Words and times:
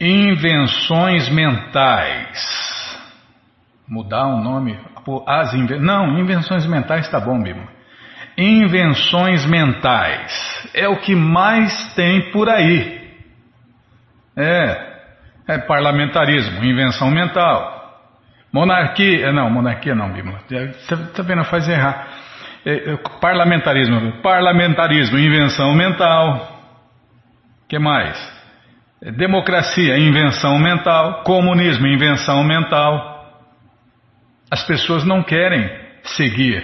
Invenções 0.00 1.28
mentais. 1.30 2.98
Mudar 3.88 4.26
o 4.26 4.42
nome? 4.42 4.78
As 5.26 5.54
inven... 5.54 5.80
Não, 5.80 6.18
invenções 6.18 6.66
mentais 6.66 7.06
está 7.06 7.18
bom, 7.18 7.42
Bima. 7.42 7.66
Invenções 8.36 9.46
mentais. 9.46 10.70
É 10.74 10.86
o 10.86 10.98
que 11.00 11.14
mais 11.14 11.94
tem 11.94 12.30
por 12.30 12.48
aí. 12.48 13.10
É. 14.36 14.96
É 15.48 15.58
parlamentarismo, 15.58 16.62
invenção 16.62 17.10
mental. 17.10 17.76
Monarquia. 18.52 19.32
Não, 19.32 19.48
monarquia 19.48 19.94
não. 19.94 20.12
Você 20.12 20.94
está 20.94 21.22
vendo? 21.22 21.44
Faz 21.44 21.66
errar. 21.68 22.08
É, 22.66 22.92
é, 22.92 22.96
parlamentarismo. 23.20 24.20
Parlamentarismo, 24.20 25.18
invenção 25.18 25.72
mental. 25.74 26.60
Que 27.68 27.78
mais? 27.78 28.35
Democracia, 29.12 29.98
invenção 29.98 30.58
mental. 30.58 31.22
Comunismo, 31.22 31.86
invenção 31.86 32.42
mental. 32.42 33.14
As 34.50 34.64
pessoas 34.66 35.04
não 35.04 35.22
querem 35.22 35.68
seguir, 36.02 36.62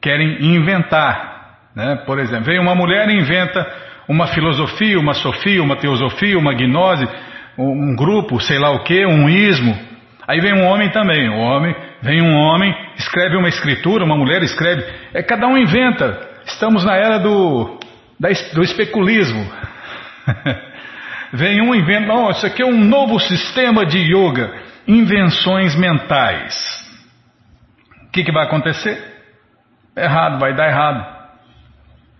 querem 0.00 0.44
inventar. 0.44 1.70
Né? 1.74 1.96
Por 2.06 2.18
exemplo, 2.18 2.44
vem 2.44 2.58
uma 2.58 2.74
mulher 2.74 3.08
e 3.08 3.18
inventa 3.18 3.66
uma 4.08 4.26
filosofia, 4.28 4.98
uma 4.98 5.14
sofia, 5.14 5.62
uma 5.62 5.76
teosofia, 5.76 6.38
uma 6.38 6.54
gnose, 6.54 7.06
um 7.58 7.94
grupo, 7.94 8.40
sei 8.40 8.58
lá 8.58 8.70
o 8.70 8.84
que, 8.84 9.04
um 9.04 9.28
ismo. 9.28 9.76
Aí 10.28 10.40
vem 10.40 10.54
um 10.54 10.66
homem 10.66 10.90
também, 10.90 11.28
um 11.28 11.38
homem, 11.38 11.74
vem 12.02 12.22
um 12.22 12.34
homem, 12.34 12.74
escreve 12.96 13.36
uma 13.36 13.48
escritura, 13.48 14.04
uma 14.04 14.16
mulher 14.16 14.42
escreve. 14.42 14.84
É, 15.12 15.22
cada 15.22 15.46
um 15.46 15.56
inventa. 15.56 16.20
Estamos 16.46 16.84
na 16.84 16.96
era 16.96 17.18
do, 17.18 17.78
da, 18.18 18.28
do 18.54 18.62
especulismo. 18.62 19.46
Vem 21.36 21.60
um 21.60 21.74
inventa, 21.74 22.06
não, 22.06 22.30
isso 22.30 22.46
aqui 22.46 22.62
é 22.62 22.66
um 22.66 22.84
novo 22.84 23.18
sistema 23.20 23.84
de 23.84 23.98
yoga, 23.98 24.54
invenções 24.88 25.76
mentais. 25.76 26.54
O 28.06 28.10
que, 28.10 28.24
que 28.24 28.32
vai 28.32 28.46
acontecer? 28.46 28.98
Errado, 29.94 30.38
vai 30.38 30.54
dar 30.54 30.68
errado. 30.68 31.16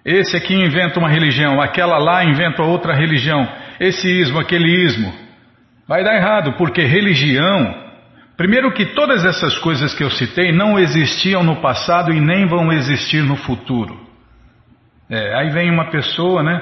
Esse 0.04 0.36
aqui 0.36 0.54
inventa 0.54 0.98
uma 0.98 1.08
religião, 1.08 1.60
aquela 1.60 1.96
lá 1.96 2.24
inventa 2.24 2.62
outra 2.62 2.94
religião, 2.94 3.48
esse 3.80 4.06
ismo, 4.06 4.38
aquele 4.38 4.68
ismo. 4.84 5.12
Vai 5.88 6.04
dar 6.04 6.14
errado, 6.14 6.52
porque 6.58 6.82
religião, 6.82 7.74
primeiro 8.36 8.70
que 8.72 8.84
todas 8.84 9.24
essas 9.24 9.56
coisas 9.58 9.94
que 9.94 10.04
eu 10.04 10.10
citei 10.10 10.52
não 10.52 10.78
existiam 10.78 11.42
no 11.42 11.56
passado 11.62 12.12
e 12.12 12.20
nem 12.20 12.46
vão 12.46 12.70
existir 12.70 13.22
no 13.22 13.36
futuro. 13.36 13.98
É, 15.08 15.34
aí 15.38 15.50
vem 15.50 15.70
uma 15.70 15.90
pessoa, 15.90 16.42
né? 16.42 16.60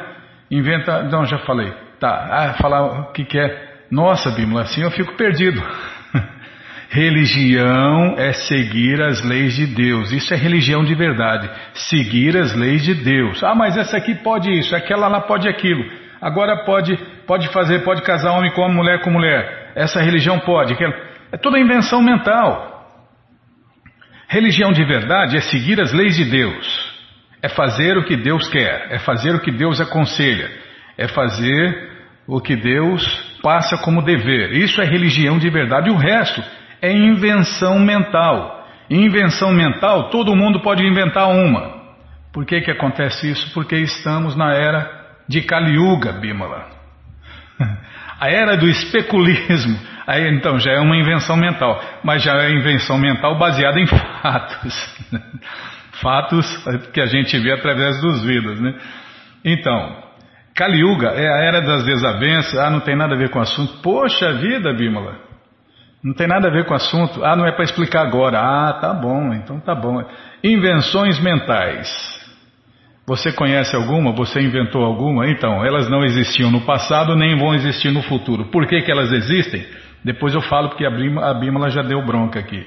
Inventa, 0.50 1.02
não, 1.02 1.25
já 1.27 1.38
falei. 1.38 1.83
Tá, 2.05 2.28
ah, 2.30 2.52
falar 2.60 2.83
o 2.83 3.12
que, 3.12 3.24
que 3.24 3.38
é. 3.38 3.77
Nossa, 3.91 4.30
Bímola, 4.30 4.64
assim 4.64 4.83
eu 4.83 4.91
fico 4.91 5.16
perdido. 5.16 5.58
religião 6.91 8.16
é 8.19 8.30
seguir 8.34 9.00
as 9.00 9.24
leis 9.24 9.56
de 9.56 9.64
Deus. 9.64 10.12
Isso 10.12 10.34
é 10.34 10.36
religião 10.36 10.84
de 10.84 10.94
verdade. 10.94 11.50
Seguir 11.72 12.36
as 12.36 12.55
leis 12.55 12.84
de 12.84 12.92
Deus. 12.92 13.42
Ah, 13.42 13.55
mas 13.55 13.78
essa 13.78 13.97
aqui 13.97 14.16
pode 14.16 14.52
isso, 14.52 14.77
aquela 14.77 15.08
lá 15.08 15.22
pode 15.22 15.48
aquilo. 15.48 15.82
Agora 16.20 16.66
pode, 16.66 16.94
pode 17.27 17.48
fazer, 17.48 17.82
pode 17.84 18.02
casar 18.02 18.32
homem 18.32 18.52
com 18.52 18.60
homem, 18.60 18.77
mulher 18.77 19.00
com 19.00 19.10
mulher. 19.10 19.72
Essa 19.75 20.02
religião 20.02 20.38
pode. 20.41 20.75
Aquela. 20.75 20.92
É 21.32 21.38
toda 21.38 21.58
invenção 21.58 22.02
mental. 22.02 22.86
Religião 24.28 24.72
de 24.72 24.84
verdade 24.84 25.38
é 25.38 25.41
seguir 25.41 25.80
as 25.80 25.91
leis 25.91 26.16
de 26.16 26.27
Deus. 26.27 26.94
É 27.41 27.48
fazer 27.48 27.97
o 27.97 28.05
que 28.05 28.14
Deus 28.14 28.47
quer, 28.48 28.88
é 28.91 28.98
fazer 28.98 29.34
o 29.34 29.41
que 29.41 29.50
Deus 29.50 29.80
aconselha, 29.80 30.50
é 30.98 31.08
fazer 31.08 31.94
o 32.27 32.41
que 32.41 32.56
Deus 32.56 33.05
passa 33.42 33.77
como 33.78 34.03
dever. 34.03 34.53
Isso 34.53 34.80
é 34.80 34.84
religião 34.84 35.39
de 35.39 35.50
verdade. 35.50 35.91
O 35.91 35.97
resto 35.97 36.42
é 36.81 36.92
invenção 36.92 37.78
mental. 37.78 38.66
Invenção 38.91 39.53
mental, 39.53 40.11
todo 40.11 40.36
mundo 40.36 40.61
pode 40.61 40.84
inventar 40.84 41.28
uma. 41.28 41.82
Por 42.32 42.44
que, 42.44 42.60
que 42.60 42.71
acontece 42.71 43.31
isso? 43.31 43.53
Porque 43.54 43.76
estamos 43.76 44.37
na 44.37 44.53
era 44.53 44.91
de 45.28 45.41
Kali 45.43 45.76
Bimala. 46.21 46.69
A 48.21 48.31
era 48.31 48.56
do 48.56 48.69
especulismo. 48.69 49.78
Aí, 50.06 50.28
então, 50.34 50.59
já 50.59 50.72
é 50.72 50.81
uma 50.81 50.97
invenção 50.97 51.37
mental, 51.37 51.82
mas 52.03 52.22
já 52.22 52.34
é 52.43 52.53
invenção 52.53 52.98
mental 52.98 53.38
baseada 53.38 53.81
em 53.81 53.87
fatos. 53.87 54.97
Fatos 56.00 56.65
que 56.93 57.00
a 57.00 57.06
gente 57.06 57.38
vê 57.38 57.53
através 57.53 58.00
dos 58.00 58.25
vidas, 58.25 58.60
né? 58.60 58.75
Então, 59.44 60.03
Kali 60.54 60.78
Yuga 60.78 61.09
é 61.09 61.26
a 61.26 61.44
era 61.44 61.60
das 61.60 61.84
desavenças. 61.84 62.56
Ah, 62.56 62.70
não 62.70 62.81
tem 62.81 62.97
nada 62.97 63.15
a 63.15 63.19
ver 63.19 63.31
com 63.31 63.38
o 63.38 63.42
assunto. 63.42 63.82
Poxa 63.82 64.32
vida, 64.34 64.72
Bímola. 64.72 65.16
Não 66.03 66.15
tem 66.15 66.28
nada 66.28 66.48
a 66.48 66.50
ver 66.50 66.65
com 66.65 66.72
o 66.72 66.76
assunto. 66.76 67.25
Ah, 67.25 67.34
não 67.34 67.47
é 67.47 67.53
para 67.53 67.65
explicar 67.65 68.06
agora. 68.06 68.38
Ah, 68.38 68.75
tá 68.75 68.92
bom, 68.92 69.32
então 69.34 69.59
tá 69.59 69.75
bom. 69.75 70.04
Invenções 70.44 71.19
mentais. 71.19 71.88
Você 73.06 73.32
conhece 73.32 73.75
alguma? 73.75 74.12
Você 74.12 74.41
inventou 74.41 74.84
alguma? 74.84 75.28
Então, 75.28 75.65
elas 75.65 75.91
não 75.91 76.04
existiam 76.04 76.50
no 76.50 76.60
passado 76.62 77.16
nem 77.16 77.36
vão 77.36 77.54
existir 77.54 77.91
no 77.91 78.03
futuro. 78.03 78.47
Por 78.47 78.66
que, 78.66 78.81
que 78.82 78.91
elas 78.91 79.12
existem? 79.12 79.66
Depois 80.04 80.34
eu 80.34 80.41
falo 80.42 80.69
porque 80.69 80.86
a 80.86 81.34
Bímola 81.34 81.69
já 81.69 81.82
deu 81.82 82.04
bronca 82.04 82.38
aqui. 82.38 82.65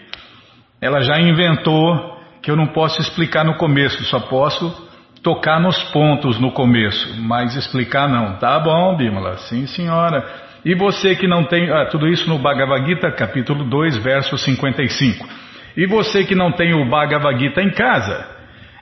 Ela 0.82 1.02
já 1.02 1.20
inventou 1.20 2.18
que 2.42 2.52
eu 2.52 2.56
não 2.56 2.68
posso 2.68 3.02
explicar 3.02 3.44
no 3.44 3.56
começo, 3.56 4.04
só 4.06 4.20
posso 4.20 4.87
tocar 5.22 5.60
nos 5.60 5.82
pontos 5.92 6.40
no 6.40 6.52
começo, 6.52 7.22
mas 7.22 7.56
explicar 7.56 8.08
não. 8.08 8.38
Tá 8.38 8.60
bom, 8.60 8.96
Bimala, 8.96 9.38
sim 9.38 9.66
senhora. 9.68 10.26
E 10.66 10.76
você 10.76 11.16
que 11.16 11.28
não 11.28 11.46
tem, 11.46 11.72
ah, 11.72 11.86
tudo 11.86 12.08
isso 12.08 12.28
no 12.30 12.40
Bhagavad 12.40 12.86
Gita, 12.86 13.12
capítulo 13.12 13.64
2, 13.64 13.98
verso 13.98 14.38
55. 14.38 15.28
E 15.76 15.86
você 15.86 16.26
que 16.26 16.36
não 16.36 16.52
tem 16.52 16.74
o 16.74 16.90
Bhagavad 16.90 17.40
Gita 17.40 17.62
em 17.62 17.70
casa, 17.70 18.28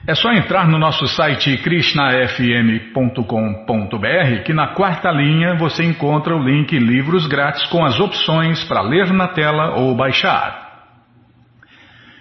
é 0.06 0.14
só 0.14 0.32
entrar 0.32 0.68
no 0.68 0.78
nosso 0.78 1.06
site 1.08 1.58
krishnafm.com.br 1.58 4.42
que 4.44 4.54
na 4.54 4.68
quarta 4.68 5.10
linha 5.10 5.56
você 5.56 5.84
encontra 5.84 6.36
o 6.36 6.42
link 6.42 6.78
Livros 6.78 7.26
Grátis 7.26 7.66
com 7.66 7.84
as 7.84 7.98
opções 7.98 8.62
para 8.64 8.82
ler 8.82 9.12
na 9.12 9.28
tela 9.28 9.76
ou 9.76 9.96
baixar. 9.96 10.64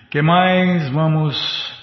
que 0.10 0.22
mais? 0.22 0.90
Vamos 0.90 1.75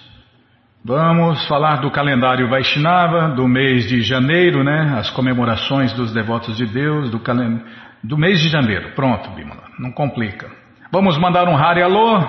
Vamos 0.85 1.47
falar 1.47 1.77
do 1.77 1.93
calendário 1.93 2.49
Vaishnava 2.49 3.29
do 3.37 3.47
mês 3.47 3.87
de 3.87 4.03
janeiro, 4.03 4.65
né? 4.65 4.97
As 4.99 5.11
comemorações 5.11 5.93
dos 5.93 6.13
devotos 6.13 6.57
de 6.57 6.67
Deus 6.67 7.09
do, 7.09 7.21
calen... 7.21 7.63
do 8.03 8.19
mês 8.19 8.41
de 8.41 8.49
janeiro. 8.49 8.91
Pronto, 8.97 9.31
Bimala, 9.31 9.63
não 9.79 9.93
complica. 9.93 10.51
Vamos 10.91 11.17
mandar 11.17 11.49
um 11.49 11.57
Hari 11.57 11.83
Alô, 11.83 12.21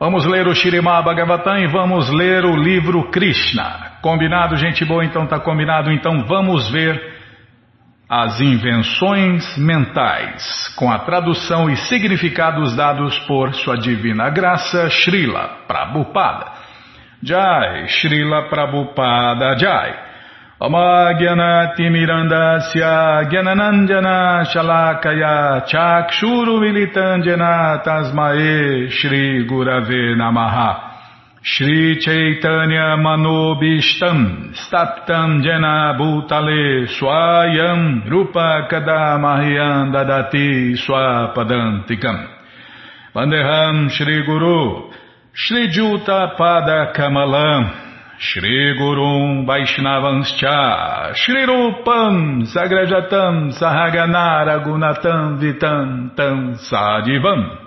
vamos 0.00 0.24
ler 0.24 0.46
o 0.46 0.54
Shirimá 0.54 1.02
Bhagavatam 1.02 1.58
e 1.58 1.66
vamos 1.66 2.08
ler 2.08 2.46
o 2.46 2.56
livro 2.56 3.10
Krishna. 3.10 3.98
Combinado, 4.00 4.56
gente 4.56 4.86
boa? 4.86 5.04
Então 5.04 5.26
tá 5.26 5.38
combinado. 5.38 5.92
Então 5.92 6.24
vamos 6.26 6.70
ver 6.70 7.18
as 8.08 8.40
invenções 8.40 9.58
mentais, 9.58 10.74
com 10.76 10.90
a 10.90 11.00
tradução 11.00 11.68
e 11.68 11.76
significados 11.76 12.74
dados 12.74 13.18
por 13.26 13.52
Sua 13.52 13.76
Divina 13.76 14.30
Graça, 14.30 14.88
Srila 14.88 15.58
Prabhupada. 15.68 16.57
Jai, 17.22 17.86
Srila 17.88 18.48
Prabhupada 18.48 19.56
Jai. 19.58 20.08
Amagyanatimirandasya 20.60 23.30
Gyananandjana 23.30 24.42
Shalakaya 24.50 25.62
Chakshuru 25.70 26.58
Militandjana 26.58 27.78
Tasmae 27.86 28.90
Shri 28.90 29.46
Gurave 29.46 30.18
Namaha 30.18 30.90
Shri 31.42 32.00
Chaitanya 32.00 32.96
Manobishtam 32.98 34.52
Staptam 34.52 35.42
Jena 35.44 35.94
Bhutale 35.96 36.88
Swayam 36.90 38.02
Rupa 38.10 38.66
Kadamahyam 38.68 39.92
Dadati 39.94 40.74
Swapadantikam 40.74 42.26
Vandeham 43.14 43.88
Shri 45.32 45.68
Juta 45.68 46.34
Pada 46.36 46.92
Kamalam, 46.96 48.18
Shri 48.18 48.74
Gurum 48.78 49.46
Vaishnavanscha, 49.46 51.14
Shri 51.14 51.46
Rupam 51.46 52.42
Sagrajatam 52.46 53.52
Sahaganara 53.52 54.64
Gunatam 54.64 55.38
Vitam 55.38 56.16
Tam 56.16 56.54
Sadivam. 56.56 57.66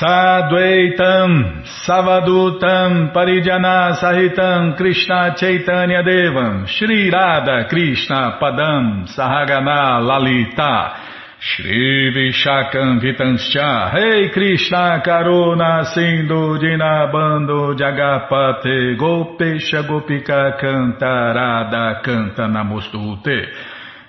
Sadvaitam 0.00 1.64
Savadutam 1.86 3.12
Parijana 3.12 3.96
Sahitam 4.00 4.76
Krishna 4.76 5.34
Chaitanya 5.36 6.02
Devam 6.02 6.66
Shri 6.66 7.10
Radha 7.10 7.68
Krishna 7.68 8.38
Padam 8.40 9.06
Sahagana 9.06 10.00
Lalita 10.04 11.11
Shri 11.44 12.12
Vishakam 12.14 13.00
Vitanscha. 13.00 13.92
Rei 13.92 14.30
Krishna 14.30 15.02
Karuna 15.04 15.84
Sindhu 15.92 16.56
Dinabando 16.56 17.74
Jagapate 17.74 18.96
Gopesha 18.96 19.82
Gopika 19.82 20.56
Cantarada 20.56 22.00
Canta 22.00 22.46
Namostute. 22.46 23.48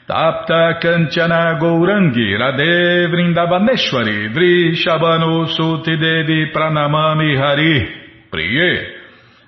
Tapta 0.07 0.79
Kanchana 0.79 1.59
Gourangi 1.59 2.37
Radhe 2.37 3.07
Vrindavaneshwari 3.09 4.31
Vrishabhanu 4.31 5.47
Suti 5.47 5.97
Devi 5.97 6.51
Pranamami 6.53 7.35
Hari. 7.35 8.29
Priye 8.29 9.02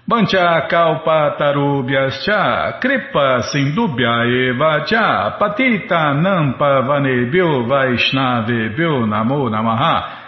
Bancha 0.07 0.67
Kalpa 0.69 1.35
Tarubhyascha 1.39 2.79
Kripa 2.79 3.41
Sindubhya 3.51 4.51
Eva 4.51 4.85
Cha 4.85 5.37
Patita 5.39 6.13
Nampa 6.13 6.83
Vanebhyo 6.85 7.65
Vaishnavebhyo 7.67 9.07
Namo 9.07 9.49
Namaha. 9.49 10.23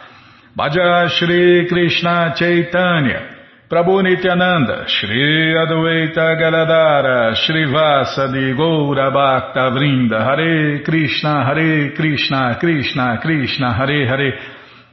Bhaja 0.57 1.07
Shri 1.09 1.67
Krishna 1.69 2.33
Chaitanya 2.35 3.37
Prabhu 3.69 4.01
Nityananda, 4.01 4.87
Shri 4.87 5.53
Adwaita 5.53 6.39
Galadara, 6.39 7.35
Shri 7.35 7.65
Vasadi 7.65 8.55
Goura 8.55 9.11
Bhakta 9.11 9.69
Vrinda, 9.75 10.23
Hare 10.23 10.81
Krishna, 10.85 11.43
Hare 11.43 11.91
Krishna, 11.93 12.57
Krishna 12.61 13.19
Krishna, 13.21 13.73
Hare 13.73 14.07
Hare, 14.07 14.56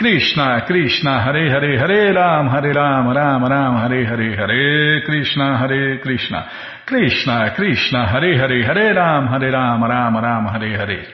Krishna, 0.00 0.64
Krishna, 0.66 1.22
Hare 1.22 1.50
Hare, 1.50 1.78
Hare 1.78 2.14
Ram, 2.14 2.48
Hare 2.48 2.72
Ram, 2.72 3.12
Ram 3.12 3.44
Ram, 3.44 3.76
Hare 3.76 4.06
Hare, 4.06 4.34
Hare 4.34 5.02
Krishna, 5.04 5.58
Hare 5.58 6.00
Krishna, 6.00 6.48
Krishna, 6.86 7.52
Krishna, 7.54 8.06
Hare 8.06 8.38
Hare, 8.38 8.64
Hare 8.64 8.94
Ram, 8.94 9.28
Hare 9.28 9.50
Ram, 9.50 9.82
Ram 9.82 10.16
Ram, 10.16 10.46
Hare 10.46 10.74
Hare. 10.74 11.06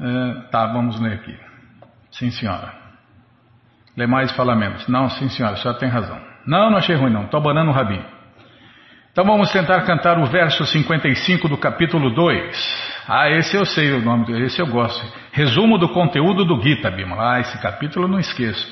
É, 0.00 0.48
tá, 0.50 0.66
vamos 0.72 0.98
ler 0.98 1.12
aqui. 1.12 1.36
Sim, 2.10 2.30
senhora. 2.30 2.72
Lê 3.94 4.06
mais 4.06 4.32
fala 4.32 4.56
menos. 4.56 4.88
Não, 4.88 5.10
sim, 5.10 5.28
senhora, 5.28 5.56
a 5.56 5.58
senhora 5.58 5.78
tem 5.78 5.90
razão. 5.90 6.18
Não, 6.46 6.70
não 6.70 6.78
achei 6.78 6.96
ruim, 6.96 7.12
não. 7.12 7.24
Estou 7.24 7.38
abanando 7.38 7.70
o 7.70 7.74
rabinho. 7.74 8.06
Então 9.12 9.26
vamos 9.26 9.52
tentar 9.52 9.82
cantar 9.82 10.18
o 10.18 10.24
verso 10.24 10.64
55 10.64 11.50
do 11.50 11.58
capítulo 11.58 12.14
2. 12.14 12.93
Ah, 13.06 13.28
esse 13.30 13.56
eu 13.56 13.66
sei 13.66 13.92
o 13.92 14.02
nome, 14.02 14.32
esse 14.44 14.60
eu 14.60 14.66
gosto. 14.66 15.00
Resumo 15.32 15.78
do 15.78 15.88
conteúdo 15.90 16.44
do 16.44 16.60
Gita, 16.62 16.90
Bimala. 16.90 17.34
Ah, 17.34 17.40
esse 17.40 17.60
capítulo 17.60 18.06
eu 18.06 18.10
não 18.10 18.18
esqueço. 18.18 18.66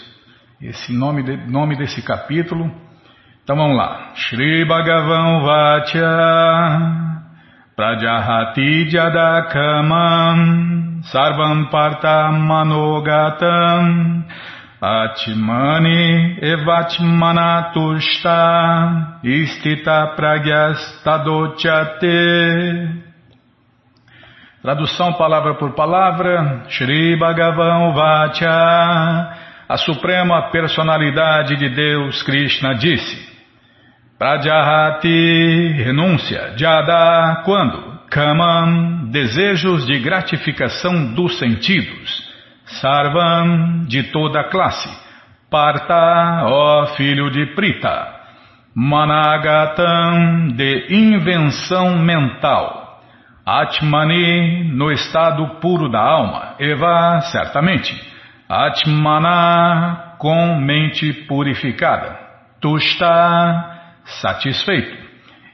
Esse 0.61 0.93
nome, 0.93 1.23
de, 1.23 1.37
nome 1.50 1.76
desse 1.76 2.02
capítulo. 2.02 2.70
Então 3.43 3.56
vamos 3.56 3.76
lá. 3.76 4.12
Shri 4.14 4.64
Bhagavan 4.64 5.43
Vacha 5.43 6.00
Prajahati 7.75 8.88
Jadakamam 8.88 10.38
Sarvam 11.02 11.69
Parta 11.69 12.31
Manogatam 12.31 14.25
Atmani 14.81 16.38
evatmanatushta 16.43 19.20
istita 19.23 20.06
pragyastadochate. 20.17 23.01
Tradução 24.62 25.14
palavra 25.14 25.54
por 25.54 25.72
palavra, 25.72 26.66
Shri 26.68 27.16
Bhagavan 27.16 27.92
Vacha, 27.94 29.36
a 29.68 29.76
suprema 29.76 30.50
personalidade 30.52 31.56
de 31.56 31.68
Deus, 31.68 32.22
Krishna, 32.22 32.72
disse, 32.76 33.28
Prajahati, 34.16 35.72
renúncia, 35.82 36.54
Jada, 36.56 37.42
quando? 37.44 38.02
Kamam, 38.08 39.10
desejos 39.10 39.84
de 39.84 39.98
gratificação 39.98 41.12
dos 41.12 41.40
sentidos. 41.40 42.22
Sarvam, 42.80 43.84
de 43.88 44.04
toda 44.12 44.42
a 44.42 44.48
classe. 44.48 44.88
Parta, 45.50 46.44
ó 46.44 46.86
filho 46.94 47.32
de 47.32 47.46
Prita. 47.56 48.14
Managatam, 48.76 50.50
de 50.54 50.86
invenção 50.88 51.98
mental. 51.98 52.81
Atmani, 53.44 54.70
no 54.72 54.90
estado 54.92 55.60
puro 55.60 55.88
da 55.90 56.00
alma. 56.00 56.54
Eva, 56.60 57.20
certamente. 57.32 57.92
Atmana, 58.48 60.14
com 60.18 60.56
mente 60.56 61.12
purificada. 61.26 62.18
Tushta, 62.60 63.80
satisfeito. 64.04 65.02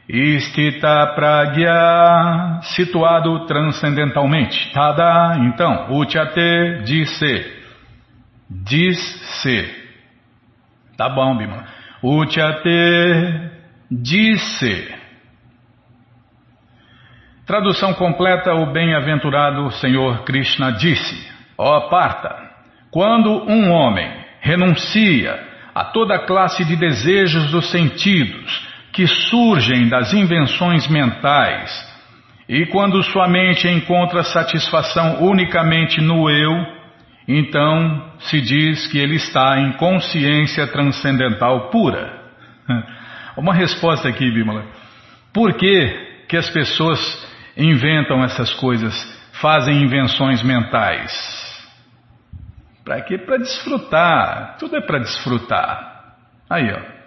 Istita 0.08 1.12
pragya, 1.14 2.60
situado 2.62 3.46
transcendentalmente. 3.46 4.72
Tada, 4.72 5.36
então, 5.40 5.92
uchate, 5.92 6.82
disse. 6.84 7.58
Disse. 8.50 9.70
Tá 10.96 11.08
bom, 11.08 11.36
Bima. 11.36 11.64
Uchate, 12.02 13.50
disse. 13.90 14.97
Tradução 17.48 17.94
completa: 17.94 18.52
O 18.52 18.66
bem-aventurado 18.66 19.70
Senhor 19.72 20.22
Krishna 20.24 20.70
disse: 20.72 21.16
Ó 21.56 21.88
Parta, 21.88 22.36
quando 22.90 23.30
um 23.50 23.72
homem 23.72 24.12
renuncia 24.42 25.48
a 25.74 25.84
toda 25.84 26.26
classe 26.26 26.62
de 26.62 26.76
desejos 26.76 27.50
dos 27.50 27.70
sentidos, 27.70 28.68
que 28.92 29.06
surgem 29.06 29.88
das 29.88 30.12
invenções 30.12 30.86
mentais, 30.88 31.72
e 32.46 32.66
quando 32.66 33.02
sua 33.02 33.26
mente 33.26 33.66
encontra 33.66 34.22
satisfação 34.24 35.22
unicamente 35.22 36.02
no 36.02 36.28
eu, 36.28 36.52
então 37.26 38.12
se 38.18 38.42
diz 38.42 38.86
que 38.88 38.98
ele 38.98 39.16
está 39.16 39.58
em 39.58 39.72
consciência 39.72 40.66
transcendental 40.66 41.70
pura. 41.70 42.12
Uma 43.38 43.54
resposta 43.54 44.06
aqui, 44.06 44.30
Bímola. 44.30 44.66
Por 45.32 45.54
que, 45.54 46.26
que 46.28 46.36
as 46.36 46.50
pessoas 46.50 47.27
inventam 47.58 48.22
essas 48.22 48.54
coisas, 48.54 48.94
fazem 49.32 49.82
invenções 49.82 50.42
mentais? 50.42 51.12
Para 52.84 53.02
quê? 53.02 53.18
Para 53.18 53.36
desfrutar. 53.38 54.56
Tudo 54.58 54.76
é 54.76 54.80
para 54.80 55.00
desfrutar. 55.00 56.14
Aí, 56.48 56.72
ó. 56.72 56.98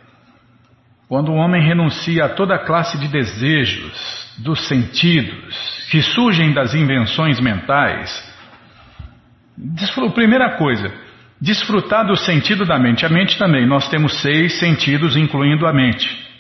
Quando 1.08 1.32
o 1.32 1.36
homem 1.36 1.62
renuncia 1.62 2.26
a 2.26 2.30
toda 2.30 2.60
classe 2.60 2.98
de 3.00 3.08
desejos, 3.08 4.22
dos 4.38 4.68
sentidos, 4.68 5.88
que 5.90 6.02
surgem 6.02 6.54
das 6.54 6.74
invenções 6.74 7.40
mentais, 7.40 8.32
primeira 10.14 10.58
coisa, 10.58 10.94
desfrutar 11.40 12.06
do 12.06 12.16
sentido 12.16 12.66
da 12.66 12.80
mente. 12.80 13.06
A 13.06 13.10
mente 13.10 13.38
também, 13.38 13.66
nós 13.66 13.90
temos 13.90 14.22
seis 14.22 14.60
sentidos, 14.60 15.18
incluindo 15.18 15.66
a 15.66 15.74
mente. 15.74 16.31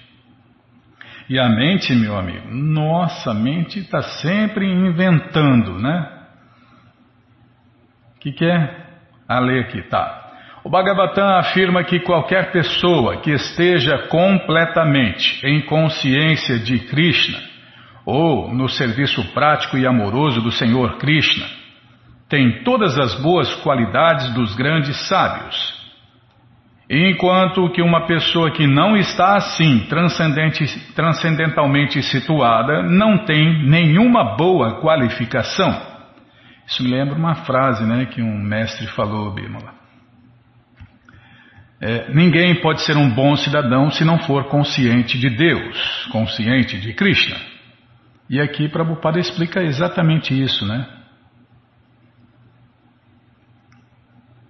E 1.32 1.40
a 1.40 1.48
mente, 1.48 1.96
meu 1.96 2.18
amigo, 2.18 2.54
nossa, 2.54 3.34
mente 3.34 3.80
está 3.80 4.02
sempre 4.02 4.70
inventando, 4.70 5.80
né? 5.80 6.06
O 8.18 8.20
que, 8.20 8.34
que 8.34 8.44
é? 8.44 8.86
A 9.30 9.40
ler 9.40 9.62
aqui, 9.62 9.82
tá. 9.84 10.30
O 10.62 10.70
Bhagavatam 10.70 11.38
afirma 11.38 11.86
que 11.86 12.02
qualquer 12.02 12.52
pessoa 12.52 13.22
que 13.22 13.32
esteja 13.32 14.10
completamente 14.10 15.40
em 15.48 15.62
consciência 15.62 16.60
de 16.60 16.80
Krishna, 16.80 17.40
ou 18.06 18.54
no 18.54 18.68
serviço 18.68 19.24
prático 19.34 19.78
e 19.78 19.88
amoroso 19.88 20.42
do 20.42 20.52
Senhor 20.52 20.98
Krishna, 20.98 21.48
tem 22.28 22.62
todas 22.66 22.98
as 22.98 23.16
boas 23.22 23.56
qualidades 23.62 24.34
dos 24.34 24.54
grandes 24.54 25.08
sábios. 25.08 25.81
Enquanto 26.94 27.70
que 27.70 27.82
uma 27.82 28.06
pessoa 28.06 28.52
que 28.52 28.68
não 28.68 28.98
está 28.98 29.38
assim 29.38 29.88
transcendentalmente 30.94 32.04
situada 32.04 32.84
não 32.84 33.20
tem 33.20 33.66
nenhuma 33.66 34.36
boa 34.36 34.82
qualificação. 34.82 35.72
Isso 36.68 36.84
me 36.84 36.90
lembra 36.90 37.16
uma 37.16 37.36
frase 37.46 37.86
né, 37.86 38.08
que 38.08 38.22
um 38.22 38.38
mestre 38.38 38.88
falou, 38.88 39.34
Bimala. 39.34 39.74
É, 41.80 42.14
ninguém 42.14 42.60
pode 42.60 42.82
ser 42.82 42.98
um 42.98 43.10
bom 43.10 43.38
cidadão 43.38 43.90
se 43.90 44.04
não 44.04 44.20
for 44.20 44.50
consciente 44.50 45.18
de 45.18 45.30
Deus, 45.30 46.10
consciente 46.12 46.78
de 46.78 46.94
Krishna. 46.94 47.38
E 48.30 48.42
aqui 48.42 48.68
Prabhupada 48.68 49.18
explica 49.18 49.64
exatamente 49.64 50.38
isso, 50.38 50.68
né? 50.68 50.86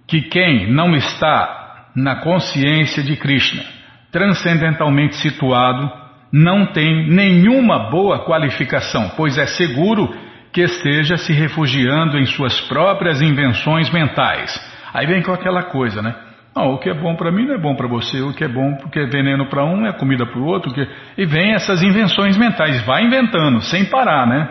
Que 0.08 0.22
quem 0.22 0.72
não 0.72 0.96
está 0.96 1.61
na 1.94 2.16
consciência 2.16 3.02
de 3.02 3.16
Krishna, 3.16 3.62
transcendentalmente 4.10 5.16
situado, 5.16 5.90
não 6.32 6.66
tem 6.66 7.10
nenhuma 7.10 7.90
boa 7.90 8.24
qualificação, 8.24 9.10
pois 9.16 9.36
é 9.36 9.46
seguro 9.46 10.08
que 10.52 10.62
esteja 10.62 11.16
se 11.16 11.32
refugiando 11.32 12.18
em 12.18 12.26
suas 12.26 12.60
próprias 12.62 13.20
invenções 13.20 13.90
mentais. 13.90 14.52
Aí 14.92 15.06
vem 15.06 15.22
com 15.22 15.32
aquela 15.32 15.64
coisa, 15.64 16.02
né? 16.02 16.14
Não, 16.54 16.74
o 16.74 16.78
que 16.78 16.90
é 16.90 16.94
bom 16.94 17.16
para 17.16 17.32
mim 17.32 17.46
não 17.46 17.54
é 17.54 17.58
bom 17.58 17.74
para 17.74 17.88
você, 17.88 18.20
o 18.20 18.34
que 18.34 18.44
é 18.44 18.48
bom 18.48 18.74
porque 18.76 18.98
é 18.98 19.06
veneno 19.06 19.46
para 19.46 19.64
um 19.64 19.86
é 19.86 19.92
comida 19.92 20.26
para 20.26 20.38
o 20.38 20.44
outro. 20.44 20.72
Que... 20.72 20.86
E 21.16 21.24
vem 21.24 21.54
essas 21.54 21.82
invenções 21.82 22.36
mentais, 22.36 22.84
vai 22.84 23.04
inventando, 23.04 23.62
sem 23.62 23.86
parar, 23.86 24.26
né? 24.26 24.48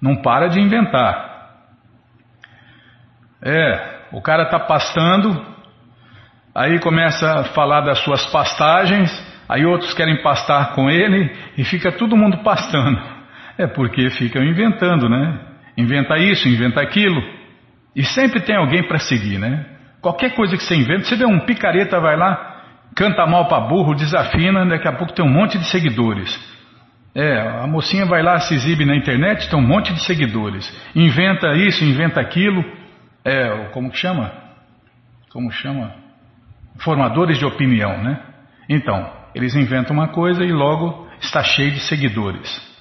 Não 0.00 0.16
para 0.16 0.48
de 0.48 0.58
inventar. 0.58 1.32
É, 3.42 4.06
o 4.12 4.22
cara 4.22 4.44
está 4.44 4.58
pastando, 4.58 5.53
aí 6.54 6.78
começa 6.78 7.40
a 7.40 7.44
falar 7.44 7.80
das 7.80 7.98
suas 8.00 8.24
pastagens, 8.26 9.10
aí 9.48 9.64
outros 9.66 9.92
querem 9.94 10.22
pastar 10.22 10.74
com 10.74 10.88
ele 10.88 11.30
e 11.58 11.64
fica 11.64 11.90
todo 11.90 12.16
mundo 12.16 12.38
pastando. 12.44 13.00
É 13.58 13.66
porque 13.66 14.10
ficam 14.10 14.42
inventando, 14.42 15.08
né? 15.08 15.38
Inventa 15.76 16.16
isso, 16.16 16.48
inventa 16.48 16.80
aquilo. 16.80 17.20
E 17.94 18.04
sempre 18.04 18.40
tem 18.40 18.56
alguém 18.56 18.82
para 18.86 18.98
seguir, 18.98 19.38
né? 19.38 19.66
Qualquer 20.00 20.34
coisa 20.34 20.56
que 20.56 20.62
você 20.62 20.74
inventa, 20.76 21.04
você 21.04 21.16
vê 21.16 21.24
um 21.24 21.40
picareta, 21.40 22.00
vai 22.00 22.16
lá, 22.16 22.62
canta 22.94 23.26
mal 23.26 23.48
para 23.48 23.66
burro, 23.66 23.94
desafina, 23.94 24.66
daqui 24.66 24.86
a 24.86 24.92
pouco 24.92 25.12
tem 25.12 25.24
um 25.24 25.32
monte 25.32 25.58
de 25.58 25.64
seguidores. 25.66 26.54
É, 27.14 27.40
a 27.62 27.66
mocinha 27.66 28.04
vai 28.06 28.22
lá, 28.22 28.40
se 28.40 28.54
exibe 28.54 28.84
na 28.84 28.96
internet, 28.96 29.48
tem 29.48 29.58
um 29.58 29.66
monte 29.66 29.92
de 29.92 30.00
seguidores. 30.00 30.68
Inventa 30.94 31.54
isso, 31.54 31.84
inventa 31.84 32.20
aquilo. 32.20 32.64
É, 33.24 33.68
como 33.72 33.90
que 33.90 33.96
chama? 33.96 34.32
Como 35.32 35.50
chama? 35.52 36.03
Formadores 36.78 37.38
de 37.38 37.44
opinião, 37.44 38.02
né? 38.02 38.20
Então, 38.68 39.10
eles 39.34 39.54
inventam 39.54 39.96
uma 39.96 40.08
coisa 40.08 40.44
e 40.44 40.52
logo 40.52 41.08
está 41.20 41.42
cheio 41.42 41.72
de 41.72 41.80
seguidores. 41.80 42.74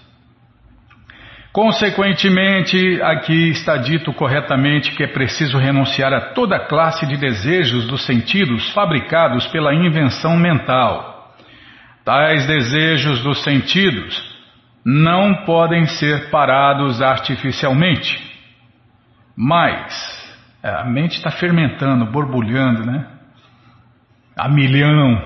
Consequentemente, 1.51 2.99
aqui 3.03 3.51
está 3.51 3.77
dito 3.77 4.11
corretamente 4.13 4.91
que 4.95 5.03
é 5.03 5.07
preciso 5.07 5.59
renunciar 5.59 6.11
a 6.11 6.33
toda 6.33 6.65
classe 6.67 7.05
de 7.05 7.15
desejos 7.15 7.85
dos 7.85 8.05
sentidos 8.07 8.73
fabricados 8.73 9.45
pela 9.47 9.73
invenção 9.73 10.35
mental. 10.35 11.35
Tais 12.03 12.47
desejos 12.47 13.21
dos 13.23 13.43
sentidos 13.43 14.33
não 14.83 15.45
podem 15.45 15.85
ser 15.85 16.31
parados 16.31 17.01
artificialmente. 17.01 18.19
Mas 19.37 20.37
é, 20.63 20.69
a 20.69 20.83
mente 20.85 21.17
está 21.17 21.29
fermentando, 21.29 22.05
borbulhando, 22.05 22.83
né? 22.83 23.12
A 24.35 24.49
milhão, 24.49 25.21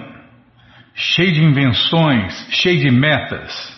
cheio 0.94 1.32
de 1.32 1.44
invenções, 1.44 2.48
cheio 2.52 2.80
de 2.80 2.92
metas. 2.92 3.76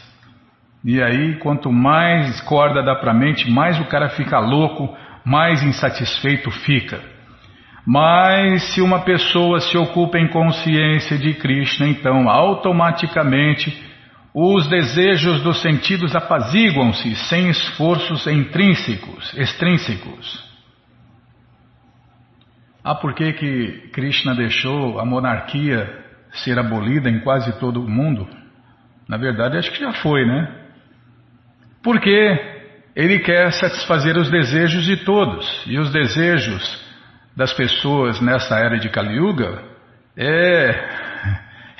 E 0.83 1.01
aí, 1.01 1.36
quanto 1.36 1.71
mais 1.71 2.41
corda 2.41 2.81
dá 2.81 2.95
para 2.95 3.12
a 3.12 3.13
mente, 3.13 3.50
mais 3.50 3.79
o 3.79 3.86
cara 3.86 4.09
fica 4.09 4.39
louco, 4.39 4.95
mais 5.25 5.62
insatisfeito 5.62 6.50
fica. 6.50 7.00
Mas 7.86 8.74
se 8.74 8.81
uma 8.81 9.01
pessoa 9.01 9.59
se 9.59 9.77
ocupa 9.77 10.17
em 10.17 10.27
consciência 10.27 11.17
de 11.17 11.33
Krishna, 11.33 11.88
então 11.88 12.29
automaticamente 12.29 13.75
os 14.33 14.67
desejos 14.67 15.41
dos 15.41 15.62
sentidos 15.62 16.15
apaziguam-se 16.15 17.15
sem 17.15 17.50
esforços 17.50 18.25
intrínsecos, 18.27 19.33
extrínsecos. 19.38 20.49
Ah, 22.83 22.95
por 22.95 23.13
que, 23.13 23.33
que 23.33 23.89
Krishna 23.91 24.33
deixou 24.36 25.00
a 25.00 25.05
monarquia 25.05 25.89
ser 26.31 26.57
abolida 26.57 27.09
em 27.09 27.19
quase 27.19 27.51
todo 27.59 27.83
o 27.83 27.89
mundo? 27.89 28.27
Na 29.07 29.17
verdade, 29.17 29.57
acho 29.57 29.71
que 29.71 29.79
já 29.79 29.91
foi, 29.93 30.25
né? 30.25 30.55
Porque 31.83 32.59
ele 32.95 33.19
quer 33.19 33.51
satisfazer 33.51 34.15
os 34.17 34.29
desejos 34.29 34.83
de 34.83 34.98
todos. 34.98 35.63
E 35.65 35.77
os 35.77 35.91
desejos 35.91 36.86
das 37.36 37.53
pessoas 37.53 38.21
nessa 38.21 38.57
era 38.59 38.77
de 38.77 38.89
Kali 38.89 39.15
Yuga 39.15 39.63
é, 40.17 40.89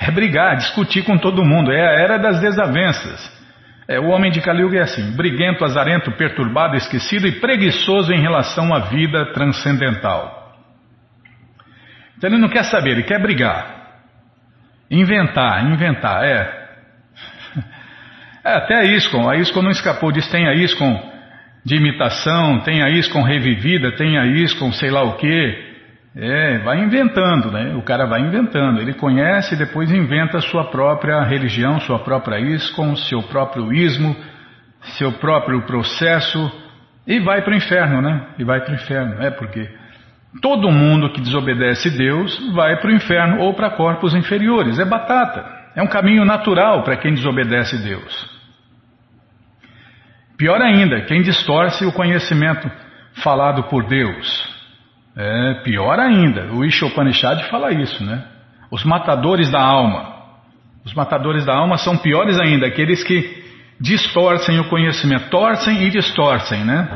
é 0.00 0.10
brigar, 0.10 0.56
discutir 0.56 1.04
com 1.04 1.16
todo 1.16 1.44
mundo. 1.44 1.72
É 1.72 1.80
a 1.80 2.00
era 2.00 2.18
das 2.18 2.40
desavenças. 2.40 3.40
É, 3.88 3.98
o 3.98 4.08
homem 4.08 4.30
de 4.30 4.40
Kali 4.40 4.62
Yuga 4.62 4.78
é 4.78 4.82
assim, 4.82 5.16
briguento, 5.16 5.64
azarento, 5.64 6.12
perturbado, 6.12 6.76
esquecido 6.76 7.26
e 7.26 7.40
preguiçoso 7.40 8.12
em 8.12 8.20
relação 8.20 8.74
à 8.74 8.80
vida 8.88 9.32
transcendental. 9.32 10.49
Então 12.20 12.28
ele 12.28 12.38
não 12.38 12.50
quer 12.50 12.64
saber, 12.64 12.90
ele 12.90 13.02
quer 13.02 13.18
brigar. 13.18 13.76
Inventar, 14.90 15.64
inventar, 15.64 16.22
é. 16.22 16.60
É, 18.42 18.54
até 18.54 18.74
a 18.74 18.84
ISCOM, 18.84 19.28
a 19.28 19.36
ISCOM 19.36 19.60
não 19.60 19.70
escapou 19.70 20.10
disso, 20.10 20.30
tem 20.30 20.48
a 20.48 20.54
ISCOM 20.54 20.98
de 21.62 21.76
imitação, 21.76 22.60
tem 22.60 22.82
a 22.82 22.88
ISCOM 22.88 23.22
revivida, 23.22 23.92
tem 23.92 24.18
a 24.18 24.24
ISCOM 24.24 24.72
sei 24.72 24.90
lá 24.90 25.02
o 25.02 25.16
quê. 25.16 25.66
É, 26.16 26.58
vai 26.60 26.78
inventando, 26.78 27.50
né? 27.52 27.74
O 27.76 27.82
cara 27.82 28.06
vai 28.06 28.22
inventando. 28.22 28.80
Ele 28.80 28.94
conhece 28.94 29.54
e 29.54 29.58
depois 29.58 29.92
inventa 29.92 30.38
a 30.38 30.40
sua 30.40 30.70
própria 30.70 31.22
religião, 31.22 31.80
sua 31.80 31.98
própria 31.98 32.40
ISCOM, 32.40 32.96
seu 32.96 33.22
próprio 33.24 33.74
ismo, 33.74 34.16
seu 34.96 35.12
próprio 35.12 35.60
processo 35.66 36.50
e 37.06 37.20
vai 37.20 37.42
para 37.42 37.52
o 37.52 37.56
inferno, 37.56 38.00
né? 38.00 38.26
E 38.38 38.44
vai 38.44 38.60
para 38.60 38.72
o 38.72 38.74
inferno. 38.74 39.22
É 39.22 39.30
porque 39.30 39.68
todo 40.40 40.70
mundo 40.70 41.12
que 41.12 41.20
desobedece 41.20 41.90
Deus 41.90 42.38
vai 42.54 42.76
para 42.76 42.90
o 42.90 42.94
inferno 42.94 43.40
ou 43.40 43.54
para 43.54 43.70
corpos 43.70 44.14
inferiores. 44.14 44.78
É 44.78 44.84
batata. 44.84 45.44
É 45.74 45.82
um 45.82 45.88
caminho 45.88 46.24
natural 46.24 46.82
para 46.82 46.96
quem 46.96 47.14
desobedece 47.14 47.78
Deus. 47.82 48.40
Pior 50.36 50.60
ainda, 50.62 51.02
quem 51.02 51.22
distorce 51.22 51.84
o 51.84 51.92
conhecimento 51.92 52.70
falado 53.22 53.64
por 53.64 53.84
Deus. 53.86 54.48
É 55.16 55.54
pior 55.64 55.98
ainda. 55.98 56.52
O 56.52 56.64
Ishopanishad 56.64 57.42
fala 57.50 57.72
isso, 57.72 58.04
né? 58.04 58.24
Os 58.70 58.84
matadores 58.84 59.50
da 59.50 59.60
alma. 59.60 60.20
Os 60.84 60.94
matadores 60.94 61.44
da 61.44 61.54
alma 61.54 61.76
são 61.76 61.96
piores 61.98 62.38
ainda, 62.38 62.66
aqueles 62.66 63.02
que 63.02 63.40
distorcem 63.78 64.58
o 64.60 64.68
conhecimento, 64.68 65.28
torcem 65.28 65.82
e 65.84 65.90
distorcem, 65.90 66.64
né? 66.64 66.88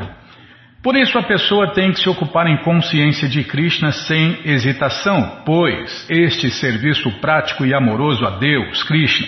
Por 0.85 0.95
isso 0.95 1.17
a 1.17 1.23
pessoa 1.23 1.73
tem 1.73 1.91
que 1.91 1.99
se 1.99 2.07
ocupar 2.07 2.45
em 2.45 2.57
consciência 2.57 3.27
de 3.27 3.43
Krishna 3.43 3.91
sem 3.91 4.37
hesitação, 4.45 5.41
pois 5.43 6.05
este 6.07 6.51
serviço 6.51 7.11
prático 7.19 7.65
e 7.65 7.73
amoroso 7.73 8.23
a 8.23 8.37
Deus, 8.37 8.83
Krishna, 8.83 9.25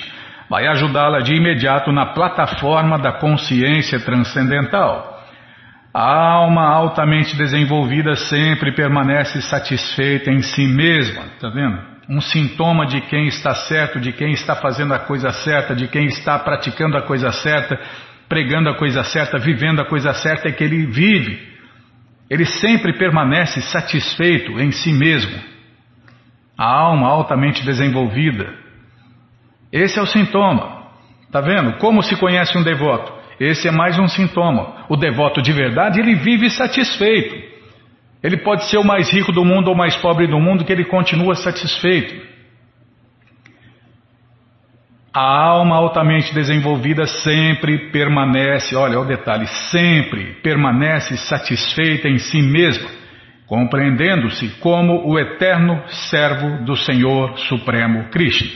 vai 0.48 0.68
ajudá-la 0.68 1.18
de 1.18 1.34
imediato 1.34 1.92
na 1.92 2.14
plataforma 2.14 3.00
da 3.00 3.14
consciência 3.14 4.00
transcendental. 4.00 5.20
A 5.92 6.36
alma 6.36 6.62
altamente 6.62 7.36
desenvolvida 7.36 8.14
sempre 8.16 8.72
permanece 8.76 9.42
satisfeita 9.42 10.30
em 10.30 10.44
si 10.44 10.68
mesma, 10.68 11.24
está 11.34 11.50
vendo? 11.50 11.82
Um 12.08 12.22
sintoma 12.22 12.86
de 12.86 13.02
quem 13.02 13.26
está 13.26 13.56
certo, 13.56 14.00
de 14.00 14.12
quem 14.12 14.32
está 14.32 14.56
fazendo 14.58 14.94
a 14.94 15.00
coisa 15.00 15.32
certa, 15.32 15.76
de 15.76 15.88
quem 15.88 16.06
está 16.06 16.38
praticando 16.38 16.96
a 16.98 17.02
coisa 17.02 17.32
certa, 17.32 17.80
pregando 18.30 18.70
a 18.70 18.76
coisa 18.76 19.04
certa, 19.04 19.40
vivendo 19.40 19.82
a 19.82 19.86
coisa 19.86 20.14
certa, 20.14 20.50
é 20.50 20.52
que 20.52 20.64
ele 20.64 20.86
vive 20.86 21.47
ele 22.30 22.46
sempre 22.46 22.94
permanece 22.94 23.62
satisfeito 23.62 24.60
em 24.60 24.72
si 24.72 24.92
mesmo. 24.92 25.40
A 26.58 26.66
alma 26.66 27.08
altamente 27.08 27.64
desenvolvida. 27.64 28.54
Esse 29.72 30.00
é 30.00 30.02
o 30.02 30.08
sintoma. 30.08 30.88
Está 31.26 31.42
vendo? 31.42 31.78
Como 31.78 32.02
se 32.02 32.16
conhece 32.16 32.58
um 32.58 32.64
devoto? 32.64 33.14
Esse 33.40 33.68
é 33.68 33.72
mais 33.72 34.00
um 34.00 34.08
sintoma. 34.08 34.86
O 34.90 34.96
devoto 34.96 35.42
de 35.42 35.54
verdade, 35.54 36.00
ele 36.00 36.16
vive 36.16 36.50
satisfeito. 36.50 37.36
Ele 38.24 38.38
pode 38.38 38.70
ser 38.70 38.78
o 38.78 38.84
mais 38.84 39.12
rico 39.12 39.32
do 39.32 39.46
mundo 39.46 39.68
ou 39.68 39.74
o 39.74 39.78
mais 39.78 39.96
pobre 39.98 40.28
do 40.28 40.40
mundo, 40.40 40.66
que 40.66 40.72
ele 40.72 40.86
continua 40.86 41.36
satisfeito. 41.36 42.16
A 45.20 45.48
alma 45.48 45.78
altamente 45.78 46.32
desenvolvida 46.32 47.08
sempre 47.08 47.90
permanece, 47.90 48.76
olha 48.76 49.00
o 49.00 49.04
detalhe, 49.04 49.48
sempre 49.72 50.36
permanece 50.44 51.18
satisfeita 51.18 52.08
em 52.08 52.20
si 52.20 52.40
mesma, 52.40 52.88
compreendendo-se 53.48 54.48
como 54.60 55.10
o 55.10 55.18
eterno 55.18 55.82
servo 55.88 56.64
do 56.64 56.76
Senhor 56.76 57.36
Supremo 57.40 58.12
Krishna. 58.12 58.48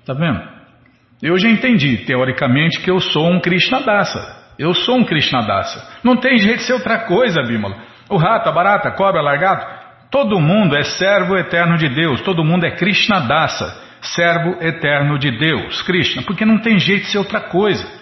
Está 0.00 0.12
vendo? 0.12 0.42
Eu 1.22 1.38
já 1.38 1.48
entendi, 1.48 2.04
teoricamente, 2.04 2.80
que 2.80 2.90
eu 2.90 3.00
sou 3.00 3.26
um 3.26 3.40
Krishna 3.40 3.80
Dasa. 3.80 4.20
Eu 4.58 4.74
sou 4.74 4.98
um 4.98 5.04
Krishna 5.04 5.40
Dasa. 5.40 5.82
Não 6.04 6.18
tem 6.18 6.36
jeito 6.36 6.58
de 6.58 6.64
ser 6.64 6.74
outra 6.74 7.06
coisa, 7.06 7.42
Bímola. 7.44 7.76
O 8.10 8.18
rato, 8.18 8.46
a 8.46 8.52
barata, 8.52 8.90
a 8.90 8.94
cobra, 8.94 9.22
largado, 9.22 9.64
todo 10.10 10.38
mundo 10.38 10.76
é 10.76 10.82
servo 10.82 11.34
eterno 11.38 11.78
de 11.78 11.88
Deus, 11.88 12.20
todo 12.20 12.44
mundo 12.44 12.66
é 12.66 12.76
Krishna 12.76 13.20
Dasa 13.20 13.88
servo 14.00 14.62
eterno 14.62 15.18
de 15.18 15.30
Deus, 15.30 15.82
Krishna, 15.82 16.22
porque 16.22 16.44
não 16.44 16.58
tem 16.58 16.78
jeito 16.78 17.04
de 17.04 17.12
ser 17.12 17.18
outra 17.18 17.40
coisa. 17.40 18.00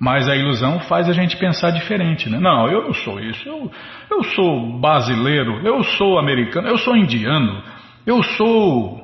Mas 0.00 0.28
a 0.28 0.34
ilusão 0.34 0.80
faz 0.80 1.08
a 1.08 1.12
gente 1.12 1.36
pensar 1.36 1.70
diferente, 1.70 2.28
né? 2.28 2.40
Não, 2.40 2.68
eu 2.68 2.82
não 2.82 2.92
sou 2.92 3.20
isso, 3.20 3.48
eu, 3.48 3.70
eu 4.10 4.24
sou 4.24 4.80
brasileiro, 4.80 5.64
eu 5.64 5.82
sou 5.84 6.18
americano, 6.18 6.66
eu 6.66 6.76
sou 6.76 6.96
indiano, 6.96 7.62
eu 8.04 8.20
sou. 8.22 9.00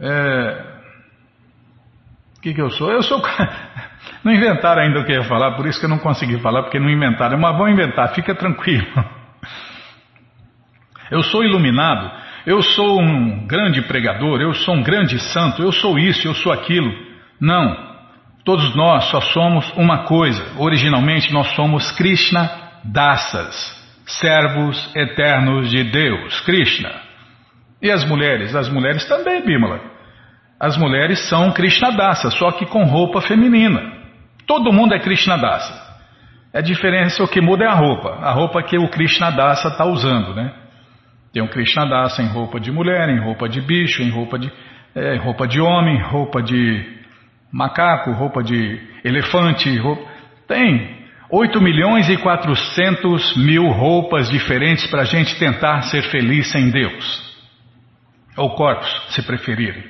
É... 0.00 0.64
O 2.36 2.40
que, 2.40 2.52
que 2.52 2.60
eu 2.60 2.70
sou? 2.70 2.90
Eu 2.90 3.02
sou. 3.02 3.22
Não 4.24 4.32
inventaram 4.32 4.82
ainda 4.82 5.00
o 5.00 5.04
que 5.04 5.12
eu 5.12 5.22
ia 5.22 5.28
falar, 5.28 5.52
por 5.52 5.66
isso 5.66 5.78
que 5.78 5.86
eu 5.86 5.90
não 5.90 5.98
consegui 5.98 6.38
falar, 6.40 6.62
porque 6.62 6.78
não 6.78 6.90
inventaram. 6.90 7.38
Mas 7.38 7.56
vão 7.56 7.68
inventar, 7.68 8.12
fica 8.14 8.34
tranquilo. 8.34 8.86
Eu 11.10 11.22
sou 11.22 11.42
iluminado, 11.42 12.10
eu 12.48 12.62
sou 12.62 12.98
um 12.98 13.46
grande 13.46 13.82
pregador, 13.82 14.40
eu 14.40 14.54
sou 14.54 14.74
um 14.74 14.82
grande 14.82 15.18
santo, 15.18 15.62
eu 15.62 15.70
sou 15.70 15.98
isso, 15.98 16.26
eu 16.26 16.32
sou 16.32 16.50
aquilo. 16.50 16.90
Não. 17.38 17.76
Todos 18.42 18.74
nós 18.74 19.04
só 19.10 19.20
somos 19.20 19.70
uma 19.76 20.04
coisa. 20.04 20.58
Originalmente 20.58 21.30
nós 21.30 21.48
somos 21.54 21.92
Krishna 21.92 22.50
Dasas, 22.82 23.54
servos 24.06 24.96
eternos 24.96 25.68
de 25.68 25.84
Deus, 25.84 26.40
Krishna. 26.40 26.90
E 27.82 27.90
as 27.90 28.02
mulheres? 28.08 28.56
As 28.56 28.70
mulheres 28.70 29.04
também, 29.04 29.44
Bímola. 29.44 29.82
As 30.58 30.74
mulheres 30.78 31.28
são 31.28 31.52
Krishna 31.52 31.90
Dasas, 31.92 32.32
só 32.32 32.50
que 32.52 32.64
com 32.64 32.84
roupa 32.84 33.20
feminina. 33.20 33.92
Todo 34.46 34.72
mundo 34.72 34.94
é 34.94 35.00
Krishna 35.00 35.36
Dasa. 35.36 35.86
A 36.54 36.62
diferença, 36.62 37.22
o 37.22 37.28
que 37.28 37.42
muda 37.42 37.64
é 37.64 37.68
a 37.68 37.74
roupa. 37.74 38.08
A 38.22 38.32
roupa 38.32 38.62
que 38.62 38.78
o 38.78 38.88
Krishna 38.88 39.30
Dasa 39.30 39.68
está 39.68 39.84
usando, 39.84 40.34
né? 40.34 40.50
Tem 41.38 41.44
um 41.44 41.46
Krishna 41.46 41.86
Dasa 41.86 42.20
em 42.20 42.26
roupa 42.26 42.58
de 42.58 42.72
mulher, 42.72 43.08
em 43.08 43.20
roupa 43.20 43.48
de 43.48 43.60
bicho, 43.60 44.02
em 44.02 44.10
roupa 44.10 44.36
de, 44.40 44.50
é, 44.92 45.18
roupa 45.18 45.46
de 45.46 45.60
homem, 45.60 46.02
roupa 46.02 46.42
de 46.42 46.84
macaco, 47.52 48.10
roupa 48.10 48.42
de 48.42 48.80
elefante. 49.04 49.76
Roupa... 49.78 50.02
Tem 50.48 50.98
8 51.30 51.60
milhões 51.60 52.08
e 52.08 52.16
400 52.16 53.36
mil 53.36 53.68
roupas 53.68 54.28
diferentes 54.28 54.88
para 54.90 55.02
a 55.02 55.04
gente 55.04 55.38
tentar 55.38 55.82
ser 55.82 56.02
feliz 56.10 56.50
sem 56.50 56.70
Deus. 56.70 57.38
Ou 58.36 58.56
corpos, 58.56 58.90
se 59.10 59.22
preferirem. 59.22 59.84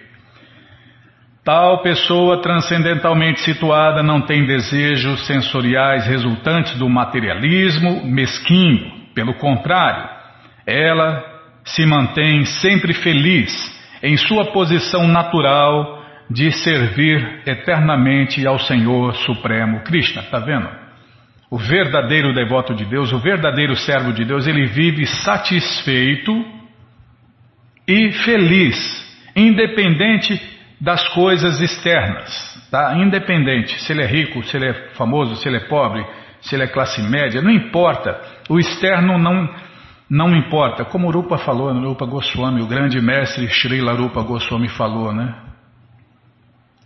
Tal 1.42 1.80
pessoa 1.80 2.42
transcendentalmente 2.42 3.40
situada 3.40 4.02
não 4.02 4.20
tem 4.20 4.44
desejos 4.44 5.26
sensoriais 5.26 6.06
resultantes 6.06 6.76
do 6.76 6.90
materialismo 6.90 8.04
mesquinho. 8.04 8.92
Pelo 9.14 9.32
contrário, 9.38 10.10
ela 10.66 11.37
se 11.74 11.84
mantém 11.86 12.44
sempre 12.44 12.94
feliz 12.94 13.52
em 14.02 14.16
sua 14.16 14.52
posição 14.52 15.06
natural 15.06 15.98
de 16.30 16.52
servir 16.52 17.42
eternamente 17.46 18.46
ao 18.46 18.58
Senhor 18.58 19.14
Supremo 19.16 19.80
Krishna. 19.80 20.22
Está 20.22 20.38
vendo? 20.38 20.68
O 21.50 21.56
verdadeiro 21.56 22.34
devoto 22.34 22.74
de 22.74 22.84
Deus, 22.84 23.12
o 23.12 23.18
verdadeiro 23.18 23.74
servo 23.74 24.12
de 24.12 24.24
Deus, 24.24 24.46
ele 24.46 24.66
vive 24.66 25.06
satisfeito 25.06 26.44
e 27.86 28.12
feliz, 28.12 28.76
independente 29.34 30.38
das 30.78 31.08
coisas 31.08 31.60
externas, 31.60 32.68
tá? 32.70 32.94
Independente 32.98 33.80
se 33.80 33.92
ele 33.92 34.02
é 34.02 34.06
rico, 34.06 34.44
se 34.44 34.56
ele 34.56 34.68
é 34.68 34.74
famoso, 34.94 35.36
se 35.36 35.48
ele 35.48 35.56
é 35.56 35.68
pobre, 35.68 36.04
se 36.42 36.54
ele 36.54 36.64
é 36.64 36.68
classe 36.68 37.02
média, 37.02 37.40
não 37.40 37.50
importa. 37.50 38.20
O 38.48 38.58
externo 38.58 39.18
não 39.18 39.48
não 40.10 40.34
importa. 40.34 40.84
Como 40.84 41.10
Rupa 41.10 41.38
falou, 41.38 41.72
no 41.74 41.88
Rupa 41.88 42.06
Goswami, 42.06 42.62
o 42.62 42.66
grande 42.66 43.00
mestre 43.00 43.46
Srila 43.48 43.92
Rupa 43.92 44.22
Goswami 44.22 44.68
falou, 44.68 45.12
né? 45.12 45.34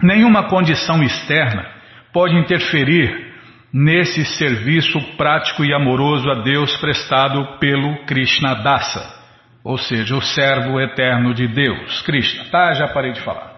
Nenhuma 0.02 0.48
condição 0.48 1.02
externa 1.02 1.64
pode 2.12 2.36
interferir 2.36 3.32
nesse 3.72 4.24
serviço 4.24 5.00
prático 5.16 5.64
e 5.64 5.72
amoroso 5.72 6.28
a 6.28 6.42
Deus 6.42 6.76
prestado 6.78 7.58
pelo 7.58 8.04
Krishna 8.04 8.54
Dasa, 8.54 9.22
ou 9.64 9.78
seja, 9.78 10.16
o 10.16 10.20
servo 10.20 10.80
eterno 10.80 11.32
de 11.32 11.46
Deus, 11.46 12.02
Krishna. 12.02 12.44
Tá, 12.50 12.74
já 12.74 12.88
parei 12.88 13.12
de 13.12 13.20
falar. 13.20 13.52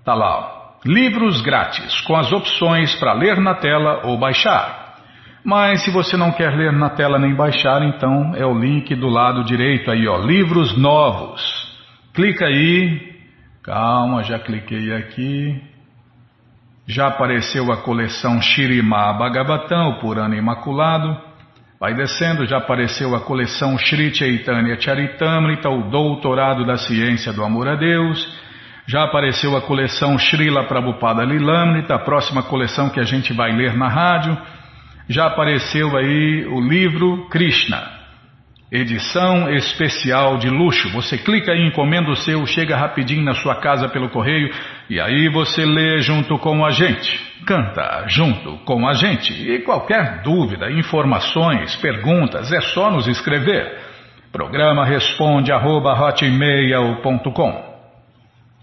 tá 0.05 0.14
lá, 0.14 0.38
ó. 0.38 0.59
Livros 0.85 1.41
grátis, 1.41 2.01
com 2.03 2.14
as 2.14 2.33
opções 2.33 2.95
para 2.97 3.12
ler 3.12 3.41
na 3.41 3.55
tela 3.55 4.03
ou 4.05 4.19
baixar. 4.19 4.97
Mas 5.45 5.83
se 5.83 5.91
você 5.91 6.17
não 6.17 6.31
quer 6.31 6.55
ler 6.55 6.73
na 6.73 6.91
tela 6.91 7.19
nem 7.19 7.35
baixar, 7.35 7.83
então 7.83 8.35
é 8.37 8.45
o 8.45 8.59
link 8.59 8.95
do 8.95 9.09
lado 9.09 9.45
direito 9.45 9.91
aí, 9.91 10.07
ó, 10.07 10.19
livros 10.19 10.77
novos. 10.77 11.43
Clica 12.14 12.47
aí. 12.47 13.08
Calma, 13.69 14.23
já 14.23 14.39
cliquei 14.39 14.95
aqui. 14.95 15.63
Já 16.87 17.09
apareceu 17.09 17.71
a 17.71 17.77
coleção 17.77 18.41
Shirima 18.41 19.13
Bhagavatam, 19.13 19.91
o 19.91 20.01
Purana 20.01 20.35
Imaculado. 20.35 21.15
Vai 21.79 21.93
descendo, 21.93 22.47
já 22.47 22.57
apareceu 22.57 23.15
a 23.15 23.21
coleção 23.21 23.77
Shri 23.77 24.15
Chaitanya 24.15 24.81
Charitamrita, 24.81 25.69
o 25.69 25.91
Doutorado 25.91 26.65
da 26.65 26.79
Ciência 26.79 27.31
do 27.31 27.45
Amor 27.45 27.69
a 27.69 27.77
Deus. 27.77 28.27
Já 28.87 29.05
apareceu 29.05 29.55
a 29.55 29.61
coleção 29.61 30.19
Srila 30.19 30.65
Prabhupada 30.65 31.23
Lilamrita, 31.23 31.95
a 31.95 31.99
próxima 31.99 32.43
coleção 32.43 32.89
que 32.89 33.01
a 33.01 33.05
gente 33.05 33.35
vai 33.35 33.53
ler 33.53 33.77
na 33.77 33.89
rádio. 33.89 34.35
Já 35.11 35.27
apareceu 35.27 35.95
aí 35.95 36.47
o 36.47 36.59
livro 36.59 37.29
Krishna, 37.29 37.98
edição 38.71 39.51
especial 39.51 40.37
de 40.37 40.49
luxo. 40.49 40.91
Você 40.91 41.17
clica 41.17 41.53
aí, 41.53 41.67
encomenda 41.67 42.11
o 42.11 42.17
seu, 42.17 42.45
chega 42.47 42.77
rapidinho 42.77 43.25
na 43.25 43.35
sua 43.35 43.57
casa 43.57 43.89
pelo 43.89 44.11
correio 44.11 44.51
e 44.91 45.01
aí 45.01 45.29
você 45.29 45.65
lê 45.65 46.01
junto 46.01 46.39
com 46.39 46.65
a 46.65 46.71
gente, 46.71 47.19
canta 47.47 48.05
junto 48.09 48.59
com 48.65 48.87
a 48.87 48.93
gente. 48.95 49.33
E 49.33 49.61
qualquer 49.61 50.23
dúvida, 50.23 50.71
informações, 50.71 51.77
perguntas, 51.77 52.53
é 52.53 52.61
só 52.61 52.91
nos 52.91 53.07
escrever. 53.09 53.89
Programa 54.31 54.85
responde 54.85 55.51
arroba 55.51 55.95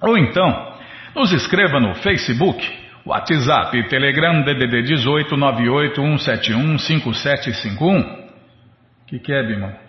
ou 0.02 0.18
então, 0.18 0.74
nos 1.16 1.32
escreva 1.32 1.80
no 1.80 1.96
Facebook, 1.96 2.62
WhatsApp 3.06 3.76
e 3.78 3.88
Telegram 3.88 4.44
DDD 4.44 4.84
18 4.84 5.36
98171 5.36 6.78
5751. 6.78 8.00
O 8.00 9.08
que, 9.08 9.20
que 9.20 9.34
é, 9.34 9.44
Bimão? 9.44 9.85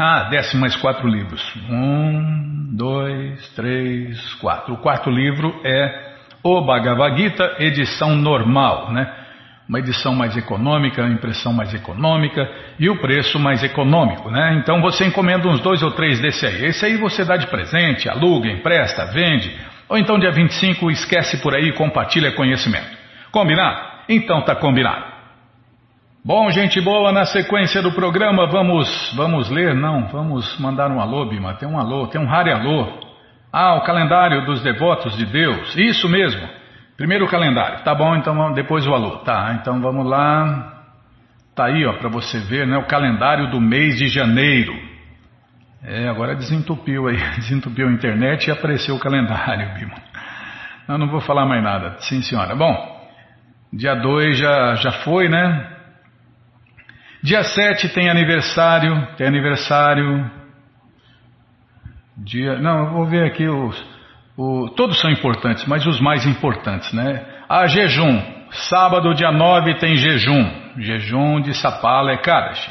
Ah, 0.00 0.28
desce 0.30 0.56
mais 0.56 0.76
quatro 0.76 1.08
livros. 1.08 1.42
Um, 1.68 2.68
dois, 2.76 3.48
três, 3.56 4.34
quatro. 4.34 4.74
O 4.74 4.76
quarto 4.76 5.10
livro 5.10 5.60
é 5.64 6.14
O 6.40 6.60
Bhagavad 6.60 7.20
Gita, 7.20 7.56
edição 7.58 8.14
normal, 8.14 8.92
né? 8.92 9.12
uma 9.68 9.80
edição 9.80 10.14
mais 10.14 10.36
econômica, 10.36 11.06
impressão 11.06 11.52
mais 11.52 11.74
econômica 11.74 12.48
e 12.78 12.88
o 12.88 12.96
preço 13.00 13.38
mais 13.38 13.62
econômico, 13.62 14.30
né? 14.30 14.54
Então 14.62 14.80
você 14.80 15.04
encomenda 15.04 15.46
uns 15.46 15.60
dois 15.60 15.82
ou 15.82 15.90
três 15.90 16.18
desse 16.20 16.46
aí. 16.46 16.66
Esse 16.66 16.86
aí 16.86 16.96
você 16.96 17.22
dá 17.24 17.36
de 17.36 17.48
presente, 17.48 18.08
aluga, 18.08 18.48
empresta, 18.48 19.04
vende. 19.12 19.54
Ou 19.88 19.98
então 19.98 20.18
dia 20.18 20.30
25 20.30 20.90
esquece 20.90 21.42
por 21.42 21.54
aí 21.54 21.68
e 21.68 21.72
compartilha 21.72 22.32
conhecimento. 22.32 22.96
Combinado? 23.30 23.78
Então 24.08 24.40
tá 24.42 24.54
combinado. 24.54 25.17
Bom, 26.24 26.50
gente 26.50 26.80
boa, 26.80 27.12
na 27.12 27.24
sequência 27.24 27.80
do 27.80 27.92
programa 27.92 28.46
vamos 28.48 29.14
vamos 29.16 29.48
ler, 29.48 29.74
não, 29.74 30.08
vamos 30.08 30.58
mandar 30.58 30.90
um 30.90 31.00
alô, 31.00 31.26
Bima, 31.26 31.54
tem 31.54 31.68
um 31.68 31.78
alô, 31.78 32.08
tem 32.08 32.20
um 32.20 32.26
raro 32.26 32.52
alô. 32.52 33.00
Ah, 33.52 33.76
o 33.76 33.82
calendário 33.82 34.44
dos 34.44 34.60
devotos 34.62 35.16
de 35.16 35.24
Deus, 35.24 35.74
isso 35.76 36.08
mesmo. 36.08 36.46
Primeiro 36.96 37.24
o 37.24 37.28
calendário, 37.28 37.84
tá 37.84 37.94
bom, 37.94 38.16
então 38.16 38.52
depois 38.52 38.86
o 38.86 38.92
alô. 38.92 39.18
Tá, 39.18 39.58
então 39.60 39.80
vamos 39.80 40.06
lá. 40.06 40.84
Tá 41.54 41.66
aí, 41.66 41.86
ó, 41.86 41.94
para 41.94 42.08
você 42.08 42.40
ver, 42.40 42.66
né, 42.66 42.76
o 42.76 42.86
calendário 42.86 43.50
do 43.50 43.60
mês 43.60 43.96
de 43.96 44.08
janeiro. 44.08 44.74
É, 45.84 46.08
agora 46.08 46.34
desentupiu 46.34 47.06
aí, 47.06 47.16
desentupiu 47.38 47.88
a 47.88 47.92
internet 47.92 48.48
e 48.48 48.50
apareceu 48.50 48.96
o 48.96 49.00
calendário, 49.00 49.72
Bima. 49.78 49.94
Eu 50.88 50.98
não 50.98 51.08
vou 51.08 51.20
falar 51.20 51.46
mais 51.46 51.62
nada. 51.62 51.96
Sim, 52.00 52.20
senhora. 52.22 52.54
Bom, 52.56 52.98
Dia 53.72 53.94
2 53.94 54.38
já, 54.38 54.74
já 54.76 54.92
foi, 55.04 55.28
né? 55.28 55.77
Dia 57.22 57.42
7 57.42 57.88
tem 57.88 58.08
aniversário, 58.08 59.16
tem 59.16 59.26
aniversário. 59.26 60.30
Dia, 62.16 62.58
não, 62.58 62.92
vou 62.94 63.06
ver 63.06 63.26
aqui 63.26 63.48
os, 63.48 63.84
o, 64.36 64.68
todos 64.70 65.00
são 65.00 65.10
importantes, 65.10 65.64
mas 65.66 65.84
os 65.86 66.00
mais 66.00 66.24
importantes, 66.26 66.92
né? 66.92 67.24
A 67.48 67.66
jejum, 67.66 68.22
sábado 68.50 69.14
dia 69.14 69.32
9 69.32 69.78
tem 69.78 69.96
jejum, 69.96 70.72
jejum 70.78 71.40
de 71.40 71.54
Sapala 71.54 72.12
e 72.12 72.18
Kadashi. 72.18 72.70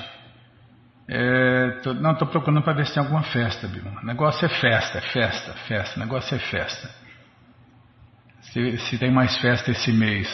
É, 1.10 1.80
tô, 1.84 1.94
não, 1.94 2.12
estou 2.12 2.28
procurando 2.28 2.62
para 2.62 2.74
ver 2.74 2.86
se 2.86 2.94
tem 2.94 3.02
alguma 3.02 3.24
festa, 3.24 3.68
Bill. 3.68 3.84
O 4.02 4.06
negócio 4.06 4.46
é 4.46 4.50
festa, 4.50 4.98
é 4.98 5.02
festa, 5.02 5.54
festa, 5.68 6.00
negócio 6.00 6.36
é 6.36 6.40
festa. 6.40 6.90
Se, 8.42 8.78
se 8.78 8.98
tem 8.98 9.12
mais 9.12 9.38
festa 9.38 9.72
esse 9.72 9.92
mês. 9.92 10.28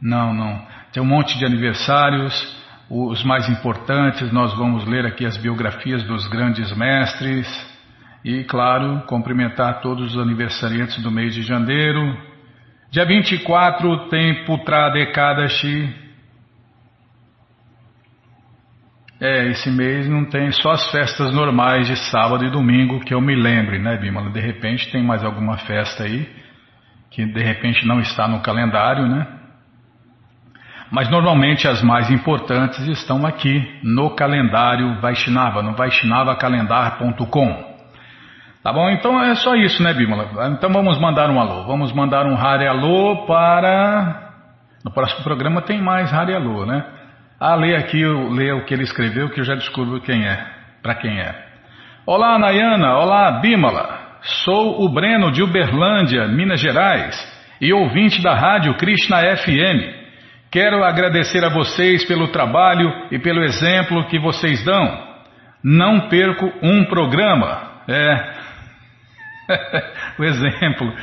Não, 0.00 0.32
não. 0.32 0.66
Tem 0.94 1.02
um 1.02 1.06
monte 1.06 1.36
de 1.36 1.44
aniversários, 1.44 2.56
os 2.88 3.24
mais 3.24 3.48
importantes, 3.48 4.30
nós 4.30 4.56
vamos 4.56 4.84
ler 4.86 5.04
aqui 5.04 5.26
as 5.26 5.36
biografias 5.36 6.04
dos 6.04 6.28
grandes 6.28 6.72
mestres 6.76 7.48
e, 8.24 8.44
claro, 8.44 9.02
cumprimentar 9.08 9.80
todos 9.80 10.14
os 10.14 10.22
aniversariantes 10.22 11.02
do 11.02 11.10
mês 11.10 11.34
de 11.34 11.42
janeiro. 11.42 12.16
Dia 12.92 13.04
24 13.04 14.08
tem 14.08 14.44
Putrada 14.44 14.96
Ekadashi. 15.00 15.92
É, 19.20 19.48
esse 19.48 19.72
mês 19.72 20.08
não 20.08 20.26
tem 20.26 20.52
só 20.52 20.70
as 20.70 20.92
festas 20.92 21.34
normais 21.34 21.88
de 21.88 21.96
sábado 21.96 22.44
e 22.44 22.50
domingo 22.50 23.00
que 23.00 23.12
eu 23.12 23.20
me 23.20 23.34
lembre, 23.34 23.80
né, 23.80 23.96
Bimala? 23.96 24.30
De 24.30 24.40
repente 24.40 24.92
tem 24.92 25.02
mais 25.02 25.24
alguma 25.24 25.58
festa 25.58 26.04
aí 26.04 26.28
que 27.10 27.26
de 27.26 27.42
repente 27.42 27.84
não 27.84 27.98
está 27.98 28.28
no 28.28 28.40
calendário, 28.42 29.08
né? 29.08 29.43
Mas 30.90 31.10
normalmente 31.10 31.66
as 31.66 31.82
mais 31.82 32.10
importantes 32.10 32.86
estão 32.88 33.26
aqui 33.26 33.80
no 33.82 34.14
calendário 34.14 35.00
Vaishnava, 35.00 35.62
no 35.62 35.74
vaishnavacalendar.com. 35.74 37.74
Tá 38.62 38.72
bom? 38.72 38.88
Então 38.90 39.22
é 39.22 39.34
só 39.34 39.54
isso, 39.54 39.82
né, 39.82 39.92
Bímola? 39.92 40.30
Então 40.56 40.72
vamos 40.72 40.98
mandar 40.98 41.28
um 41.30 41.38
alô. 41.38 41.64
Vamos 41.64 41.92
mandar 41.92 42.26
um 42.26 42.34
Hare 42.34 42.66
Alô 42.66 43.26
para. 43.26 44.30
No 44.82 44.90
próximo 44.90 45.22
programa 45.22 45.60
tem 45.60 45.82
mais 45.82 46.12
Hare 46.12 46.34
Alô, 46.34 46.64
né? 46.64 46.82
Ah, 47.38 47.56
lê 47.56 47.76
aqui, 47.76 48.02
lê 48.06 48.52
o 48.52 48.64
que 48.64 48.72
ele 48.72 48.84
escreveu 48.84 49.28
que 49.28 49.40
eu 49.40 49.44
já 49.44 49.54
descubro 49.54 50.00
quem 50.00 50.26
é, 50.26 50.46
para 50.82 50.94
quem 50.94 51.20
é. 51.20 51.44
Olá, 52.06 52.38
Nayana. 52.38 52.96
Olá, 52.96 53.32
Bímola. 53.32 54.02
Sou 54.22 54.82
o 54.82 54.88
Breno 54.88 55.30
de 55.30 55.42
Uberlândia, 55.42 56.26
Minas 56.28 56.58
Gerais, 56.58 57.14
e 57.60 57.70
ouvinte 57.72 58.22
da 58.22 58.34
rádio 58.34 58.74
Krishna 58.78 59.18
FM. 59.36 60.03
Quero 60.54 60.84
agradecer 60.84 61.44
a 61.44 61.48
vocês 61.48 62.04
pelo 62.04 62.28
trabalho 62.28 62.88
e 63.10 63.18
pelo 63.18 63.42
exemplo 63.42 64.06
que 64.06 64.20
vocês 64.20 64.64
dão. 64.64 65.04
Não 65.64 66.08
perco 66.08 66.48
um 66.62 66.84
programa. 66.84 67.72
É, 67.88 68.34
o 70.16 70.22
exemplo. 70.22 70.94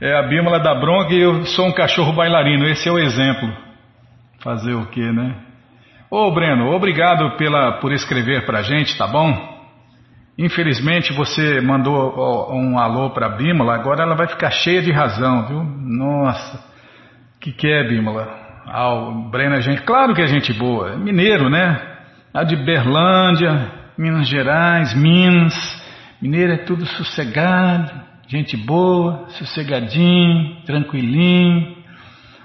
É 0.00 0.18
a 0.18 0.22
Bímola 0.24 0.58
da 0.58 0.74
bronca 0.74 1.14
e 1.14 1.20
eu 1.20 1.44
sou 1.44 1.68
um 1.68 1.72
cachorro 1.72 2.12
bailarino. 2.12 2.66
Esse 2.66 2.88
é 2.88 2.92
o 2.92 2.98
exemplo. 2.98 3.56
Fazer 4.42 4.74
o 4.74 4.86
quê, 4.86 5.12
né? 5.12 5.36
Ô 6.10 6.32
Breno, 6.32 6.72
obrigado 6.74 7.36
pela, 7.36 7.78
por 7.78 7.92
escrever 7.92 8.44
pra 8.44 8.62
gente, 8.62 8.98
tá 8.98 9.06
bom? 9.06 9.62
Infelizmente 10.36 11.12
você 11.12 11.60
mandou 11.60 12.52
um 12.52 12.76
alô 12.80 13.10
pra 13.10 13.28
Bímola, 13.28 13.76
agora 13.76 14.02
ela 14.02 14.16
vai 14.16 14.26
ficar 14.26 14.50
cheia 14.50 14.82
de 14.82 14.90
razão, 14.90 15.46
viu? 15.46 15.62
Nossa, 15.62 16.72
que, 17.42 17.52
que 17.52 17.68
é 17.68 17.84
Bímola? 17.88 18.41
Ah, 18.66 19.10
Breno 19.30 19.56
é 19.56 19.60
gente, 19.60 19.82
claro 19.82 20.14
que 20.14 20.22
é 20.22 20.26
gente 20.26 20.52
boa, 20.52 20.96
mineiro, 20.96 21.50
né? 21.50 21.80
A 22.32 22.44
de 22.44 22.56
Berlândia, 22.56 23.70
Minas 23.98 24.28
Gerais, 24.28 24.94
Minas. 24.94 25.54
Mineiro 26.20 26.52
é 26.52 26.58
tudo 26.58 26.86
sossegado, 26.86 27.90
gente 28.28 28.56
boa, 28.56 29.26
sossegadinho, 29.30 30.62
tranquilinho. 30.64 31.76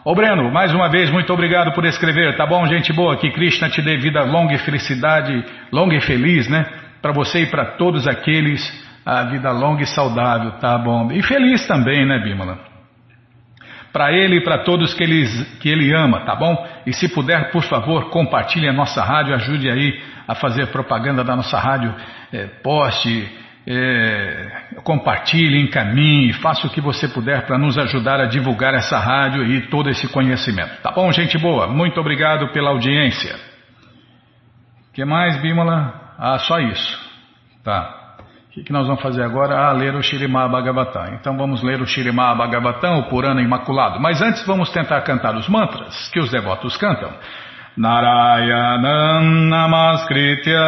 Ô 0.03 0.15
Breno, 0.15 0.51
mais 0.51 0.73
uma 0.73 0.89
vez, 0.89 1.12
muito 1.12 1.32
obrigado 1.32 1.73
por 1.73 1.86
escrever, 1.86 2.36
tá 2.36 2.45
bom, 2.45 2.65
gente 2.65 2.91
boa? 2.93 3.17
Que 3.17 3.30
Krishna 3.30 3.69
te 3.69 3.82
dê 3.82 3.97
vida 3.97 4.23
longa 4.23 4.56
e 4.56 4.58
felicidade, 4.58 5.43
longa 5.71 5.95
e 5.95 6.01
feliz, 6.01 6.49
né? 6.49 6.65
Para 7.01 7.12
você 7.12 7.43
e 7.43 7.45
para 7.45 7.77
todos 7.77 8.08
aqueles, 8.08 8.62
a 9.06 9.23
vida 9.23 9.51
longa 9.51 9.84
e 9.84 9.88
saudável, 9.88 10.51
tá 10.53 10.77
bom? 10.77 11.12
E 11.12 11.21
feliz 11.21 11.67
também, 11.67 12.06
né, 12.06 12.19
Bímola? 12.19 12.76
Para 13.97 14.13
ele 14.13 14.36
e 14.38 14.43
para 14.43 14.60
todos 14.60 14.93
que 14.93 15.03
ele, 15.03 15.25
que 15.60 15.67
ele 15.67 15.91
ama, 15.91 16.21
tá 16.21 16.36
bom? 16.36 16.55
E 16.86 16.93
se 16.93 17.10
puder, 17.10 17.49
por 17.49 17.63
favor, 17.63 18.12
compartilhe 18.12 18.67
a 18.69 18.71
nossa 18.71 19.03
rádio, 19.03 19.33
ajude 19.33 19.67
aí 19.71 19.99
a 20.27 20.36
fazer 20.36 20.67
propaganda 20.67 21.23
da 21.23 21.36
nossa 21.36 21.57
rádio, 21.57 21.95
é, 22.31 22.45
poste 22.62 23.27
é, 23.65 24.51
compartilhe, 24.83 25.60
encaminhe, 25.60 26.31
faça 26.33 26.67
o 26.67 26.69
que 26.69 26.79
você 26.79 27.07
puder 27.07 27.47
para 27.47 27.57
nos 27.57 27.75
ajudar 27.75 28.21
a 28.21 28.27
divulgar 28.27 28.75
essa 28.75 28.99
rádio 28.99 29.43
e 29.43 29.62
todo 29.62 29.89
esse 29.89 30.07
conhecimento. 30.10 30.79
Tá 30.83 30.91
bom, 30.91 31.12
gente 31.12 31.36
boa? 31.39 31.65
Muito 31.65 31.99
obrigado 31.99 32.49
pela 32.53 32.69
audiência. 32.69 33.36
O 34.91 34.93
que 34.93 35.03
mais, 35.03 35.41
Bímola? 35.41 36.13
Ah, 36.19 36.38
só 36.38 36.60
isso. 36.60 36.99
Tá. 37.63 38.06
O 38.57 38.63
que, 38.63 38.73
nós 38.73 38.87
vamos 38.87 39.03
fazer 39.03 39.21
agora? 39.21 39.55
Ah, 39.55 39.71
ler 39.71 39.93
o 39.93 40.01
Shirimá 40.01 40.47
Bhagavatam. 40.47 41.13
Então 41.13 41.37
vamos 41.37 41.61
ler 41.61 41.79
o 41.79 41.85
Shirimá 41.85 42.33
Bhagavatam, 42.33 42.97
o 42.97 43.03
Purana 43.03 43.39
Imaculado. 43.39 43.99
Mas 43.99 44.19
antes 44.19 44.43
vamos 44.47 44.71
tentar 44.71 44.99
cantar 45.01 45.35
os 45.35 45.47
mantras 45.47 46.09
que 46.09 46.19
os 46.19 46.31
devotos 46.31 46.75
cantam. 46.75 47.11
Narayanam 47.77 49.47
Namaskritya 49.47 50.59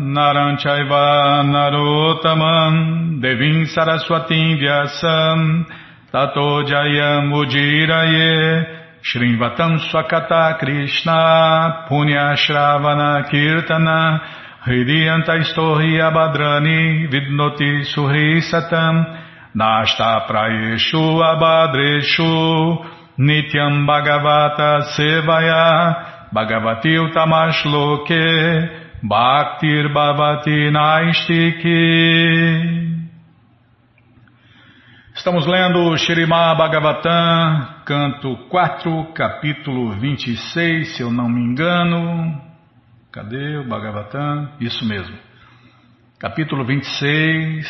Naranchaiva 0.00 1.42
Narotamam 1.44 3.20
Devim 3.20 3.66
Saraswatim 3.66 4.56
Vyasam 4.56 5.66
Tato 6.10 6.64
Jayam 6.64 7.30
Ujiraye 7.30 8.66
Shrinvatam 9.02 9.78
Swakata 9.90 10.54
Krishna 10.58 11.84
Punya 11.90 12.34
Shravana 12.36 13.22
Kirtana 13.28 14.41
Hridiyanta 14.64 15.34
Istohi 15.38 15.98
Abhadrani 16.00 17.08
Vidnoti 17.10 17.82
Suhi 17.84 18.40
Satam 18.42 19.04
Nashta 19.56 20.24
Prayeshu 20.28 21.18
Abhadreshu 21.18 22.78
Nityam 23.18 23.84
Bhagavata 23.84 24.82
Sevaya 24.94 26.30
Bhagavati 26.32 26.94
Utamashloke 26.94 28.22
Bhaktir 29.02 29.92
Bhavati 29.92 30.70
Naistiki. 30.70 31.82
Estamos 35.12 35.44
lendo 35.44 35.96
Shirimá 35.96 36.54
Bhagavatam, 36.54 37.82
canto 37.84 38.36
4, 38.48 39.12
capítulo 39.12 39.90
26, 39.90 40.96
se 40.96 41.02
eu 41.02 41.10
não 41.10 41.28
me 41.28 41.40
engano. 41.40 42.51
Cadê 43.12 43.58
o 43.58 43.68
Bhagavatam? 43.68 44.54
Isso 44.58 44.86
mesmo. 44.86 45.14
Capítulo 46.18 46.64
26. 46.64 47.66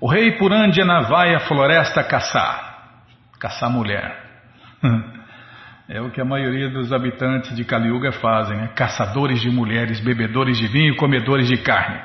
O 0.00 0.08
rei 0.08 0.38
Purandjana 0.38 1.02
vai 1.02 1.34
à 1.34 1.40
floresta 1.40 2.02
caçar. 2.02 3.04
Caçar 3.38 3.70
mulher. 3.70 4.16
É 5.92 6.00
o 6.00 6.08
que 6.08 6.20
a 6.20 6.24
maioria 6.24 6.70
dos 6.70 6.92
habitantes 6.92 7.52
de 7.56 7.64
Kaliuga 7.64 8.12
fazem, 8.12 8.56
né? 8.56 8.68
caçadores 8.76 9.40
de 9.40 9.50
mulheres, 9.50 9.98
bebedores 9.98 10.56
de 10.56 10.68
vinho, 10.68 10.94
comedores 10.94 11.48
de 11.48 11.56
carne. 11.56 12.00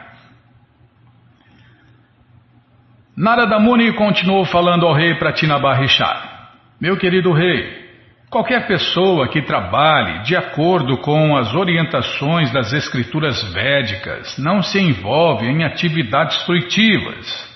Narada 3.15 3.59
Muni 3.59 3.93
continuou 3.93 4.43
falando 4.43 4.87
ao 4.87 4.93
rei 4.95 5.13
Pratinabarishar. 5.19 6.49
Meu 6.81 6.97
querido 6.97 7.31
rei, 7.31 7.84
qualquer 8.29 8.67
pessoa 8.67 9.27
que 9.29 9.41
trabalhe 9.41 10.23
de 10.23 10.35
acordo 10.35 10.97
com 10.97 11.35
as 11.37 11.53
orientações 11.53 12.51
das 12.51 12.73
escrituras 12.73 13.43
védicas 13.53 14.37
não 14.37 14.61
se 14.61 14.79
envolve 14.79 15.45
em 15.45 15.63
atividades 15.63 16.43
fruitivas. 16.43 17.55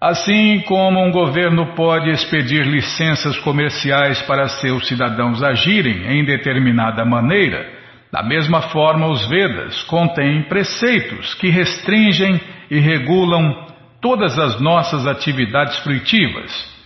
Assim 0.00 0.60
como 0.66 1.04
um 1.04 1.10
governo 1.10 1.74
pode 1.74 2.08
expedir 2.10 2.66
licenças 2.66 3.38
comerciais 3.40 4.22
para 4.22 4.48
seus 4.48 4.88
cidadãos 4.88 5.42
agirem 5.42 6.06
em 6.06 6.24
determinada 6.24 7.04
maneira, 7.04 7.68
da 8.10 8.22
mesma 8.22 8.62
forma 8.62 9.08
os 9.08 9.28
Vedas 9.28 9.82
contêm 9.82 10.42
preceitos 10.44 11.34
que 11.34 11.50
restringem 11.50 12.40
e 12.70 12.78
regulam 12.78 13.66
todas 14.00 14.38
as 14.38 14.58
nossas 14.58 15.06
atividades 15.06 15.78
fruitivas. 15.80 16.79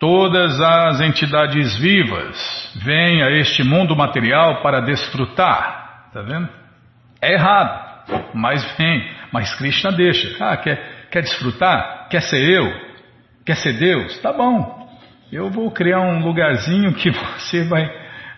Todas 0.00 0.58
as 0.58 1.02
entidades 1.02 1.78
vivas 1.78 2.72
vêm 2.82 3.22
a 3.22 3.30
este 3.32 3.62
mundo 3.62 3.94
material 3.94 4.62
para 4.62 4.80
desfrutar. 4.80 6.06
Está 6.08 6.22
vendo? 6.22 6.48
É 7.20 7.34
errado, 7.34 8.32
mas 8.32 8.64
vem. 8.78 9.06
Mas 9.30 9.54
Krishna 9.56 9.92
deixa. 9.92 10.42
Ah, 10.42 10.56
quer, 10.56 11.06
quer 11.10 11.20
desfrutar? 11.20 12.08
Quer 12.08 12.22
ser 12.22 12.40
eu? 12.40 12.72
Quer 13.44 13.56
ser 13.56 13.74
Deus? 13.74 14.18
Tá 14.22 14.32
bom. 14.32 14.88
Eu 15.30 15.50
vou 15.50 15.70
criar 15.70 16.00
um 16.00 16.24
lugarzinho 16.24 16.94
que 16.94 17.10
você 17.36 17.64
vai, 17.64 17.86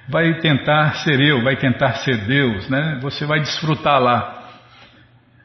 vai 0.09 0.35
tentar 0.41 0.97
ser 0.97 1.21
eu, 1.21 1.45
vai 1.45 1.55
tentar 1.55 1.93
ser 1.99 2.17
Deus, 2.27 2.69
né? 2.69 2.99
Você 3.01 3.25
vai 3.25 3.39
desfrutar 3.39 4.01
lá. 4.01 4.43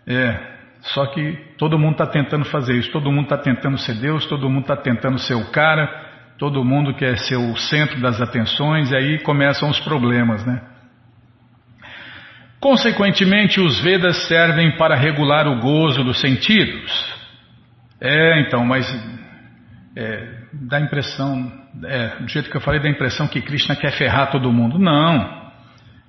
É, 0.07 0.35
só 0.81 1.05
que 1.05 1.37
todo 1.59 1.77
mundo 1.77 1.91
está 1.91 2.07
tentando 2.07 2.45
fazer 2.45 2.73
isso, 2.73 2.91
todo 2.91 3.11
mundo 3.11 3.25
está 3.25 3.37
tentando 3.37 3.77
ser 3.77 3.93
Deus, 3.95 4.25
todo 4.25 4.49
mundo 4.49 4.61
está 4.61 4.75
tentando 4.75 5.19
ser 5.19 5.35
o 5.35 5.51
cara, 5.51 6.06
todo 6.37 6.63
mundo 6.63 6.93
quer 6.93 7.17
ser 7.17 7.35
o 7.35 7.55
centro 7.55 7.99
das 7.99 8.21
atenções, 8.21 8.91
e 8.91 8.95
aí 8.95 9.19
começam 9.19 9.69
os 9.69 9.79
problemas, 9.79 10.45
né? 10.45 10.61
Consequentemente, 12.59 13.59
os 13.59 13.79
Vedas 13.81 14.27
servem 14.27 14.75
para 14.77 14.95
regular 14.95 15.47
o 15.47 15.59
gozo 15.59 16.03
dos 16.03 16.19
sentidos. 16.19 17.15
É, 18.01 18.41
então, 18.41 18.65
mas 18.65 18.87
é, 19.95 20.37
dá 20.53 20.77
a 20.77 20.81
impressão, 20.81 21.51
é, 21.85 22.19
do 22.19 22.27
jeito 22.27 22.49
que 22.49 22.57
eu 22.57 22.61
falei, 22.61 22.79
dá 22.79 22.87
a 22.87 22.91
impressão 22.91 23.27
que 23.27 23.41
Krishna 23.41 23.75
quer 23.75 23.91
ferrar 23.91 24.31
todo 24.31 24.51
mundo. 24.51 24.79
Não. 24.79 25.51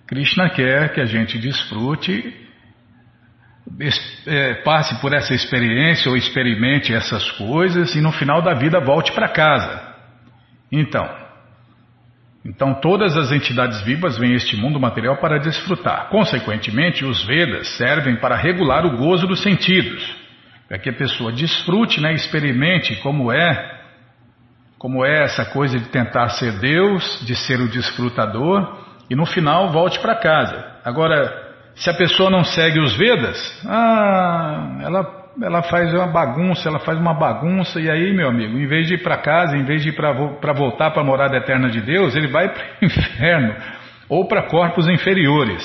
Krishna 0.06 0.48
quer 0.50 0.94
que 0.94 1.00
a 1.00 1.04
gente 1.04 1.38
desfrute, 1.38 2.34
é, 4.26 4.54
passe 4.62 4.98
por 5.00 5.12
essa 5.12 5.34
experiência 5.34 6.10
ou 6.10 6.16
experimente 6.16 6.94
essas 6.94 7.30
coisas 7.32 7.94
e 7.94 8.00
no 8.00 8.10
final 8.10 8.40
da 8.40 8.54
vida 8.54 8.80
volte 8.80 9.12
para 9.12 9.28
casa. 9.28 9.97
Então, 10.70 11.08
então 12.44 12.74
todas 12.74 13.16
as 13.16 13.32
entidades 13.32 13.82
vivas 13.82 14.18
vêm 14.18 14.32
a 14.32 14.36
este 14.36 14.56
mundo 14.56 14.78
material 14.78 15.16
para 15.16 15.38
desfrutar. 15.38 16.08
Consequentemente, 16.08 17.04
os 17.04 17.24
Vedas 17.26 17.68
servem 17.76 18.16
para 18.16 18.36
regular 18.36 18.86
o 18.86 18.96
gozo 18.96 19.26
dos 19.26 19.42
sentidos, 19.42 20.16
para 20.68 20.78
que 20.78 20.90
a 20.90 20.94
pessoa 20.94 21.32
desfrute, 21.32 22.00
né, 22.00 22.12
experimente 22.12 22.96
como 22.96 23.32
é 23.32 23.78
como 24.78 25.04
é 25.04 25.24
essa 25.24 25.44
coisa 25.44 25.76
de 25.76 25.88
tentar 25.88 26.28
ser 26.30 26.52
Deus, 26.60 27.20
de 27.26 27.34
ser 27.34 27.60
o 27.60 27.68
desfrutador, 27.68 28.78
e 29.10 29.16
no 29.16 29.26
final 29.26 29.70
volte 29.70 29.98
para 29.98 30.14
casa. 30.14 30.64
Agora, 30.84 31.48
se 31.74 31.90
a 31.90 31.94
pessoa 31.94 32.30
não 32.30 32.44
segue 32.44 32.78
os 32.78 32.96
Vedas, 32.96 33.66
ah, 33.66 34.78
ela, 34.80 35.17
ela 35.42 35.62
faz 35.62 35.92
uma 35.92 36.06
bagunça, 36.06 36.68
ela 36.68 36.78
faz 36.78 36.98
uma 36.98 37.14
bagunça, 37.14 37.80
e 37.80 37.90
aí, 37.90 38.12
meu 38.12 38.28
amigo, 38.28 38.58
em 38.58 38.66
vez 38.66 38.86
de 38.88 38.94
ir 38.94 39.02
para 39.02 39.18
casa, 39.18 39.56
em 39.56 39.64
vez 39.64 39.82
de 39.82 39.90
ir 39.90 39.92
para 39.92 40.52
voltar 40.52 40.90
para 40.90 41.02
a 41.02 41.04
morada 41.04 41.36
eterna 41.36 41.68
de 41.70 41.80
Deus, 41.80 42.16
ele 42.16 42.28
vai 42.28 42.48
para 42.48 42.64
o 42.82 42.84
inferno 42.86 43.54
ou 44.08 44.26
para 44.26 44.42
corpos 44.42 44.88
inferiores. 44.88 45.62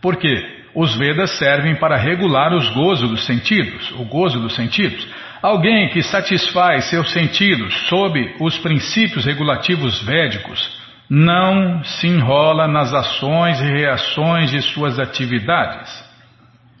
Por 0.00 0.16
quê? 0.16 0.56
Os 0.74 0.96
Vedas 0.96 1.38
servem 1.38 1.74
para 1.76 1.96
regular 1.96 2.52
os 2.54 2.68
gozos 2.70 3.10
dos 3.10 3.26
sentidos, 3.26 3.90
o 3.92 4.04
gozo 4.04 4.38
dos 4.40 4.54
sentidos. 4.54 5.08
Alguém 5.42 5.88
que 5.88 6.02
satisfaz 6.02 6.84
seus 6.86 7.12
sentidos 7.12 7.74
sob 7.88 8.36
os 8.40 8.58
princípios 8.58 9.24
regulativos 9.24 10.02
védicos 10.02 10.78
não 11.08 11.82
se 11.82 12.06
enrola 12.06 12.68
nas 12.68 12.92
ações 12.92 13.60
e 13.60 13.64
reações 13.64 14.50
de 14.50 14.60
suas 14.60 14.98
atividades. 14.98 16.07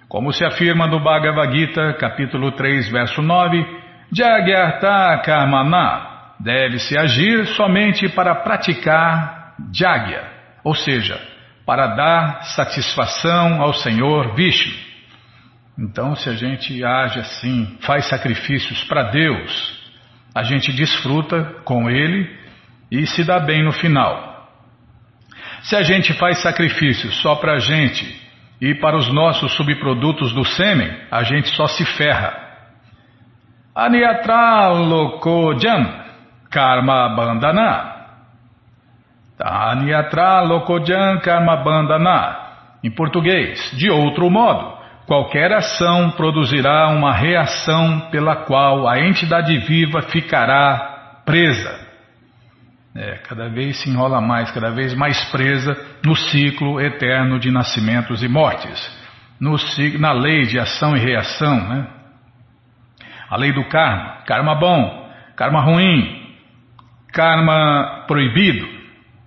Como 0.08 0.32
se 0.32 0.42
afirma 0.42 0.86
no 0.86 1.00
Bhagavad 1.00 1.52
Gita, 1.52 1.92
capítulo 2.00 2.52
3, 2.52 2.90
verso 2.90 3.20
9, 3.20 3.62
Jagyarta 4.10 5.20
Karmana 5.22 6.32
deve-se 6.40 6.96
agir 6.96 7.46
somente 7.48 8.08
para 8.08 8.36
praticar 8.36 9.54
Jagya, 9.70 10.24
ou 10.64 10.74
seja, 10.74 11.20
para 11.66 11.88
dar 11.88 12.42
satisfação 12.54 13.60
ao 13.60 13.74
Senhor 13.74 14.34
Vishnu. 14.34 14.72
Então, 15.78 16.16
se 16.16 16.30
a 16.30 16.32
gente 16.32 16.82
age 16.82 17.20
assim, 17.20 17.76
faz 17.82 18.06
sacrifícios 18.06 18.82
para 18.84 19.10
Deus, 19.10 19.92
a 20.34 20.42
gente 20.42 20.72
desfruta 20.72 21.44
com 21.64 21.90
Ele 21.90 22.34
e 22.90 23.06
se 23.06 23.24
dá 23.24 23.38
bem 23.38 23.62
no 23.62 23.72
final. 23.72 24.48
Se 25.64 25.76
a 25.76 25.82
gente 25.82 26.14
faz 26.14 26.38
sacrifícios 26.38 27.20
só 27.20 27.34
para 27.34 27.56
a 27.56 27.58
gente 27.58 28.17
e 28.60 28.74
para 28.74 28.96
os 28.96 29.12
nossos 29.12 29.52
subprodutos 29.52 30.32
do 30.32 30.44
sêmen, 30.44 30.90
a 31.10 31.22
gente 31.22 31.48
só 31.50 31.66
se 31.66 31.84
ferra. 31.96 32.34
Aniatra 33.74 34.68
lokojan 34.68 36.04
karma 36.50 37.08
bandana. 37.14 37.94
Aniatra 39.38 40.42
lokojan 40.42 41.20
karma 41.20 41.56
bandana. 41.56 42.36
Em 42.82 42.90
português, 42.90 43.70
de 43.76 43.90
outro 43.90 44.28
modo, 44.30 44.78
Qualquer 45.08 45.50
ação 45.54 46.10
produzirá 46.10 46.88
uma 46.88 47.14
reação 47.14 48.10
pela 48.10 48.36
qual 48.44 48.86
a 48.86 49.00
entidade 49.00 49.56
viva 49.56 50.02
ficará 50.02 51.22
presa. 51.24 51.87
É, 52.94 53.18
cada 53.28 53.48
vez 53.48 53.80
se 53.80 53.90
enrola 53.90 54.20
mais, 54.20 54.50
cada 54.50 54.70
vez 54.70 54.94
mais 54.94 55.22
presa 55.30 55.76
no 56.04 56.16
ciclo 56.16 56.80
eterno 56.80 57.38
de 57.38 57.50
nascimentos 57.50 58.22
e 58.22 58.28
mortes, 58.28 58.98
no, 59.38 59.56
na 59.98 60.12
lei 60.12 60.42
de 60.42 60.58
ação 60.58 60.96
e 60.96 61.00
reação, 61.00 61.68
né? 61.68 61.86
a 63.28 63.36
lei 63.36 63.52
do 63.52 63.64
karma, 63.68 64.22
karma 64.26 64.54
bom, 64.54 65.10
karma 65.36 65.60
ruim, 65.60 66.34
karma 67.12 68.04
proibido, 68.06 68.66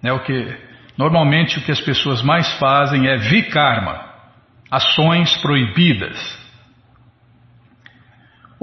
é 0.03 0.11
o 0.11 0.19
que 0.19 0.57
normalmente 0.97 1.59
o 1.59 1.61
que 1.61 1.71
as 1.71 1.81
pessoas 1.81 2.21
mais 2.21 2.51
fazem 2.59 3.07
é 3.07 3.17
vikarma, 3.17 4.03
ações 4.69 5.37
proibidas. 5.37 6.40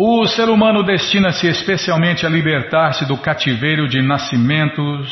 O 0.00 0.24
ser 0.28 0.48
humano 0.48 0.84
destina-se 0.84 1.48
especialmente 1.48 2.24
a 2.24 2.28
libertar-se 2.28 3.04
do 3.04 3.18
cativeiro 3.18 3.88
de 3.88 4.00
nascimentos, 4.00 5.10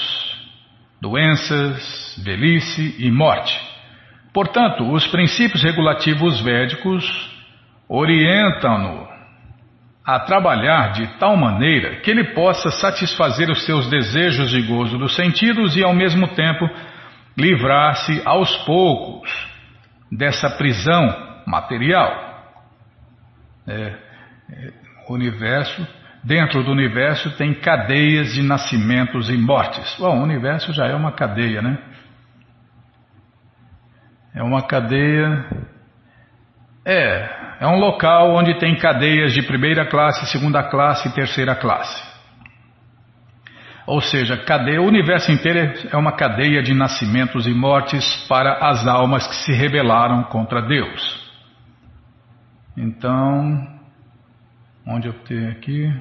doenças, 1.02 2.16
velhice 2.24 2.94
e 2.96 3.10
morte. 3.10 3.60
Portanto, 4.32 4.88
os 4.92 5.04
princípios 5.08 5.60
regulativos 5.60 6.40
védicos 6.40 7.04
orientam-no 7.88 9.08
a 10.04 10.20
trabalhar 10.20 10.92
de 10.92 11.18
tal 11.18 11.36
maneira 11.36 11.96
que 11.96 12.08
ele 12.08 12.32
possa 12.32 12.70
satisfazer 12.70 13.50
os 13.50 13.64
seus 13.64 13.90
desejos 13.90 14.50
de 14.50 14.62
gozo 14.62 14.96
dos 14.98 15.16
sentidos 15.16 15.76
e, 15.76 15.82
ao 15.82 15.94
mesmo 15.94 16.28
tempo, 16.28 16.64
livrar-se 17.36 18.22
aos 18.24 18.56
poucos 18.58 19.28
dessa 20.12 20.48
prisão 20.48 21.42
material. 21.44 22.24
É, 23.66 24.05
universo, 25.08 25.86
dentro 26.22 26.62
do 26.64 26.72
universo 26.72 27.30
tem 27.36 27.54
cadeias 27.54 28.32
de 28.32 28.42
nascimentos 28.42 29.30
e 29.30 29.36
mortes. 29.36 29.96
Bom, 29.98 30.18
o 30.18 30.22
universo 30.22 30.72
já 30.72 30.86
é 30.86 30.94
uma 30.94 31.12
cadeia, 31.12 31.62
né? 31.62 31.78
É 34.34 34.42
uma 34.42 34.62
cadeia. 34.66 35.46
É, 36.84 37.28
é 37.60 37.66
um 37.66 37.78
local 37.78 38.34
onde 38.34 38.58
tem 38.58 38.76
cadeias 38.76 39.32
de 39.32 39.42
primeira 39.42 39.86
classe, 39.86 40.26
segunda 40.26 40.62
classe 40.62 41.08
e 41.08 41.12
terceira 41.12 41.54
classe. 41.54 42.04
Ou 43.86 44.00
seja, 44.00 44.36
cadeia, 44.36 44.82
o 44.82 44.86
universo 44.86 45.30
inteiro 45.30 45.88
é 45.90 45.96
uma 45.96 46.12
cadeia 46.12 46.60
de 46.60 46.74
nascimentos 46.74 47.46
e 47.46 47.54
mortes 47.54 48.26
para 48.28 48.68
as 48.68 48.86
almas 48.86 49.26
que 49.26 49.36
se 49.36 49.52
rebelaram 49.52 50.24
contra 50.24 50.60
Deus. 50.60 51.24
Então, 52.76 53.75
onde 54.86 55.08
eu 55.08 55.12
tenho 55.24 55.50
aqui? 55.50 55.92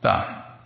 Tá. 0.00 0.58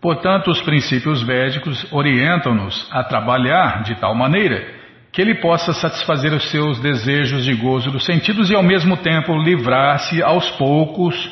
Portanto, 0.00 0.50
os 0.50 0.62
princípios 0.62 1.22
védicos 1.22 1.90
orientam-nos 1.92 2.88
a 2.90 3.04
trabalhar 3.04 3.82
de 3.82 3.94
tal 3.96 4.14
maneira 4.14 4.78
que 5.12 5.20
ele 5.20 5.40
possa 5.40 5.72
satisfazer 5.72 6.32
os 6.32 6.50
seus 6.50 6.78
desejos 6.80 7.44
de 7.44 7.54
gozo 7.54 7.90
dos 7.90 8.04
sentidos 8.04 8.50
e, 8.50 8.54
ao 8.54 8.62
mesmo 8.62 8.96
tempo, 8.96 9.36
livrar-se 9.36 10.22
aos 10.22 10.48
poucos 10.52 11.30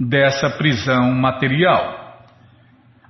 dessa 0.00 0.48
prisão 0.50 1.12
material. 1.12 2.24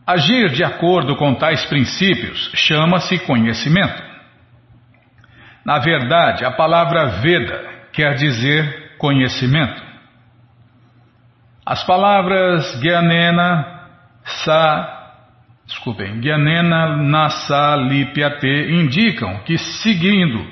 Agir 0.07 0.51
de 0.51 0.65
acordo 0.65 1.17
com 1.17 1.35
tais 1.35 1.65
princípios 1.67 2.51
chama-se 2.55 3.19
conhecimento. 3.21 4.03
Na 5.65 5.79
verdade, 5.79 6.45
a 6.45 6.51
palavra 6.51 7.21
Veda 7.21 7.69
quer 7.93 8.15
dizer 8.15 8.97
conhecimento. 8.99 9.88
As 11.69 11.85
palavras 11.85 12.81
Gyanena, 12.81 13.81
Sa, 14.25 15.13
desculpem, 15.67 16.19
Gyanena, 16.23 16.97
Nasa, 16.97 17.77
Lipyate 17.77 18.71
indicam 18.71 19.41
que 19.45 19.59
seguindo, 19.59 20.47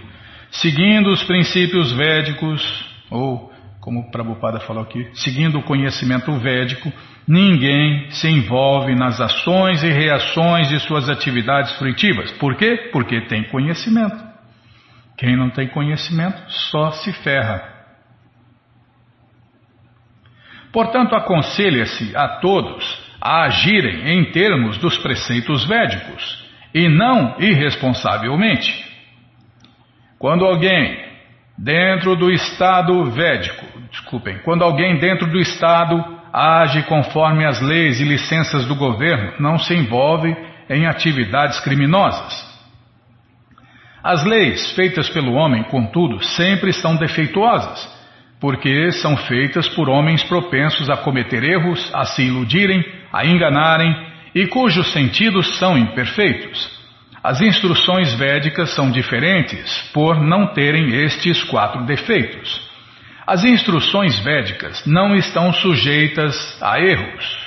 seguindo 0.50 1.10
os 1.10 1.24
princípios 1.24 1.90
védicos, 1.92 2.86
ou 3.10 3.50
como 3.80 4.00
o 4.00 4.10
Prabhupada 4.10 4.60
falou 4.60 4.82
aqui, 4.82 5.08
seguindo 5.14 5.58
o 5.58 5.62
conhecimento 5.62 6.30
védico, 6.38 6.92
Ninguém 7.28 8.08
se 8.10 8.28
envolve 8.28 8.94
nas 8.94 9.20
ações 9.20 9.82
e 9.82 9.88
reações 9.88 10.68
de 10.68 10.78
suas 10.78 11.08
atividades 11.08 11.76
fruitivas. 11.76 12.30
Por 12.32 12.54
quê? 12.54 12.90
Porque 12.92 13.22
tem 13.22 13.42
conhecimento. 13.48 14.16
Quem 15.18 15.36
não 15.36 15.50
tem 15.50 15.66
conhecimento 15.66 16.40
só 16.48 16.92
se 16.92 17.12
ferra. 17.24 17.75
Portanto, 20.76 21.14
aconselha-se 21.16 22.14
a 22.14 22.36
todos 22.36 23.02
a 23.18 23.44
agirem 23.44 24.10
em 24.10 24.30
termos 24.30 24.76
dos 24.76 24.98
preceitos 24.98 25.66
védicos 25.66 26.46
e 26.74 26.86
não 26.86 27.34
irresponsavelmente. 27.38 28.84
Quando 30.18 30.44
alguém 30.44 31.02
dentro 31.56 32.14
do 32.14 32.30
estado 32.30 33.06
védico, 33.06 33.64
desculpem, 33.90 34.38
quando 34.40 34.64
alguém 34.64 34.98
dentro 34.98 35.26
do 35.30 35.38
estado 35.38 36.04
age 36.30 36.82
conforme 36.82 37.46
as 37.46 37.58
leis 37.62 37.98
e 37.98 38.04
licenças 38.04 38.66
do 38.66 38.74
governo, 38.74 39.32
não 39.40 39.58
se 39.58 39.72
envolve 39.72 40.36
em 40.68 40.86
atividades 40.86 41.58
criminosas. 41.60 42.54
As 44.04 44.22
leis 44.24 44.72
feitas 44.72 45.08
pelo 45.08 45.32
homem, 45.36 45.62
contudo, 45.70 46.22
sempre 46.22 46.70
são 46.74 46.96
defeituosas, 46.96 47.95
porque 48.40 48.92
são 48.92 49.16
feitas 49.16 49.68
por 49.68 49.88
homens 49.88 50.22
propensos 50.24 50.90
a 50.90 50.96
cometer 50.96 51.42
erros, 51.42 51.90
a 51.94 52.04
se 52.04 52.22
iludirem, 52.22 52.84
a 53.12 53.24
enganarem 53.24 53.94
e 54.34 54.46
cujos 54.46 54.92
sentidos 54.92 55.58
são 55.58 55.78
imperfeitos. 55.78 56.76
As 57.24 57.40
instruções 57.40 58.12
védicas 58.14 58.70
são 58.74 58.90
diferentes 58.90 59.90
por 59.92 60.20
não 60.20 60.48
terem 60.48 60.94
estes 61.04 61.42
quatro 61.44 61.84
defeitos. 61.84 62.64
As 63.26 63.42
instruções 63.42 64.18
védicas 64.20 64.86
não 64.86 65.14
estão 65.16 65.52
sujeitas 65.52 66.62
a 66.62 66.78
erros. 66.78 67.46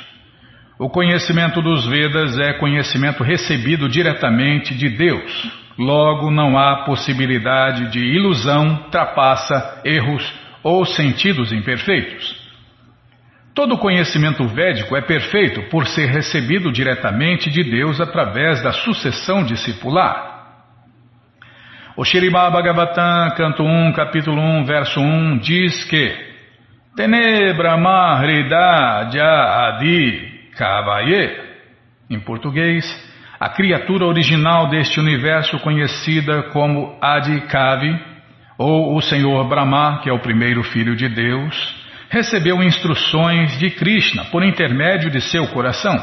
O 0.78 0.90
conhecimento 0.90 1.62
dos 1.62 1.86
Vedas 1.86 2.38
é 2.40 2.54
conhecimento 2.54 3.24
recebido 3.24 3.88
diretamente 3.88 4.74
de 4.76 4.90
Deus. 4.90 5.52
Logo, 5.78 6.30
não 6.30 6.58
há 6.58 6.84
possibilidade 6.84 7.92
de 7.92 8.00
ilusão, 8.00 8.90
trapaça, 8.92 9.82
erros 9.86 10.39
ou 10.64 10.86
sentidos 10.86 11.52
imperfeitos. 11.52 12.40
Todo 13.54 13.78
conhecimento 13.78 14.48
védico 14.48 14.96
é 14.96 15.02
perfeito 15.02 15.64
por 15.70 15.86
ser 15.88 16.08
recebido 16.08 16.72
diretamente 16.72 17.50
de 17.50 17.64
Deus 17.64 18.00
através 18.00 18.62
da 18.62 18.72
sucessão 18.72 19.44
discipular. 19.44 20.30
O 21.98 22.06
Shirima 22.06 22.50
Bhagavatam, 22.50 23.32
canto 23.36 23.64
1, 23.64 23.92
capítulo 23.92 24.40
1, 24.40 24.64
verso 24.64 25.02
1, 25.02 25.40
diz 25.40 25.84
que 25.84 26.30
Tenebra 26.96 27.76
Mahrida 27.76 29.10
Adi 29.68 30.50
Kavaye, 30.58 31.50
em 32.10 32.20
português, 32.20 32.86
a 33.40 33.50
criatura 33.50 34.06
original 34.06 34.70
deste 34.70 35.00
universo 35.00 35.60
conhecida 35.60 36.44
como 36.54 36.98
Adi 37.02 37.42
Kavi, 37.48 38.09
ou 38.60 38.98
o 38.98 39.02
Senhor 39.02 39.48
Brahma, 39.48 40.02
que 40.04 40.10
é 40.10 40.14
o 40.14 40.20
primeiro 40.20 40.62
filho 40.64 40.94
de 40.94 41.08
Deus, 41.08 41.76
recebeu 42.10 42.62
instruções 42.62 43.58
de 43.58 43.70
Krishna 43.70 44.26
por 44.26 44.44
intermédio 44.44 45.10
de 45.10 45.22
seu 45.22 45.48
coração. 45.48 45.98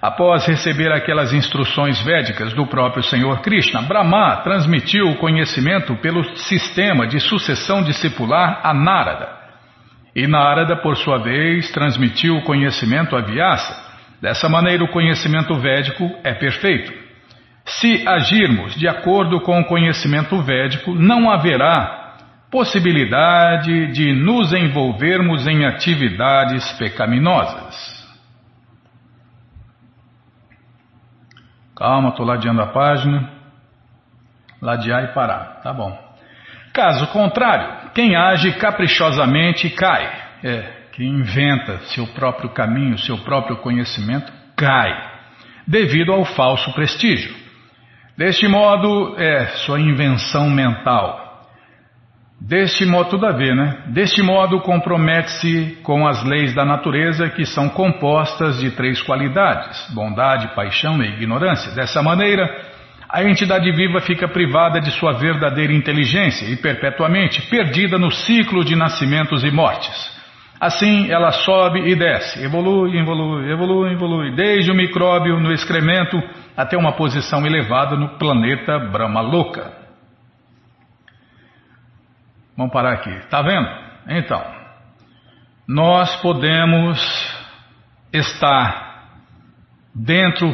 Após 0.00 0.46
receber 0.46 0.90
aquelas 0.90 1.34
instruções 1.34 2.00
védicas 2.00 2.54
do 2.54 2.66
próprio 2.66 3.02
Senhor 3.02 3.42
Krishna, 3.42 3.82
Brahma 3.82 4.36
transmitiu 4.36 5.10
o 5.10 5.16
conhecimento 5.16 5.94
pelo 5.96 6.24
sistema 6.36 7.06
de 7.06 7.20
sucessão 7.20 7.82
discipular 7.82 8.60
a 8.62 8.72
Narada. 8.72 9.28
E 10.16 10.26
Narada, 10.26 10.74
por 10.76 10.96
sua 10.96 11.18
vez, 11.18 11.70
transmitiu 11.70 12.36
o 12.36 12.44
conhecimento 12.44 13.14
a 13.14 13.20
Vyasa. 13.20 13.76
Dessa 14.22 14.48
maneira, 14.48 14.82
o 14.82 14.90
conhecimento 14.90 15.54
védico 15.56 16.10
é 16.24 16.32
perfeito. 16.32 17.07
Se 17.68 18.08
agirmos 18.08 18.74
de 18.74 18.88
acordo 18.88 19.40
com 19.42 19.60
o 19.60 19.64
conhecimento 19.64 20.40
védico, 20.42 20.94
não 20.94 21.30
haverá 21.30 22.16
possibilidade 22.50 23.92
de 23.92 24.14
nos 24.14 24.54
envolvermos 24.54 25.46
em 25.46 25.66
atividades 25.66 26.72
pecaminosas. 26.78 27.98
Calma, 31.76 32.08
estou 32.08 32.24
ladeando 32.24 32.62
a 32.62 32.68
página. 32.68 33.30
Ladear 34.62 35.04
e 35.04 35.08
parar. 35.08 35.60
Tá 35.62 35.72
bom. 35.72 35.96
Caso 36.72 37.06
contrário, 37.08 37.90
quem 37.94 38.16
age 38.16 38.52
caprichosamente 38.54 39.68
cai. 39.70 40.10
É, 40.42 40.72
quem 40.92 41.06
inventa 41.06 41.78
seu 41.80 42.06
próprio 42.08 42.48
caminho, 42.50 42.98
seu 42.98 43.18
próprio 43.18 43.58
conhecimento, 43.58 44.32
cai. 44.56 44.90
Devido 45.66 46.12
ao 46.12 46.24
falso 46.24 46.72
prestígio. 46.72 47.47
Deste 48.18 48.48
modo, 48.48 49.14
é 49.16 49.46
sua 49.64 49.80
invenção 49.80 50.50
mental 50.50 51.28
Deste 52.40 52.86
modo, 52.86 53.10
tudo 53.10 53.26
a 53.26 53.32
ver, 53.32 53.54
né? 53.54 53.82
Deste 53.88 54.22
modo, 54.22 54.60
compromete-se 54.60 55.78
com 55.82 56.06
as 56.06 56.22
leis 56.24 56.54
da 56.54 56.64
natureza 56.64 57.28
que 57.28 57.44
são 57.44 57.68
compostas 57.68 58.60
de 58.60 58.70
três 58.70 59.02
qualidades: 59.02 59.92
bondade, 59.92 60.54
paixão 60.54 61.02
e 61.02 61.08
ignorância. 61.08 61.72
Dessa 61.72 62.00
maneira, 62.00 62.48
a 63.08 63.24
entidade 63.24 63.70
viva 63.72 64.00
fica 64.00 64.28
privada 64.28 64.80
de 64.80 64.90
sua 64.92 65.14
verdadeira 65.14 65.72
inteligência 65.72 66.46
e 66.46 66.56
perpetuamente 66.56 67.42
perdida 67.50 67.98
no 67.98 68.10
ciclo 68.10 68.64
de 68.64 68.76
nascimentos 68.76 69.42
e 69.42 69.50
mortes. 69.50 70.16
Assim, 70.60 71.10
ela 71.10 71.30
sobe 71.32 71.88
e 71.88 71.96
desce, 71.96 72.44
evolui, 72.44 72.98
evolui, 72.98 73.50
evolui, 73.50 73.92
evolui, 73.92 74.34
desde 74.34 74.70
o 74.70 74.74
micróbio 74.74 75.38
no 75.38 75.52
excremento 75.52 76.20
até 76.58 76.76
uma 76.76 76.90
posição 76.90 77.46
elevada 77.46 77.94
no 77.94 78.18
planeta 78.18 78.80
Brahma 78.80 79.20
Louca. 79.20 79.72
Vamos 82.56 82.72
parar 82.72 82.94
aqui. 82.94 83.10
Está 83.10 83.40
vendo? 83.42 83.68
Então, 84.08 84.44
nós 85.68 86.16
podemos 86.16 86.98
estar 88.12 89.06
dentro 89.94 90.52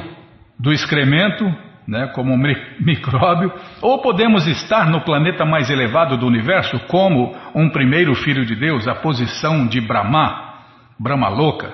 do 0.61 0.75
excremento, 0.75 1.43
né, 1.89 2.09
como 2.09 2.37
micróbio, 2.81 3.51
ou 3.81 4.03
podemos 4.03 4.47
estar 4.47 4.91
no 4.91 5.01
planeta 5.07 5.47
mais 5.47 5.71
elevado 5.71 6.19
do 6.19 6.27
universo, 6.27 6.79
como 6.81 7.35
um 7.55 7.71
primeiro 7.71 8.15
filho 8.15 8.45
de 8.45 8.55
Deus, 8.55 8.87
a 8.87 8.95
posição 8.95 9.67
de 9.67 9.81
Brahma, 9.81 10.53
Brahma 11.01 11.31
louca. 11.31 11.73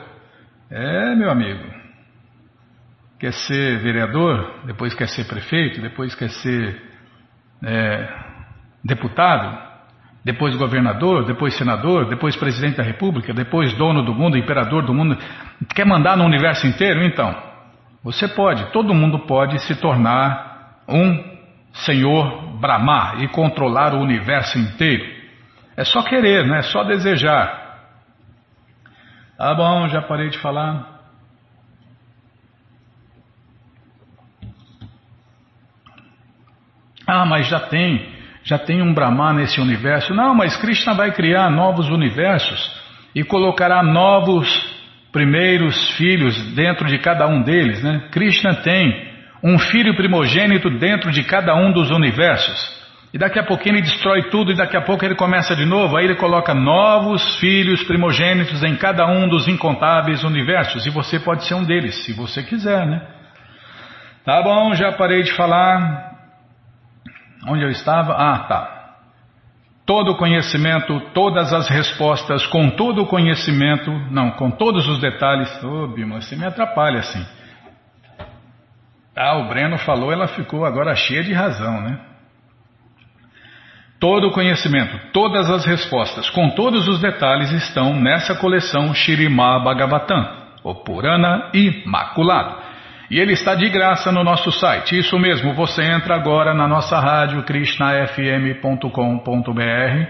É, 0.71 1.16
meu 1.16 1.33
amigo. 1.33 1.80
Quer 3.21 3.35
ser 3.35 3.81
vereador, 3.81 4.63
depois 4.65 4.95
quer 4.95 5.07
ser 5.07 5.27
prefeito, 5.29 5.79
depois 5.83 6.15
quer 6.15 6.31
ser 6.31 6.83
é, 7.63 8.09
deputado, 8.83 9.59
depois 10.25 10.57
governador, 10.57 11.27
depois 11.27 11.55
senador, 11.55 12.09
depois 12.09 12.35
presidente 12.35 12.79
da 12.79 12.83
república, 12.83 13.35
depois 13.35 13.75
dono 13.75 14.03
do 14.03 14.15
mundo, 14.15 14.39
imperador 14.39 14.87
do 14.87 14.95
mundo. 14.95 15.19
Quer 15.75 15.85
mandar 15.85 16.17
no 16.17 16.25
universo 16.25 16.67
inteiro? 16.67 17.05
Então, 17.05 17.37
você 18.03 18.27
pode, 18.27 18.73
todo 18.73 18.95
mundo 18.95 19.19
pode 19.21 19.59
se 19.67 19.75
tornar 19.77 20.81
um 20.89 21.23
senhor 21.75 22.59
Brahma 22.59 23.17
e 23.19 23.29
controlar 23.29 23.95
o 23.95 24.01
universo 24.01 24.59
inteiro. 24.59 25.05
É 25.77 25.85
só 25.85 26.03
querer, 26.03 26.47
né? 26.47 26.61
É 26.61 26.63
só 26.63 26.85
desejar. 26.85 27.61
Tá 29.37 29.55
bom, 29.55 29.89
já 29.89 30.01
parei 30.01 30.31
de 30.31 30.39
falar. 30.39 31.00
Ah, 37.11 37.27
mas 37.27 37.49
já 37.49 37.59
tem 37.59 38.20
já 38.42 38.59
tem 38.59 38.81
um 38.81 38.94
Brahma 38.94 39.33
nesse 39.33 39.61
universo. 39.61 40.14
Não, 40.14 40.35
mas 40.35 40.57
Krishna 40.57 40.94
vai 40.94 41.12
criar 41.12 41.51
novos 41.51 41.88
universos 41.88 42.81
e 43.14 43.23
colocará 43.23 43.83
novos 43.83 44.49
primeiros 45.12 45.90
filhos 45.96 46.55
dentro 46.55 46.87
de 46.87 46.99
cada 46.99 47.27
um 47.27 47.42
deles. 47.42 47.83
Né? 47.83 48.09
Krishna 48.11 48.55
tem 48.57 49.11
um 49.42 49.59
filho 49.59 49.94
primogênito 49.94 50.70
dentro 50.79 51.11
de 51.11 51.23
cada 51.25 51.55
um 51.55 51.73
dos 51.73 51.90
universos. 51.90 52.81
E 53.12 53.18
daqui 53.18 53.40
a 53.40 53.44
pouquinho 53.44 53.75
ele 53.75 53.83
destrói 53.83 54.31
tudo 54.31 54.53
e 54.53 54.57
daqui 54.57 54.77
a 54.77 54.83
pouco 54.83 55.05
ele 55.05 55.16
começa 55.16 55.57
de 55.57 55.64
novo. 55.64 55.96
Aí 55.96 56.05
ele 56.05 56.14
coloca 56.14 56.55
novos 56.55 57.38
filhos 57.40 57.83
primogênitos 57.83 58.62
em 58.62 58.77
cada 58.77 59.05
um 59.07 59.29
dos 59.29 59.49
incontáveis 59.49 60.23
universos. 60.23 60.87
E 60.87 60.90
você 60.90 61.18
pode 61.18 61.44
ser 61.44 61.55
um 61.55 61.64
deles, 61.64 62.05
se 62.05 62.12
você 62.12 62.42
quiser, 62.42 62.87
né? 62.87 63.03
Tá 64.25 64.40
bom, 64.42 64.75
já 64.75 64.93
parei 64.93 65.22
de 65.22 65.32
falar. 65.32 66.10
Onde 67.47 67.62
eu 67.62 67.70
estava? 67.70 68.12
Ah, 68.12 68.38
tá. 68.41 68.80
Todo 69.86 70.16
conhecimento, 70.16 71.01
todas 71.12 71.53
as 71.53 71.68
respostas, 71.68 72.47
com 72.47 72.70
todo 72.70 73.03
o 73.03 73.07
conhecimento, 73.07 73.91
não, 74.11 74.30
com 74.32 74.51
todos 74.51 74.86
os 74.88 75.01
detalhes. 75.01 75.51
Ô, 75.64 75.84
oh, 75.84 75.88
Bima, 75.88 76.20
você 76.20 76.36
me 76.36 76.45
atrapalha 76.45 77.01
assim. 77.01 77.26
Ah, 79.16 79.36
o 79.38 79.49
Breno 79.49 79.78
falou, 79.78 80.12
ela 80.12 80.28
ficou 80.28 80.64
agora 80.64 80.95
cheia 80.95 81.24
de 81.24 81.32
razão, 81.32 81.80
né? 81.80 81.99
Todo 83.99 84.28
o 84.28 84.30
conhecimento, 84.30 84.99
todas 85.12 85.51
as 85.51 85.66
respostas, 85.66 86.30
com 86.30 86.51
todos 86.51 86.88
os 86.88 87.01
detalhes 87.01 87.51
estão 87.53 87.95
nessa 87.95 88.34
coleção 88.34 88.95
Shirimá 88.95 89.59
Bhagavatam, 89.59 90.26
o 90.64 90.74
Purana 90.74 91.51
Imaculado. 91.53 92.70
E 93.11 93.19
ele 93.19 93.33
está 93.33 93.57
de 93.57 93.69
graça 93.69 94.13
no 94.13 94.23
nosso 94.23 94.53
site. 94.53 94.97
Isso 94.97 95.19
mesmo, 95.19 95.53
você 95.53 95.83
entra 95.83 96.15
agora 96.15 96.55
na 96.55 96.69
nossa 96.69 97.01
rádio 97.01 97.43
krishnafm.com.br 97.43 100.07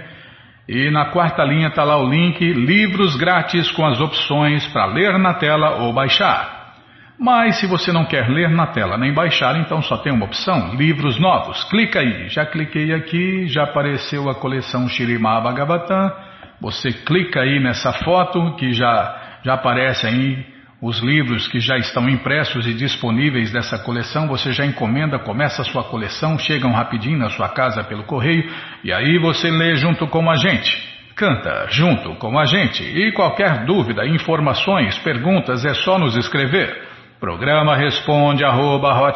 E 0.68 0.90
na 0.90 1.06
quarta 1.06 1.42
linha 1.42 1.68
está 1.68 1.82
lá 1.82 1.96
o 1.96 2.06
link 2.06 2.44
Livros 2.52 3.16
Grátis 3.16 3.72
com 3.72 3.86
as 3.86 3.98
opções 4.02 4.66
para 4.66 4.84
ler 4.84 5.18
na 5.18 5.32
tela 5.32 5.82
ou 5.82 5.94
baixar. 5.94 6.74
Mas 7.18 7.58
se 7.58 7.66
você 7.66 7.90
não 7.90 8.04
quer 8.04 8.28
ler 8.28 8.50
na 8.50 8.66
tela 8.66 8.98
nem 8.98 9.14
baixar, 9.14 9.56
então 9.56 9.80
só 9.80 9.96
tem 9.96 10.12
uma 10.12 10.26
opção: 10.26 10.74
livros 10.74 11.18
novos. 11.18 11.64
Clica 11.64 12.00
aí. 12.00 12.28
Já 12.28 12.44
cliquei 12.44 12.92
aqui, 12.92 13.46
já 13.46 13.64
apareceu 13.64 14.28
a 14.28 14.34
coleção 14.34 14.86
Shirimá 14.88 15.40
Bhagavatam. 15.40 16.12
Você 16.60 16.92
clica 16.92 17.40
aí 17.40 17.58
nessa 17.60 17.94
foto 18.04 18.56
que 18.56 18.74
já, 18.74 19.38
já 19.42 19.54
aparece 19.54 20.06
aí 20.06 20.59
os 20.82 21.00
livros 21.00 21.46
que 21.46 21.60
já 21.60 21.76
estão 21.76 22.08
impressos 22.08 22.66
e 22.66 22.72
disponíveis 22.72 23.52
dessa 23.52 23.78
coleção, 23.78 24.26
você 24.26 24.52
já 24.52 24.64
encomenda, 24.64 25.18
começa 25.18 25.60
a 25.60 25.64
sua 25.64 25.84
coleção, 25.84 26.38
chegam 26.38 26.72
rapidinho 26.72 27.18
na 27.18 27.28
sua 27.28 27.50
casa 27.50 27.84
pelo 27.84 28.04
correio 28.04 28.50
e 28.82 28.90
aí 28.92 29.18
você 29.18 29.50
lê 29.50 29.76
junto 29.76 30.06
com 30.06 30.30
a 30.30 30.36
gente. 30.36 30.88
Canta 31.14 31.66
junto 31.68 32.14
com 32.14 32.38
a 32.38 32.46
gente. 32.46 32.82
E 32.82 33.12
qualquer 33.12 33.66
dúvida, 33.66 34.06
informações, 34.06 34.98
perguntas, 35.00 35.66
é 35.66 35.74
só 35.74 35.98
nos 35.98 36.16
escrever. 36.16 36.88
Programa 37.20 37.76
responde 37.76 38.42
arroba, 38.42 39.12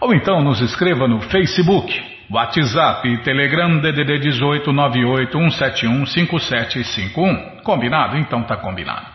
ou 0.00 0.14
então 0.14 0.40
nos 0.42 0.60
escreva 0.60 1.08
no 1.08 1.20
Facebook, 1.22 1.92
WhatsApp, 2.30 3.22
Telegram 3.24 3.80
DDD 3.80 4.20
18 4.20 4.72
98 4.72 5.32
171 5.32 6.06
5751. 6.06 7.62
Combinado? 7.64 8.16
Então 8.16 8.44
tá 8.44 8.56
combinado. 8.56 9.11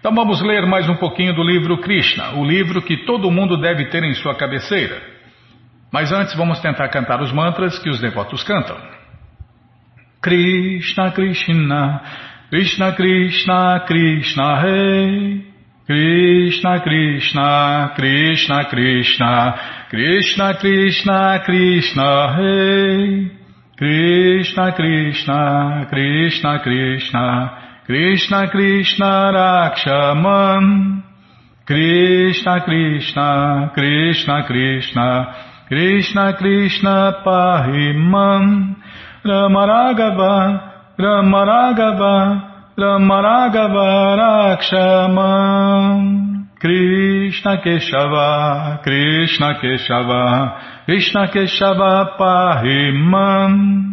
Então 0.00 0.14
vamos 0.14 0.40
ler 0.40 0.64
mais 0.66 0.88
um 0.88 0.96
pouquinho 0.96 1.34
do 1.34 1.42
livro 1.42 1.76
Krishna, 1.76 2.30
o 2.38 2.44
livro 2.44 2.80
que 2.80 3.04
todo 3.04 3.30
mundo 3.30 3.58
deve 3.58 3.84
ter 3.90 4.02
em 4.02 4.14
sua 4.14 4.34
cabeceira. 4.34 4.98
Mas 5.92 6.10
antes 6.10 6.34
vamos 6.34 6.58
tentar 6.60 6.88
cantar 6.88 7.20
os 7.20 7.30
mantras 7.30 7.78
que 7.78 7.90
os 7.90 8.00
devotos 8.00 8.42
cantam. 8.42 8.78
Krishna, 10.22 11.10
Krishna, 11.10 12.00
Krishna, 12.48 12.92
Krishna, 12.92 13.80
Krishna, 13.86 14.62
Rei. 14.62 15.46
Krishna, 15.86 16.80
Krishna, 16.80 17.92
Krishna, 17.94 18.64
Krishna, 18.70 19.54
Krishna, 19.90 20.54
Krishna, 20.54 21.40
Krishna, 21.44 22.36
Rei. 22.38 23.30
Krishna, 23.76 24.72
Krishna, 24.72 25.86
Krishna, 25.90 26.58
Krishna, 26.60 27.69
Krishna 27.90 28.46
Krishna 28.52 29.34
Rakshaman 29.34 31.02
Krishna 31.66 32.60
Krishna 32.64 33.72
Krishna 33.74 34.44
Krishna. 34.46 35.34
Krishna 35.66 36.34
Krishna 36.38 37.20
Pahimam. 37.26 38.76
Ramaragava 39.26 40.60
Ramaragava 41.00 42.16
Ramaragava 42.78 43.88
Rakshaman 44.62 45.98
Krishna 46.60 47.56
Keshava. 47.58 48.78
Krishna 48.84 49.54
Keshava. 49.60 50.86
Krishna 50.86 51.26
Keshava 51.34 52.16
Pahimam 52.16 53.89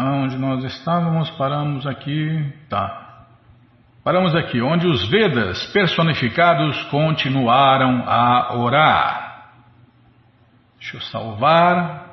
Onde 0.00 0.38
nós 0.38 0.62
estávamos, 0.62 1.28
paramos 1.30 1.86
aqui. 1.86 2.52
Tá. 2.68 3.26
Paramos 4.04 4.34
aqui, 4.34 4.60
onde 4.60 4.86
os 4.86 5.08
Vedas 5.08 5.66
personificados 5.72 6.82
continuaram 6.84 8.04
a 8.06 8.56
orar. 8.56 9.50
Deixa 10.78 10.96
eu 10.96 11.00
salvar. 11.00 12.06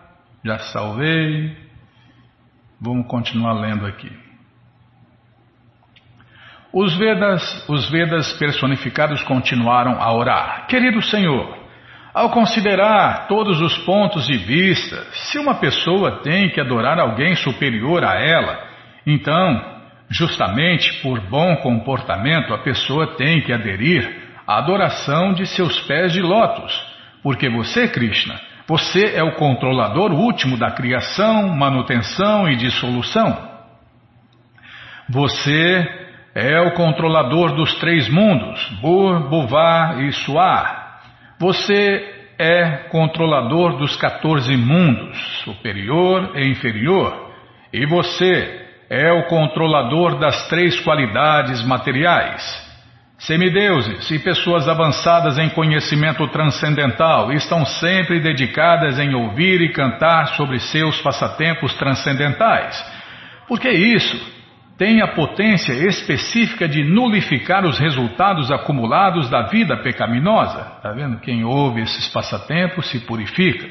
Já 0.43 0.57
salvei. 0.59 1.55
Vamos 2.81 3.07
continuar 3.07 3.53
lendo 3.53 3.85
aqui. 3.85 4.11
Os 6.73 6.97
Vedas, 6.97 7.69
os 7.69 7.89
Vedas 7.89 8.33
personificados 8.33 9.23
continuaram 9.23 10.01
a 10.01 10.11
orar. 10.11 10.67
Querido 10.67 11.01
Senhor, 11.01 11.64
ao 12.15 12.29
considerar 12.29 13.27
todos 13.27 13.59
os 13.59 13.77
pontos 13.79 14.25
de 14.25 14.37
vista, 14.37 15.05
se 15.11 15.37
uma 15.37 15.55
pessoa 15.55 16.21
tem 16.23 16.49
que 16.49 16.61
adorar 16.61 16.97
alguém 16.97 17.35
superior 17.35 18.05
a 18.05 18.15
ela, 18.15 18.57
então, 19.05 19.61
justamente 20.09 21.01
por 21.01 21.19
bom 21.19 21.57
comportamento, 21.57 22.53
a 22.53 22.59
pessoa 22.59 23.17
tem 23.17 23.41
que 23.41 23.51
aderir 23.51 24.31
à 24.47 24.59
adoração 24.59 25.33
de 25.33 25.45
seus 25.45 25.77
pés 25.81 26.13
de 26.13 26.21
lótus, 26.21 26.73
porque 27.21 27.49
você, 27.49 27.89
Krishna, 27.89 28.39
você 28.65 29.13
é 29.13 29.21
o 29.21 29.35
controlador 29.35 30.13
último 30.13 30.57
da 30.57 30.71
criação, 30.71 31.49
manutenção 31.49 32.47
e 32.47 32.55
dissolução. 32.55 33.37
Você 35.09 35.85
é 36.33 36.61
o 36.61 36.71
controlador 36.75 37.53
dos 37.55 37.75
três 37.75 38.07
mundos, 38.07 38.65
Bur, 38.81 39.29
Buvá 39.29 39.97
e 39.99 40.13
Suar. 40.13 40.84
Você 41.39 42.13
é 42.39 42.87
controlador 42.89 43.77
dos 43.77 43.95
14 43.97 44.55
mundos, 44.55 45.17
superior 45.43 46.31
e 46.35 46.47
inferior, 46.49 47.33
e 47.73 47.85
você 47.85 48.65
é 48.89 49.11
o 49.11 49.27
controlador 49.27 50.17
das 50.19 50.47
três 50.47 50.79
qualidades 50.79 51.65
materiais. 51.65 52.63
Semideuses 53.17 54.11
e 54.11 54.19
pessoas 54.19 54.67
avançadas 54.67 55.37
em 55.37 55.49
conhecimento 55.49 56.27
transcendental 56.27 57.31
estão 57.31 57.65
sempre 57.65 58.19
dedicadas 58.19 58.99
em 58.99 59.13
ouvir 59.15 59.61
e 59.61 59.71
cantar 59.71 60.27
sobre 60.35 60.59
seus 60.59 61.01
passatempos 61.01 61.73
transcendentais. 61.75 62.83
Porque 63.47 63.69
isso 63.69 64.34
tem 64.77 65.01
a 65.01 65.07
potência 65.07 65.71
específica 65.71 66.67
de 66.67 66.83
nulificar 66.83 67.65
os 67.65 67.79
resultados 67.79 68.51
acumulados 68.51 69.29
da 69.29 69.43
vida 69.43 69.77
pecaminosa. 69.77 70.73
Está 70.77 70.91
vendo? 70.91 71.19
Quem 71.19 71.45
ouve 71.45 71.81
esses 71.81 72.07
passatempos 72.09 72.89
se 72.89 72.99
purifica. 73.05 73.69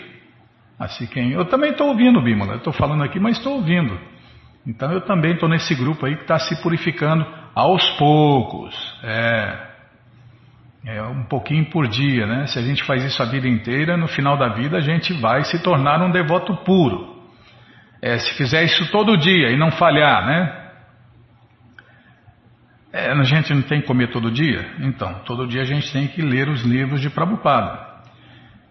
Assim 0.78 1.06
quem. 1.06 1.32
Eu 1.32 1.44
também 1.44 1.72
estou 1.72 1.88
ouvindo, 1.88 2.22
Bímola. 2.22 2.56
Estou 2.56 2.72
falando 2.72 3.04
aqui, 3.04 3.20
mas 3.20 3.36
estou 3.36 3.56
ouvindo. 3.56 3.98
Então 4.66 4.90
eu 4.92 5.02
também 5.02 5.34
estou 5.34 5.48
nesse 5.48 5.74
grupo 5.74 6.06
aí 6.06 6.16
que 6.16 6.22
está 6.22 6.38
se 6.38 6.62
purificando 6.62 7.26
aos 7.54 7.86
poucos. 7.98 8.74
É. 9.02 9.74
É 10.86 11.02
um 11.02 11.24
pouquinho 11.24 11.64
por 11.70 11.86
dia, 11.86 12.26
né? 12.26 12.46
Se 12.46 12.58
a 12.58 12.62
gente 12.62 12.84
faz 12.84 13.02
isso 13.04 13.22
a 13.22 13.26
vida 13.26 13.48
inteira, 13.48 13.96
no 13.96 14.06
final 14.06 14.36
da 14.36 14.48
vida 14.48 14.78
a 14.78 14.80
gente 14.80 15.14
vai 15.14 15.42
se 15.44 15.62
tornar 15.62 16.02
um 16.02 16.10
devoto 16.10 16.54
puro. 16.56 17.14
É, 18.02 18.18
se 18.18 18.34
fizer 18.34 18.64
isso 18.64 18.90
todo 18.90 19.16
dia 19.16 19.50
e 19.50 19.56
não 19.56 19.70
falhar, 19.70 20.26
né? 20.26 20.63
É, 22.96 23.10
a 23.10 23.24
gente 23.24 23.52
não 23.52 23.62
tem 23.62 23.80
que 23.80 23.88
comer 23.88 24.12
todo 24.12 24.30
dia? 24.30 24.64
Então, 24.78 25.12
todo 25.26 25.48
dia 25.48 25.62
a 25.62 25.64
gente 25.64 25.92
tem 25.92 26.06
que 26.06 26.22
ler 26.22 26.48
os 26.48 26.62
livros 26.62 27.00
de 27.00 27.10
Prabhupada. 27.10 27.76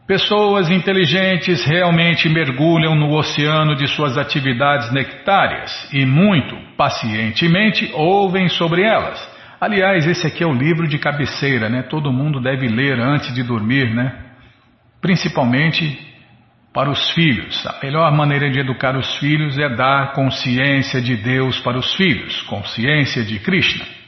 Pessoas 0.08 0.70
inteligentes 0.70 1.66
realmente 1.66 2.30
mergulham 2.30 2.96
no 2.96 3.14
oceano 3.18 3.76
de 3.76 3.86
suas 3.86 4.18
atividades 4.18 4.94
nectárias 4.94 5.90
e 5.92 6.06
muito 6.06 6.56
pacientemente 6.78 7.92
ouvem 7.94 8.48
sobre 8.48 8.84
elas. 8.84 9.20
Aliás, 9.60 10.08
esse 10.08 10.26
aqui 10.26 10.42
é 10.42 10.48
o 10.48 10.54
livro 10.54 10.88
de 10.88 10.98
cabeceira, 10.98 11.68
né? 11.68 11.84
Todo 11.84 12.12
mundo 12.12 12.40
deve 12.40 12.70
ler 12.70 12.98
antes 13.02 13.34
de 13.34 13.44
dormir, 13.44 13.94
né? 13.94 14.14
Principalmente 15.02 16.00
para 16.74 16.90
os 16.90 17.12
filhos. 17.12 17.66
A 17.68 17.78
melhor 17.84 18.10
maneira 18.14 18.50
de 18.50 18.58
educar 18.58 18.96
os 18.96 19.18
filhos 19.18 19.60
é 19.60 19.68
dar 19.68 20.14
consciência 20.14 21.02
de 21.02 21.18
Deus 21.18 21.60
para 21.60 21.78
os 21.78 21.94
filhos, 21.96 22.42
consciência 22.44 23.22
de 23.26 23.38
Krishna. 23.40 24.03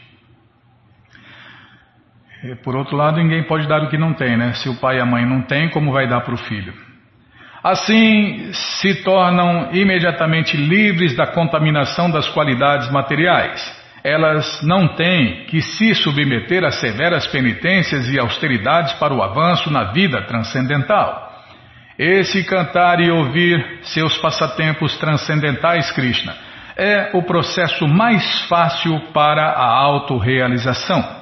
Por 2.64 2.76
outro 2.76 2.96
lado, 2.96 3.18
ninguém 3.18 3.44
pode 3.44 3.68
dar 3.68 3.82
o 3.82 3.90
que 3.90 3.98
não 3.98 4.14
tem, 4.14 4.38
né? 4.38 4.54
Se 4.54 4.70
o 4.70 4.76
pai 4.76 4.98
e 4.98 5.02
a 5.02 5.06
mãe 5.06 5.26
não 5.26 5.42
têm, 5.42 5.70
como 5.70 5.92
vai 5.92 6.08
dar 6.08 6.22
para 6.22 6.34
o 6.34 6.38
filho? 6.38 6.74
Assim, 7.64 8.52
se 8.54 9.04
tornam 9.04 9.70
imediatamente 9.74 10.56
livres 10.56 11.16
da 11.16 11.26
contaminação 11.26 12.12
das 12.12 12.30
qualidades 12.30 12.92
materiais. 12.92 13.84
Elas 14.04 14.62
não 14.62 14.90
têm 14.90 15.46
que 15.46 15.62
se 15.62 15.96
submeter 15.96 16.64
a 16.64 16.70
severas 16.70 17.26
penitências 17.26 18.08
e 18.08 18.20
austeridades 18.20 18.94
para 18.94 19.12
o 19.12 19.24
avanço 19.24 19.72
na 19.72 19.86
vida 19.86 20.22
transcendental. 20.24 21.26
Esse 21.98 22.44
cantar 22.44 23.00
e 23.00 23.10
ouvir 23.10 23.80
seus 23.82 24.16
passatempos 24.18 24.96
transcendentais, 24.98 25.90
Krishna, 25.92 26.36
é 26.78 27.12
o 27.14 27.24
processo 27.24 27.88
mais 27.88 28.42
fácil 28.42 29.00
para 29.12 29.44
a 29.44 29.66
autorrealização. 29.66 31.15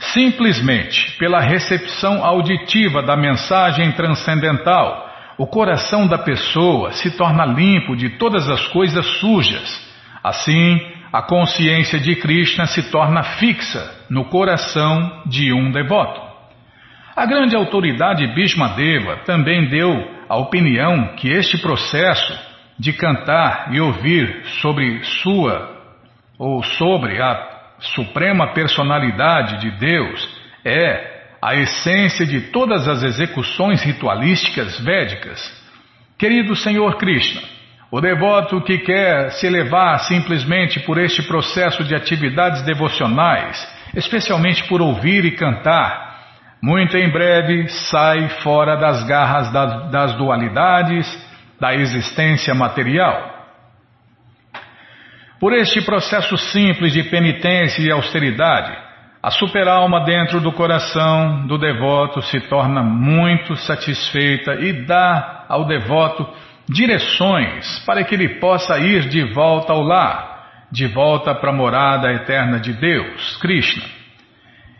Simplesmente 0.00 1.16
pela 1.18 1.40
recepção 1.40 2.24
auditiva 2.24 3.02
da 3.02 3.16
mensagem 3.16 3.92
transcendental, 3.92 5.08
o 5.36 5.46
coração 5.46 6.06
da 6.06 6.18
pessoa 6.18 6.92
se 6.92 7.16
torna 7.16 7.44
limpo 7.44 7.94
de 7.94 8.10
todas 8.18 8.48
as 8.48 8.66
coisas 8.68 9.06
sujas. 9.18 9.90
Assim, 10.24 10.80
a 11.12 11.22
consciência 11.22 12.00
de 12.00 12.16
Krishna 12.16 12.66
se 12.66 12.90
torna 12.90 13.22
fixa 13.22 14.06
no 14.08 14.24
coração 14.24 15.22
de 15.26 15.52
um 15.52 15.70
devoto. 15.70 16.20
A 17.14 17.26
grande 17.26 17.54
autoridade 17.54 18.26
Bhishmadeva 18.28 19.18
também 19.26 19.68
deu 19.68 20.10
a 20.28 20.36
opinião 20.36 21.14
que 21.16 21.28
este 21.28 21.58
processo 21.58 22.38
de 22.78 22.94
cantar 22.94 23.74
e 23.74 23.80
ouvir 23.80 24.44
sobre 24.62 25.02
sua 25.04 25.76
ou 26.38 26.62
sobre 26.62 27.20
a 27.20 27.59
suprema 27.80 28.52
personalidade 28.52 29.58
de 29.58 29.70
Deus 29.78 30.28
é 30.64 31.20
a 31.42 31.54
essência 31.54 32.26
de 32.26 32.40
todas 32.52 32.86
as 32.86 33.02
execuções 33.02 33.82
ritualísticas 33.82 34.78
védicas. 34.80 35.40
Querido 36.18 36.54
Senhor 36.54 36.96
Krishna, 36.96 37.40
o 37.90 38.00
devoto 38.00 38.60
que 38.60 38.78
quer 38.78 39.30
se 39.32 39.46
elevar 39.46 39.98
simplesmente 40.00 40.78
por 40.80 40.98
este 40.98 41.22
processo 41.22 41.82
de 41.82 41.94
atividades 41.94 42.62
devocionais, 42.62 43.66
especialmente 43.94 44.64
por 44.68 44.82
ouvir 44.82 45.24
e 45.24 45.32
cantar, 45.32 46.10
muito 46.62 46.96
em 46.96 47.10
breve 47.10 47.68
sai 47.68 48.28
fora 48.42 48.76
das 48.76 49.02
garras 49.04 49.50
das, 49.90 50.14
dualidades 50.14 51.06
da 51.58 51.74
existência 51.74 52.54
material. 52.54 53.39
Por 55.40 55.54
este 55.54 55.80
processo 55.80 56.36
simples 56.36 56.92
de 56.92 57.02
penitência 57.04 57.82
e 57.82 57.90
austeridade, 57.90 58.76
a 59.22 59.30
superalma 59.30 60.04
dentro 60.04 60.38
do 60.38 60.52
coração 60.52 61.46
do 61.46 61.56
devoto 61.56 62.20
se 62.20 62.38
torna 62.42 62.82
muito 62.82 63.56
satisfeita 63.56 64.56
e 64.56 64.84
dá 64.84 65.46
ao 65.48 65.64
devoto 65.64 66.28
direções 66.68 67.82
para 67.86 68.04
que 68.04 68.14
ele 68.14 68.38
possa 68.38 68.78
ir 68.78 69.08
de 69.08 69.24
volta 69.32 69.72
ao 69.72 69.82
lar, 69.82 70.66
de 70.70 70.86
volta 70.86 71.34
para 71.34 71.48
a 71.48 71.54
morada 71.54 72.12
eterna 72.12 72.60
de 72.60 72.74
Deus, 72.74 73.38
Krishna. 73.38 73.82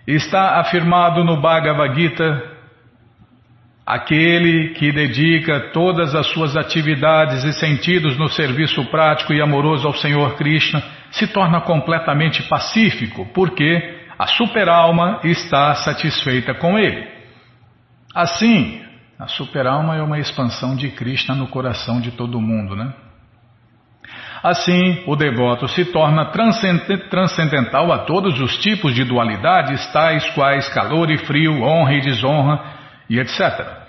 Está 0.07 0.61
afirmado 0.61 1.25
no 1.25 1.41
Bhagavad 1.41 1.95
Gita: 1.99 2.60
aquele 3.91 4.69
que 4.75 4.93
dedica 4.93 5.73
todas 5.73 6.15
as 6.15 6.29
suas 6.29 6.57
atividades 6.57 7.43
e 7.43 7.53
sentidos 7.53 8.17
no 8.17 8.29
serviço 8.29 8.85
prático 8.85 9.33
e 9.33 9.43
amoroso 9.43 9.85
ao 9.85 9.95
Senhor 9.95 10.37
Krishna 10.37 10.81
se 11.11 11.27
torna 11.27 11.61
completamente 11.63 12.41
pacífico, 12.45 13.27
porque 13.35 13.99
a 14.17 14.29
superalma 14.29 15.19
está 15.25 15.75
satisfeita 15.75 16.55
com 16.55 16.79
ele. 16.79 17.05
Assim, 18.15 18.81
a 19.19 19.27
superalma 19.27 19.97
é 19.97 20.03
uma 20.03 20.21
expansão 20.21 20.77
de 20.77 20.91
Krishna 20.91 21.35
no 21.35 21.49
coração 21.49 22.01
de 22.01 22.13
todo 22.13 22.41
mundo, 22.41 22.77
né? 22.77 22.93
Assim, 24.41 25.03
o 25.05 25.17
devoto 25.17 25.67
se 25.67 25.87
torna 25.87 26.31
transcendental 26.31 27.93
a 27.93 27.99
todos 28.05 28.41
os 28.41 28.57
tipos 28.59 28.95
de 28.95 29.03
dualidades, 29.03 29.85
tais 29.93 30.31
quais 30.31 30.69
calor 30.69 31.11
e 31.11 31.19
frio, 31.19 31.61
honra 31.61 31.95
e 31.95 32.01
desonra, 32.01 32.79
e 33.11 33.19
etc. 33.19 33.80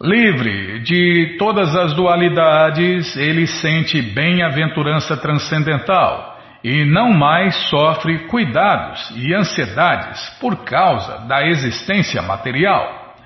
Livre 0.00 0.80
de 0.80 1.36
todas 1.38 1.74
as 1.74 1.92
dualidades, 1.94 3.16
ele 3.16 3.46
sente 3.46 4.00
bem-aventurança 4.00 5.16
transcendental 5.16 6.38
e 6.62 6.84
não 6.84 7.12
mais 7.12 7.54
sofre 7.68 8.26
cuidados 8.26 9.12
e 9.16 9.34
ansiedades 9.34 10.20
por 10.40 10.64
causa 10.64 11.26
da 11.26 11.46
existência 11.46 12.22
material. 12.22 13.16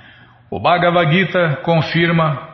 O 0.51 0.61
Bhagavad 0.61 1.13
Gita 1.13 1.61
confirma 1.63 2.49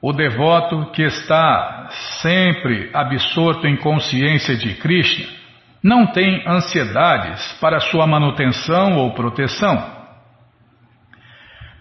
o 0.00 0.12
devoto 0.12 0.90
que 0.92 1.02
está 1.02 1.88
sempre 2.20 2.90
absorto 2.92 3.66
em 3.66 3.76
consciência 3.76 4.56
de 4.56 4.74
Krishna 4.74 5.42
não 5.82 6.06
tem 6.06 6.44
ansiedades 6.46 7.58
para 7.60 7.80
sua 7.80 8.06
manutenção 8.06 8.98
ou 8.98 9.12
proteção. 9.14 10.01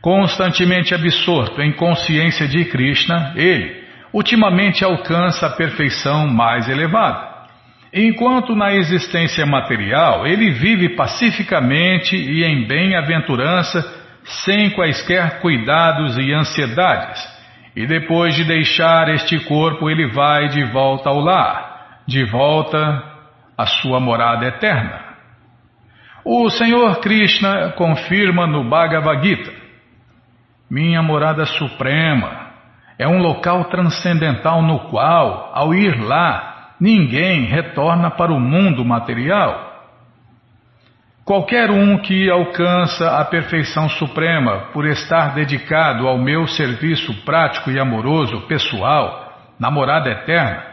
Constantemente 0.02 0.96
absorto 0.96 1.62
em 1.62 1.72
consciência 1.74 2.48
de 2.48 2.66
Krishna, 2.66 3.34
ele 3.36 3.82
ultimamente 4.12 4.84
alcança 4.84 5.46
a 5.46 5.52
perfeição 5.52 6.28
mais 6.28 6.68
elevada. 6.68 7.30
Enquanto 7.94 8.56
na 8.56 8.74
existência 8.74 9.46
material 9.46 10.26
ele 10.26 10.50
vive 10.52 10.96
pacificamente 10.96 12.16
e 12.16 12.44
em 12.44 12.66
bem-aventurança 12.66 13.84
sem 14.24 14.72
quaisquer 14.72 15.40
cuidados 15.40 16.18
e 16.18 16.34
ansiedades, 16.34 17.22
e 17.76 17.86
depois 17.86 18.36
de 18.36 18.44
deixar 18.44 19.08
este 19.10 19.40
corpo, 19.46 19.90
ele 19.90 20.08
vai 20.08 20.48
de 20.50 20.64
volta 20.72 21.10
ao 21.10 21.20
lar, 21.20 22.02
de 22.08 22.24
volta 22.26 23.04
à 23.58 23.66
sua 23.66 24.00
morada 24.00 24.46
eterna. 24.46 25.12
O 26.24 26.50
Senhor 26.50 27.00
Krishna 27.00 27.74
confirma 27.76 28.46
no 28.46 28.64
Bhagavad 28.70 29.26
Gita: 29.26 29.61
Minha 30.72 31.04
morada 31.04 31.46
suprema 31.46 32.48
é 32.98 33.06
um 33.06 33.18
local 33.18 33.66
transcendental 33.66 34.62
no 34.62 34.88
qual, 34.90 35.52
ao 35.54 35.74
ir 35.74 36.02
lá, 36.02 36.76
ninguém 36.80 37.44
retorna 37.44 38.10
para 38.10 38.32
o 38.32 38.40
mundo 38.40 38.86
material. 38.86 39.70
Qualquer 41.26 41.70
um 41.70 41.98
que 41.98 42.30
alcança 42.30 43.18
a 43.20 43.26
perfeição 43.26 43.90
suprema 43.90 44.70
por 44.72 44.86
estar 44.86 45.36
dedicado 45.36 46.08
ao 46.08 46.18
meu 46.18 46.48
serviço 46.48 47.14
prático 47.26 47.70
e 47.70 47.78
amoroso, 47.78 48.48
pessoal, 48.48 49.34
na 49.60 49.70
morada 49.70 50.10
eterna, 50.10 50.64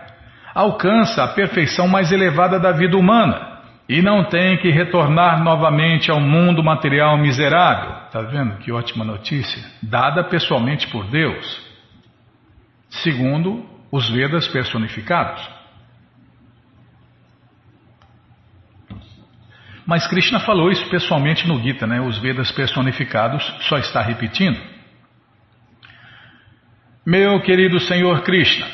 alcança 0.54 1.24
a 1.24 1.28
perfeição 1.34 1.88
mais 1.88 2.12
elevada 2.12 2.60
da 2.60 2.70
vida 2.70 2.96
humana 2.96 3.47
e 3.88 4.02
não 4.02 4.24
tem 4.24 4.58
que 4.58 4.70
retornar 4.70 5.42
novamente 5.42 6.10
ao 6.10 6.20
mundo 6.20 6.62
material 6.62 7.16
miserável. 7.16 8.04
Está 8.06 8.20
vendo 8.20 8.58
que 8.58 8.70
ótima 8.70 9.04
notícia? 9.04 9.64
Dada 9.82 10.22
pessoalmente 10.24 10.86
por 10.88 11.06
Deus, 11.06 11.66
segundo 12.90 13.64
os 13.90 14.10
Vedas 14.10 14.46
personificados. 14.48 15.48
Mas 19.86 20.06
Krishna 20.06 20.38
falou 20.40 20.70
isso 20.70 20.86
pessoalmente 20.90 21.48
no 21.48 21.58
Gita, 21.62 21.86
né? 21.86 21.98
Os 21.98 22.18
Vedas 22.18 22.52
personificados 22.52 23.42
só 23.60 23.78
está 23.78 24.02
repetindo. 24.02 24.60
Meu 27.06 27.40
querido 27.40 27.80
Senhor 27.80 28.20
Krishna, 28.20 28.66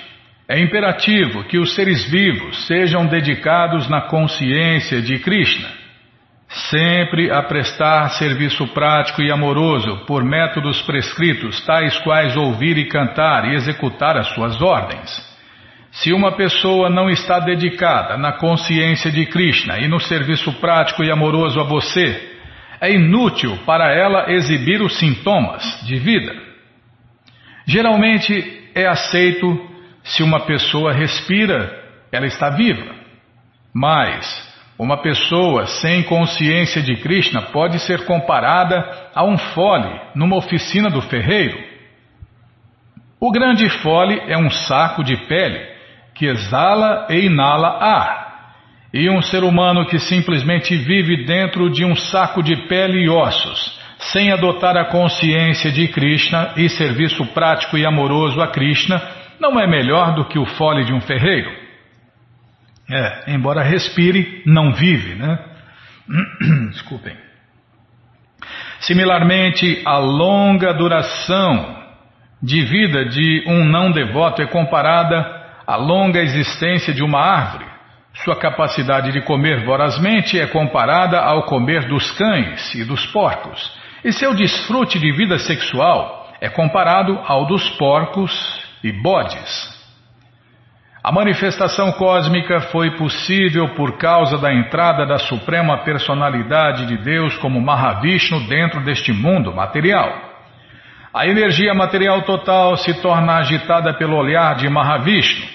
é 0.48 0.60
imperativo 0.60 1.44
que 1.44 1.58
os 1.58 1.74
seres 1.74 2.04
vivos 2.10 2.66
sejam 2.66 3.06
dedicados 3.06 3.88
na 3.88 4.02
consciência 4.02 5.00
de 5.00 5.18
Krishna, 5.18 5.68
sempre 6.70 7.30
a 7.30 7.42
prestar 7.42 8.10
serviço 8.10 8.66
prático 8.68 9.22
e 9.22 9.32
amoroso 9.32 10.04
por 10.06 10.22
métodos 10.22 10.82
prescritos, 10.82 11.64
tais 11.64 11.96
quais 11.98 12.36
ouvir 12.36 12.76
e 12.76 12.86
cantar 12.86 13.46
e 13.46 13.54
executar 13.54 14.18
as 14.18 14.28
suas 14.34 14.60
ordens. 14.60 15.34
Se 15.90 16.12
uma 16.12 16.32
pessoa 16.32 16.90
não 16.90 17.08
está 17.08 17.38
dedicada 17.38 18.18
na 18.18 18.32
consciência 18.32 19.10
de 19.10 19.24
Krishna 19.26 19.78
e 19.78 19.88
no 19.88 20.00
serviço 20.00 20.52
prático 20.54 21.02
e 21.02 21.10
amoroso 21.10 21.58
a 21.58 21.64
você, 21.64 22.32
é 22.80 22.92
inútil 22.92 23.58
para 23.64 23.94
ela 23.94 24.30
exibir 24.30 24.82
os 24.82 24.98
sintomas 24.98 25.62
de 25.86 25.96
vida. 25.96 26.34
Geralmente 27.66 28.70
é 28.74 28.86
aceito 28.86 29.73
se 30.04 30.22
uma 30.22 30.40
pessoa 30.40 30.92
respira, 30.92 31.82
ela 32.12 32.26
está 32.26 32.50
viva. 32.50 32.94
Mas 33.74 34.54
uma 34.78 35.00
pessoa 35.00 35.66
sem 35.66 36.02
consciência 36.02 36.82
de 36.82 36.96
Krishna 36.96 37.42
pode 37.52 37.78
ser 37.80 38.04
comparada 38.04 39.10
a 39.14 39.24
um 39.24 39.38
fole 39.38 40.00
numa 40.14 40.36
oficina 40.36 40.90
do 40.90 41.00
ferreiro. 41.00 41.58
O 43.18 43.32
grande 43.32 43.68
fole 43.80 44.20
é 44.28 44.36
um 44.36 44.50
saco 44.50 45.02
de 45.02 45.16
pele 45.26 45.74
que 46.14 46.26
exala 46.26 47.06
e 47.10 47.26
inala 47.26 47.78
ar, 47.82 48.24
e 48.92 49.10
um 49.10 49.22
ser 49.22 49.42
humano 49.42 49.86
que 49.86 49.98
simplesmente 49.98 50.76
vive 50.76 51.24
dentro 51.24 51.70
de 51.70 51.84
um 51.84 51.96
saco 51.96 52.42
de 52.42 52.68
pele 52.68 53.04
e 53.04 53.08
ossos, 53.08 53.80
sem 53.98 54.30
adotar 54.30 54.76
a 54.76 54.84
consciência 54.84 55.72
de 55.72 55.88
Krishna 55.88 56.52
e 56.56 56.68
serviço 56.68 57.24
prático 57.26 57.76
e 57.76 57.84
amoroso 57.84 58.40
a 58.40 58.48
Krishna, 58.48 59.02
não 59.40 59.58
é 59.58 59.66
melhor 59.66 60.14
do 60.14 60.24
que 60.26 60.38
o 60.38 60.46
fole 60.46 60.84
de 60.84 60.92
um 60.92 61.00
ferreiro. 61.00 61.50
É, 62.90 63.32
embora 63.32 63.62
respire, 63.62 64.42
não 64.46 64.72
vive, 64.72 65.14
né? 65.14 65.38
Desculpem. 66.70 67.16
Similarmente, 68.80 69.80
a 69.84 69.96
longa 69.96 70.72
duração 70.74 71.82
de 72.42 72.62
vida 72.62 73.06
de 73.06 73.44
um 73.46 73.64
não 73.64 73.90
devoto 73.90 74.42
é 74.42 74.46
comparada 74.46 75.42
a 75.66 75.76
longa 75.76 76.20
existência 76.20 76.92
de 76.92 77.02
uma 77.02 77.18
árvore. 77.18 77.64
Sua 78.22 78.36
capacidade 78.36 79.10
de 79.12 79.22
comer 79.22 79.64
vorazmente 79.64 80.38
é 80.38 80.46
comparada 80.46 81.18
ao 81.18 81.44
comer 81.44 81.88
dos 81.88 82.10
cães 82.12 82.74
e 82.74 82.84
dos 82.84 83.06
porcos, 83.06 83.76
e 84.04 84.12
seu 84.12 84.34
desfrute 84.34 84.98
de 84.98 85.10
vida 85.12 85.38
sexual 85.38 86.32
é 86.40 86.48
comparado 86.50 87.18
ao 87.26 87.46
dos 87.46 87.70
porcos 87.70 88.63
e 88.84 88.92
bodes. 88.92 89.74
A 91.02 91.10
manifestação 91.10 91.92
cósmica 91.92 92.60
foi 92.60 92.96
possível 92.96 93.74
por 93.74 93.96
causa 93.96 94.36
da 94.38 94.52
entrada 94.52 95.06
da 95.06 95.18
Suprema 95.18 95.78
Personalidade 95.84 96.86
de 96.86 96.98
Deus 96.98 97.36
como 97.38 97.60
Mahavishnu 97.60 98.46
dentro 98.46 98.82
deste 98.84 99.12
mundo 99.12 99.54
material. 99.54 100.32
A 101.12 101.26
energia 101.26 101.72
material 101.72 102.22
total 102.22 102.76
se 102.76 103.00
torna 103.00 103.38
agitada 103.38 103.94
pelo 103.94 104.16
olhar 104.16 104.56
de 104.56 104.68
Mahavishnu 104.68 105.46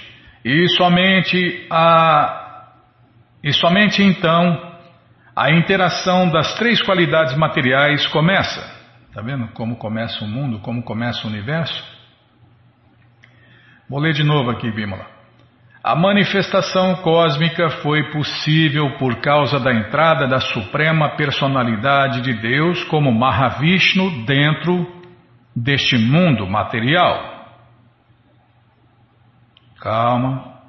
E 0.43 0.67
somente 0.69 1.67
a 1.69 2.36
e 3.43 3.53
somente 3.53 4.03
então 4.03 4.69
a 5.36 5.51
interação 5.51 6.30
das 6.30 6.55
três 6.55 6.82
qualidades 6.82 7.36
materiais 7.38 8.05
começa. 8.07 8.59
Está 9.07 9.21
vendo 9.21 9.47
como 9.53 9.77
começa 9.77 10.23
o 10.23 10.27
mundo, 10.27 10.59
como 10.59 10.84
começa 10.84 11.25
o 11.25 11.30
universo? 11.30 11.99
Vou 13.89 13.99
ler 13.99 14.13
de 14.13 14.23
novo 14.23 14.51
aqui, 14.51 14.69
Bímola. 14.69 15.03
A 15.83 15.95
manifestação 15.95 16.97
cósmica 16.97 17.71
foi 17.81 18.11
possível 18.11 18.97
por 18.99 19.15
causa 19.15 19.59
da 19.59 19.73
entrada 19.73 20.27
da 20.27 20.39
Suprema 20.39 21.15
Personalidade 21.15 22.21
de 22.21 22.33
Deus 22.33 22.83
como 22.83 23.11
Mahavishnu 23.11 24.25
dentro 24.25 24.85
deste 25.55 25.97
mundo 25.97 26.45
material. 26.45 27.47
Calma. 29.81 30.59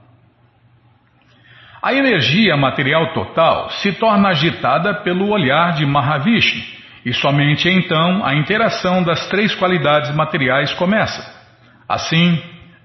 A 1.83 1.93
energia 1.93 2.57
material 2.57 3.13
total 3.13 3.69
se 3.71 3.93
torna 3.93 4.31
agitada 4.31 4.95
pelo 5.03 5.29
olhar 5.29 5.75
de 5.75 5.85
Mahavishnu, 5.85 6.63
e 7.05 7.13
somente 7.13 7.69
então 7.69 8.25
a 8.25 8.35
interação 8.35 9.03
das 9.03 9.29
três 9.29 9.55
qualidades 9.55 10.15
materiais 10.15 10.73
começa. 10.75 11.39
Assim, 11.87 12.41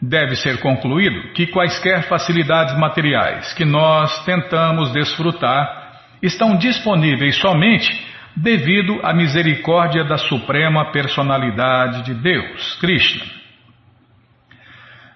deve 0.09 0.35
ser 0.35 0.59
concluído 0.59 1.33
que 1.33 1.47
quaisquer 1.47 2.03
facilidades 2.07 2.77
materiais 2.77 3.53
que 3.53 3.65
nós 3.65 4.23
tentamos 4.25 4.91
desfrutar 4.91 5.85
estão 6.21 6.55
disponíveis 6.57 7.35
somente 7.37 8.05
devido 8.35 8.99
à 9.03 9.13
misericórdia 9.13 10.03
da 10.03 10.17
Suprema 10.17 10.91
Personalidade 10.91 12.03
de 12.03 12.13
Deus, 12.13 12.75
Krishna. 12.79 13.25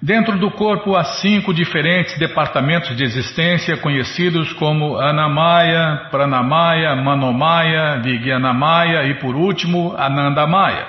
Dentro 0.01 0.39
do 0.39 0.49
corpo 0.49 0.95
há 0.95 1.03
cinco 1.03 1.53
diferentes 1.53 2.17
departamentos 2.17 2.95
de 2.95 3.03
existência 3.03 3.75
conhecidos 3.75 4.53
como 4.53 4.97
Anamaya, 4.97 6.07
Pranamaya, 6.09 6.95
Manomaya, 6.95 7.99
Vijnanamaya 8.01 9.03
e 9.07 9.15
por 9.15 9.35
último 9.35 9.93
Anandamaya. 9.97 10.87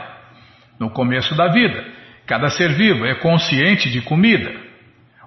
No 0.79 0.91
começo 0.91 1.35
da 1.35 1.49
vida, 1.49 1.85
cada 2.31 2.49
ser 2.49 2.75
vivo 2.75 3.05
é 3.05 3.17
consciente 3.17 3.91
de 3.91 4.01
comida. 4.03 4.55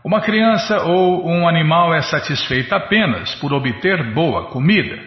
Uma 0.05 0.21
criança 0.21 0.83
ou 0.83 1.29
um 1.29 1.45
animal 1.45 1.93
é 1.93 2.01
satisfeita 2.01 2.77
apenas 2.77 3.35
por 3.35 3.51
obter 3.51 4.13
boa 4.13 4.45
comida. 4.45 4.97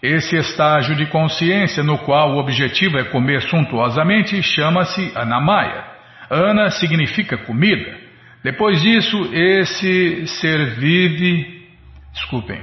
Esse 0.00 0.36
estágio 0.36 0.94
de 0.94 1.06
consciência 1.06 1.82
no 1.82 1.98
qual 1.98 2.34
o 2.34 2.38
objetivo 2.38 2.98
é 2.98 3.04
comer 3.06 3.42
suntuosamente 3.42 4.40
chama-se 4.44 5.10
Anamaya. 5.16 5.84
Ana 6.30 6.70
significa 6.70 7.36
comida. 7.38 7.98
Depois 8.44 8.80
disso, 8.80 9.18
esse 9.32 10.28
ser 10.28 10.76
vive. 10.76 11.66
Desculpem, 12.12 12.60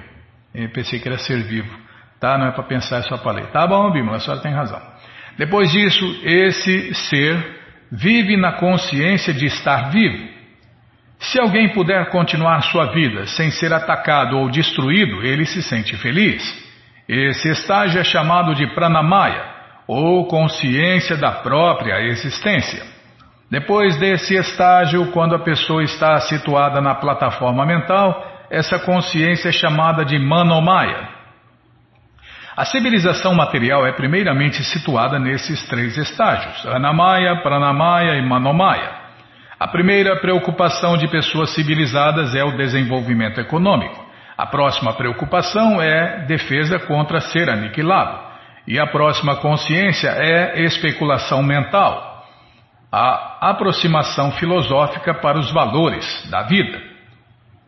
eu 0.55 0.69
pensei 0.69 0.97
que 0.97 1.09
era 1.09 1.17
ser 1.17 1.43
vivo. 1.43 1.77
Tá? 2.21 2.37
Não 2.37 2.47
é 2.47 2.51
para 2.51 2.63
pensar, 2.63 2.99
é 2.99 3.01
só 3.01 3.31
ler. 3.31 3.47
Tá 3.47 3.67
bom, 3.67 3.91
Bímola, 3.91 4.15
a 4.15 4.19
senhora 4.21 4.41
tem 4.41 4.53
razão. 4.53 4.81
Depois 5.37 5.69
disso, 5.73 6.21
esse 6.23 6.93
ser 6.93 7.56
vive 7.91 8.37
na 8.37 8.53
consciência 8.53 9.33
de 9.33 9.45
estar 9.45 9.89
vivo. 9.89 10.27
Se 11.19 11.39
alguém 11.39 11.69
puder 11.69 12.09
continuar 12.09 12.61
sua 12.61 12.91
vida 12.93 13.25
sem 13.25 13.49
ser 13.49 13.73
atacado 13.73 14.37
ou 14.37 14.49
destruído, 14.49 15.23
ele 15.23 15.45
se 15.45 15.63
sente 15.63 15.95
feliz. 15.97 16.43
Esse 17.07 17.49
estágio 17.49 17.99
é 17.99 18.03
chamado 18.03 18.53
de 18.53 18.67
pranamaya, 18.75 19.43
ou 19.87 20.27
consciência 20.27 21.15
da 21.15 21.31
própria 21.31 22.01
existência. 22.01 22.83
Depois 23.49 23.97
desse 23.97 24.35
estágio, 24.35 25.11
quando 25.11 25.35
a 25.35 25.39
pessoa 25.39 25.81
está 25.81 26.19
situada 26.19 26.81
na 26.81 26.95
plataforma 26.95 27.65
mental, 27.65 28.45
essa 28.51 28.77
consciência 28.77 29.49
é 29.49 29.53
chamada 29.53 30.03
de 30.03 30.19
manomaya. 30.19 31.16
A 32.57 32.65
civilização 32.65 33.35
material 33.35 33.85
é 33.85 33.91
primeiramente 33.91 34.63
situada 34.63 35.19
nesses 35.19 35.63
três 35.67 35.95
estágios: 35.95 36.65
anamaya, 36.65 37.35
pranamaya 37.43 38.15
e 38.15 38.21
manomaya. 38.27 38.91
A 39.59 39.67
primeira 39.67 40.15
preocupação 40.15 40.97
de 40.97 41.07
pessoas 41.07 41.51
civilizadas 41.51 42.33
é 42.33 42.43
o 42.43 42.57
desenvolvimento 42.57 43.39
econômico. 43.39 44.03
A 44.35 44.47
próxima 44.47 44.93
preocupação 44.93 45.79
é 45.79 46.25
defesa 46.25 46.79
contra 46.79 47.19
ser 47.19 47.47
aniquilado. 47.47 48.25
E 48.67 48.79
a 48.79 48.87
próxima 48.87 49.35
consciência 49.35 50.09
é 50.09 50.63
especulação 50.63 51.43
mental 51.43 52.17
a 52.91 53.49
aproximação 53.49 54.31
filosófica 54.31 55.13
para 55.13 55.37
os 55.37 55.51
valores 55.51 56.05
da 56.29 56.43
vida. 56.43 56.96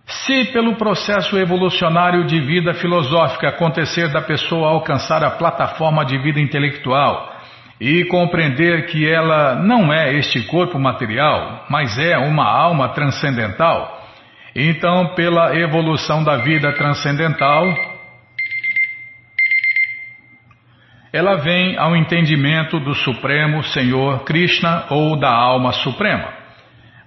Se 0.09 0.45
pelo 0.45 0.75
processo 0.75 1.37
evolucionário 1.37 2.25
de 2.25 2.39
vida 2.41 2.73
filosófica 2.73 3.49
acontecer 3.49 4.11
da 4.11 4.21
pessoa 4.21 4.69
alcançar 4.69 5.23
a 5.23 5.31
plataforma 5.31 6.03
de 6.03 6.17
vida 6.17 6.39
intelectual 6.39 7.31
e 7.79 8.03
compreender 8.05 8.87
que 8.87 9.07
ela 9.07 9.53
não 9.55 9.93
é 9.93 10.15
este 10.15 10.41
corpo 10.47 10.79
material, 10.79 11.65
mas 11.69 11.97
é 11.99 12.17
uma 12.17 12.43
alma 12.43 12.89
transcendental, 12.89 14.01
então 14.55 15.13
pela 15.13 15.55
evolução 15.55 16.23
da 16.23 16.37
vida 16.37 16.73
transcendental, 16.73 17.65
ela 21.13 21.35
vem 21.35 21.77
ao 21.77 21.95
entendimento 21.95 22.79
do 22.79 22.95
Supremo 22.95 23.63
Senhor 23.63 24.23
Krishna 24.23 24.85
ou 24.89 25.19
da 25.19 25.31
Alma 25.31 25.71
Suprema. 25.71 26.38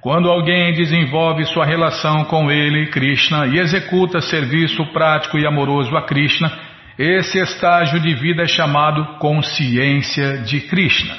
Quando 0.03 0.29
alguém 0.29 0.75
desenvolve 0.75 1.45
sua 1.45 1.65
relação 1.65 2.25
com 2.25 2.51
ele, 2.51 2.91
Krishna, 2.91 3.47
e 3.47 3.61
executa 3.61 4.21
serviço 4.21 4.85
prático 4.93 5.39
e 5.39 5.47
amoroso 5.47 5.97
a 5.97 6.03
Krishna, 6.03 6.51
esse 6.99 7.39
estágio 7.39 8.01
de 8.01 8.13
vida 8.13 8.43
é 8.43 8.49
chamado 8.49 9.17
consciência 9.21 10.39
de 10.39 10.61
Krishna, 10.63 11.15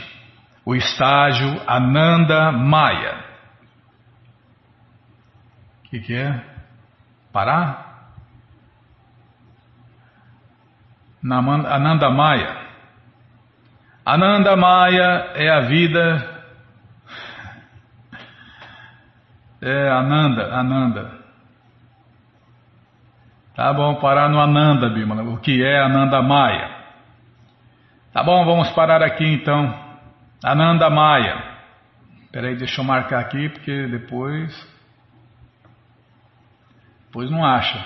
o 0.66 0.76
estágio 0.76 1.62
Ananda 1.66 2.52
Maya. 2.52 3.24
O 5.80 5.90
que, 5.90 6.00
que 6.02 6.14
é? 6.14 6.44
Parar? 7.32 8.12
Ananda 11.24 12.10
Maya. 12.10 12.68
Ananda 14.06 14.58
Maya 14.58 15.32
é 15.36 15.50
a 15.50 15.62
vida. 15.62 16.33
É 19.66 19.90
Ananda, 19.90 20.54
Ananda. 20.54 21.24
Tá 23.56 23.72
bom, 23.72 23.96
parar 23.96 24.28
no 24.28 24.38
Ananda, 24.38 24.90
Bimala. 24.90 25.24
O 25.24 25.38
que 25.38 25.64
é 25.64 25.80
Ananda 25.82 26.22
Maya? 26.22 26.84
Tá 28.12 28.22
bom, 28.22 28.44
vamos 28.44 28.70
parar 28.72 29.02
aqui 29.02 29.24
então. 29.24 29.74
Ananda 30.44 30.90
Maya. 30.90 31.54
Peraí, 32.30 32.58
deixa 32.58 32.82
eu 32.82 32.86
marcar 32.86 33.22
aqui 33.22 33.48
porque 33.48 33.88
depois. 33.88 34.52
Depois 37.06 37.32
não 37.32 37.46
acha. 37.46 37.86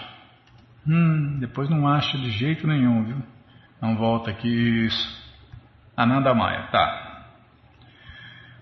Hum, 0.87 1.37
depois 1.39 1.69
não 1.69 1.87
acha 1.87 2.17
de 2.17 2.31
jeito 2.31 2.65
nenhum, 2.65 3.03
viu? 3.03 3.21
Não 3.79 3.95
volta 3.95 4.31
aqui, 4.31 4.47
isso. 4.47 5.31
Ananda 5.95 6.33
Maya, 6.33 6.63
tá. 6.71 7.06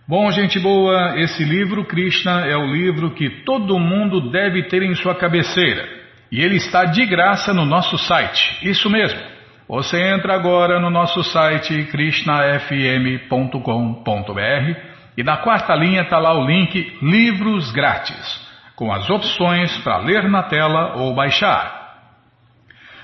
Bom, 0.08 0.32
gente 0.32 0.60
boa, 0.60 1.20
esse 1.20 1.43
livro, 1.43 1.84
Krishna, 1.84 2.45
é 2.45 2.56
o 2.56 2.72
livro 2.72 3.16
que 3.16 3.28
todo 3.43 3.80
mundo 3.80 4.30
deve 4.30 4.68
ter 4.68 4.84
em 4.84 4.93
sua 4.93 5.16
cabeceira. 5.16 5.84
E 6.32 6.41
ele 6.41 6.58
está 6.58 6.86
de 6.86 7.03
graça 7.08 7.51
no 7.56 7.66
nosso 7.66 7.97
site. 7.97 8.60
Isso 8.62 8.88
mesmo. 8.88 9.20
Você 9.68 9.99
entra 9.99 10.36
agora 10.36 10.80
no 10.80 10.91
nosso 10.91 11.24
site 11.24 11.86
krishnafm.com.br 11.86 14.80
e 15.18 15.24
na 15.24 15.38
quarta 15.38 15.74
linha 15.74 16.03
está 16.03 16.20
lá 16.20 16.38
o 16.38 16.45
link 16.45 16.99
Livros 17.01 17.72
Grátis, 17.72 18.47
com 18.76 18.93
as 18.93 19.10
opções 19.10 19.76
para 19.80 19.97
ler 19.97 20.30
na 20.30 20.43
tela 20.43 20.97
ou 20.97 21.16
baixar. 21.16 21.95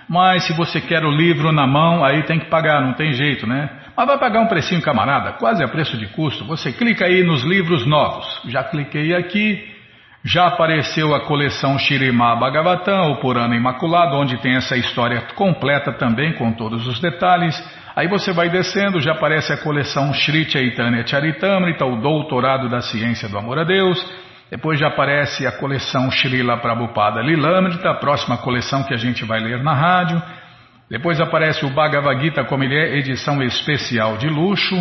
Mas 0.07 0.43
se 0.43 0.53
você 0.53 0.79
quer 0.79 1.03
o 1.03 1.09
livro 1.09 1.51
na 1.51 1.65
mão, 1.65 2.05
aí 2.05 2.21
tem 2.23 2.37
que 2.37 2.45
pagar, 2.45 2.79
não 2.79 2.93
tem 2.93 3.11
jeito, 3.13 3.47
né? 3.47 3.80
Mas 3.95 4.07
vai 4.07 4.17
pagar 4.17 4.41
um 4.41 4.47
precinho, 4.47 4.81
camarada, 4.81 5.33
quase 5.33 5.63
a 5.63 5.67
preço 5.67 5.97
de 5.97 6.07
custo. 6.07 6.45
Você 6.45 6.71
clica 6.71 7.05
aí 7.05 7.23
nos 7.23 7.43
livros 7.43 7.85
novos. 7.85 8.41
Já 8.45 8.63
cliquei 8.63 9.13
aqui, 9.13 9.67
já 10.23 10.47
apareceu 10.47 11.13
a 11.13 11.25
coleção 11.25 11.77
Shirimá 11.79 12.35
Bhagavatam, 12.35 13.11
o 13.11 13.19
Purana 13.19 13.55
Imaculado, 13.55 14.15
onde 14.15 14.37
tem 14.37 14.55
essa 14.55 14.77
história 14.77 15.21
completa 15.35 15.91
também, 15.93 16.33
com 16.33 16.53
todos 16.53 16.87
os 16.87 16.99
detalhes. 16.99 17.55
Aí 17.95 18.07
você 18.07 18.31
vai 18.31 18.49
descendo, 18.49 19.01
já 19.01 19.11
aparece 19.11 19.51
a 19.51 19.57
coleção 19.57 20.13
Sri 20.13 20.49
Chaitanya 20.49 21.05
Charitamrita, 21.05 21.85
o 21.85 21.99
Doutorado 22.01 22.69
da 22.69 22.81
Ciência 22.81 23.27
do 23.27 23.37
Amor 23.37 23.59
a 23.59 23.63
Deus. 23.63 23.99
Depois 24.51 24.77
já 24.77 24.87
aparece 24.87 25.47
a 25.47 25.51
coleção 25.53 26.11
Srila 26.11 26.57
Prabhupada 26.57 27.21
Lilamrita, 27.21 27.89
a 27.89 27.93
próxima 27.93 28.37
coleção 28.37 28.83
que 28.83 28.93
a 28.93 28.97
gente 28.97 29.23
vai 29.23 29.39
ler 29.39 29.63
na 29.63 29.73
rádio. 29.73 30.21
Depois 30.91 31.21
aparece 31.21 31.65
o 31.65 31.69
Bhagavad 31.69 32.21
Gita 32.21 32.43
como 32.43 32.65
ele 32.65 32.75
é, 32.75 32.97
edição 32.97 33.41
especial 33.41 34.17
de 34.17 34.27
luxo. 34.27 34.75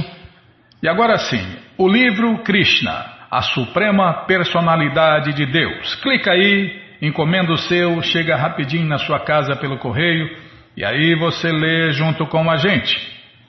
E 0.83 0.89
agora 0.89 1.17
sim, 1.17 1.57
o 1.79 1.87
livro 1.87 2.39
Krishna, 2.39 3.05
a 3.31 3.41
Suprema 3.43 4.25
Personalidade 4.27 5.33
de 5.33 5.47
Deus. 5.47 5.95
Clica 6.03 6.33
aí 6.33 6.81
encomenda 7.01 7.53
o 7.53 7.57
seu, 7.57 8.03
chega 8.03 8.37
rapidinho 8.37 8.89
na 8.89 8.99
sua 8.99 9.21
casa 9.21 9.55
pelo 9.55 9.79
correio 9.79 10.29
e 10.77 10.85
aí 10.85 11.15
você 11.15 11.53
lê 11.53 11.93
junto 11.93 12.27
com 12.27 12.51
a 12.51 12.57
gente. 12.57 12.99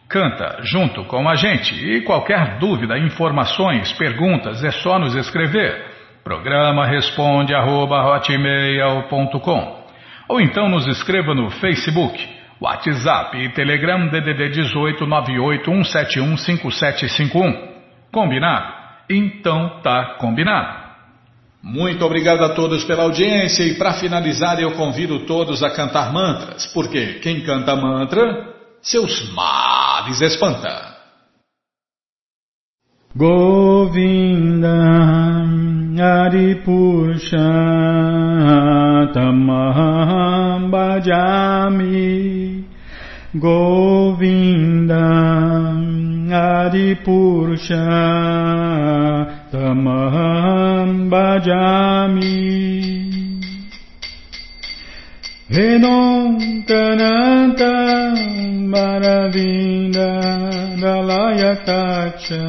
Canta 0.07 0.59
junto 0.62 1.03
com 1.05 1.28
a 1.28 1.34
gente. 1.34 1.74
E 1.74 2.01
qualquer 2.01 2.59
dúvida, 2.59 2.95
informações, 2.95 3.91
perguntas, 3.93 4.64
é 4.64 4.70
só 4.70 4.99
nos 4.99 5.16
escrever. 5.16 5.84
Programa 6.24 6.86
responde 6.86 7.55
arroba, 7.55 8.22
Ou 10.30 10.39
então 10.39 10.70
nos 10.70 10.86
escreva 10.86 11.34
no 11.34 11.49
Facebook, 11.49 12.41
WhatsApp 12.62 13.38
e 13.38 13.49
Telegram 13.53 14.07
DDD 14.07 14.49
18 14.49 15.05
981715751. 15.05 17.72
Combinado? 18.12 18.82
Então 19.09 19.80
tá 19.82 20.18
combinado. 20.20 20.82
Muito 21.64 22.03
obrigado 22.05 22.43
a 22.43 22.49
todos 22.49 22.84
pela 22.86 23.03
audiência 23.03 23.64
e 23.64 23.76
para 23.76 23.93
finalizar 23.93 24.59
eu 24.59 24.72
convido 24.72 25.20
todos 25.26 25.62
a 25.62 25.70
cantar 25.70 26.12
mantras, 26.12 26.66
porque 26.68 27.20
quem 27.20 27.41
canta 27.41 27.76
mantra, 27.76 28.47
seus 28.82 29.32
males 29.34 30.20
espanta. 30.22 30.89
Govinda 33.16 34.72
Adipusha 36.26 37.38
Tamaham 39.14 40.72
Bhajami 40.72 42.01
Govinda 43.34 45.08
Adipurusha 46.32 47.88
Tamaham 49.50 51.10
Bhajami 51.10 52.42
Renon 55.50 56.66
Kananta 56.68 58.14
Maravinda 58.68 60.12
Dalaya 60.82 61.56
Tacha 61.64 62.44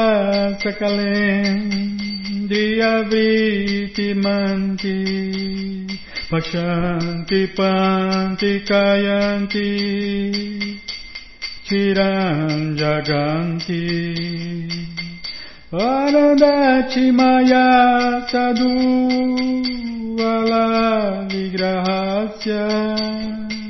sakalendriya 0.61 3.09
vriti 3.09 4.12
manti 4.12 5.88
Pakshanti 6.28 7.48
panti 7.57 8.61
kayanti 8.61 9.72
Chiran 11.64 12.76
jaganti. 12.76 14.12
Anandati 15.72 17.09
maya 17.09 18.20
sadhu 18.28 18.68
Alavigrahasya 20.20 22.68
Anandati 22.68 22.68
maya 22.68 23.63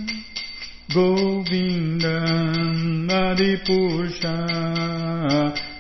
Govindam 0.95 2.79
Naripusha 3.11 4.37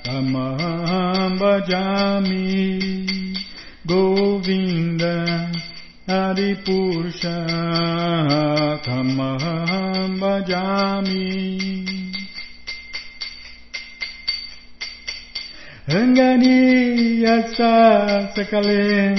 Tamaham 0.02 1.38
Bhajami 1.38 2.50
Govindam 3.86 5.54
Naripusha 6.08 7.38
Tamaham 8.82 10.18
Bhajami 10.18 11.30
Ranganiyasa 15.86 17.74
Sakalem 18.34 19.18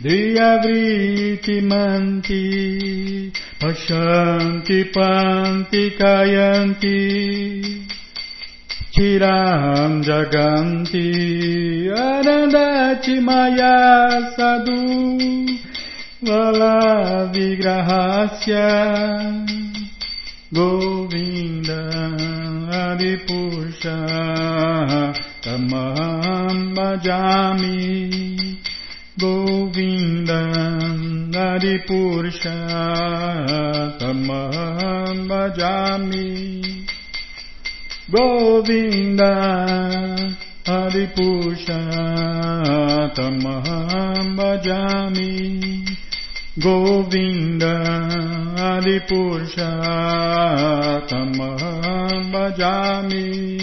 Driyavriti 0.00 1.58
Manti 1.60 3.32
पश्यन्ति 3.62 4.82
पान्ति 4.96 5.88
कायन्ति 6.00 6.98
चिरां 8.94 9.90
जगन्ति 10.08 11.04
अनदाचि 11.98 13.18
मया 13.28 13.76
सदु 14.36 14.80
वला 16.28 16.74
विग्रहस्य 17.36 18.58
गोविन्द 20.58 21.70
हरिपुरुष 22.72 23.82
तमहं 25.46 26.58
भजामि 26.74 27.78
Govinda 29.18 30.40
Hari 31.34 31.84
Purusha 31.86 32.56
Tamaham 34.00 35.28
Bhajami 35.28 36.86
Govinda 38.10 39.32
Hari 40.64 41.06
Purusha 41.14 41.80
Tamaham 43.14 44.32
Bhajami 44.34 45.84
Govinda 46.58 47.74
Hari 48.56 49.00
Purusha 49.06 49.70
Tamaham 51.06 52.32
Bhajami 52.32 53.62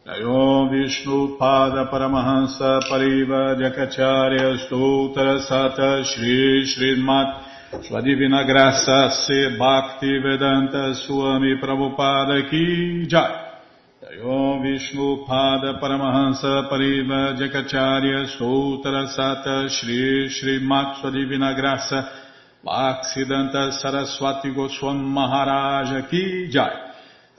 Om 0.19 0.69
Vishnu 0.69 1.37
Pada 1.37 1.87
Paramahansa 1.89 2.81
Pariva 2.83 3.55
Jakacharya 3.55 4.57
Stoutra 4.67 5.39
Sata 5.39 6.03
Shri 6.03 6.65
Srimat 6.67 7.85
Sua 7.87 8.01
Divina 8.01 8.43
Graça 8.43 9.09
Se 9.09 9.55
Bhakti 9.57 10.19
Vedanta 10.19 10.93
Swami 10.95 11.55
Prabhupada 11.61 12.49
Ki 12.49 13.07
Jai. 13.07 13.55
Om 14.21 14.61
Vishnu 14.61 15.25
Pada 15.25 15.79
Paramahansa 15.79 16.67
Pariva 16.69 17.33
Jakacharya 17.39 18.27
Stoutra 18.35 19.07
Sata 19.07 19.69
Shri 19.69 20.27
Srimat 20.27 20.99
Sua 20.99 21.09
Divina 21.09 21.53
Graça 21.53 22.09
Bhaksidanta 22.65 23.71
Saraswati 23.79 24.51
Goswam 24.51 24.99
Maharaja 24.99 26.05
Ki 26.09 26.49
Jai 26.51 26.80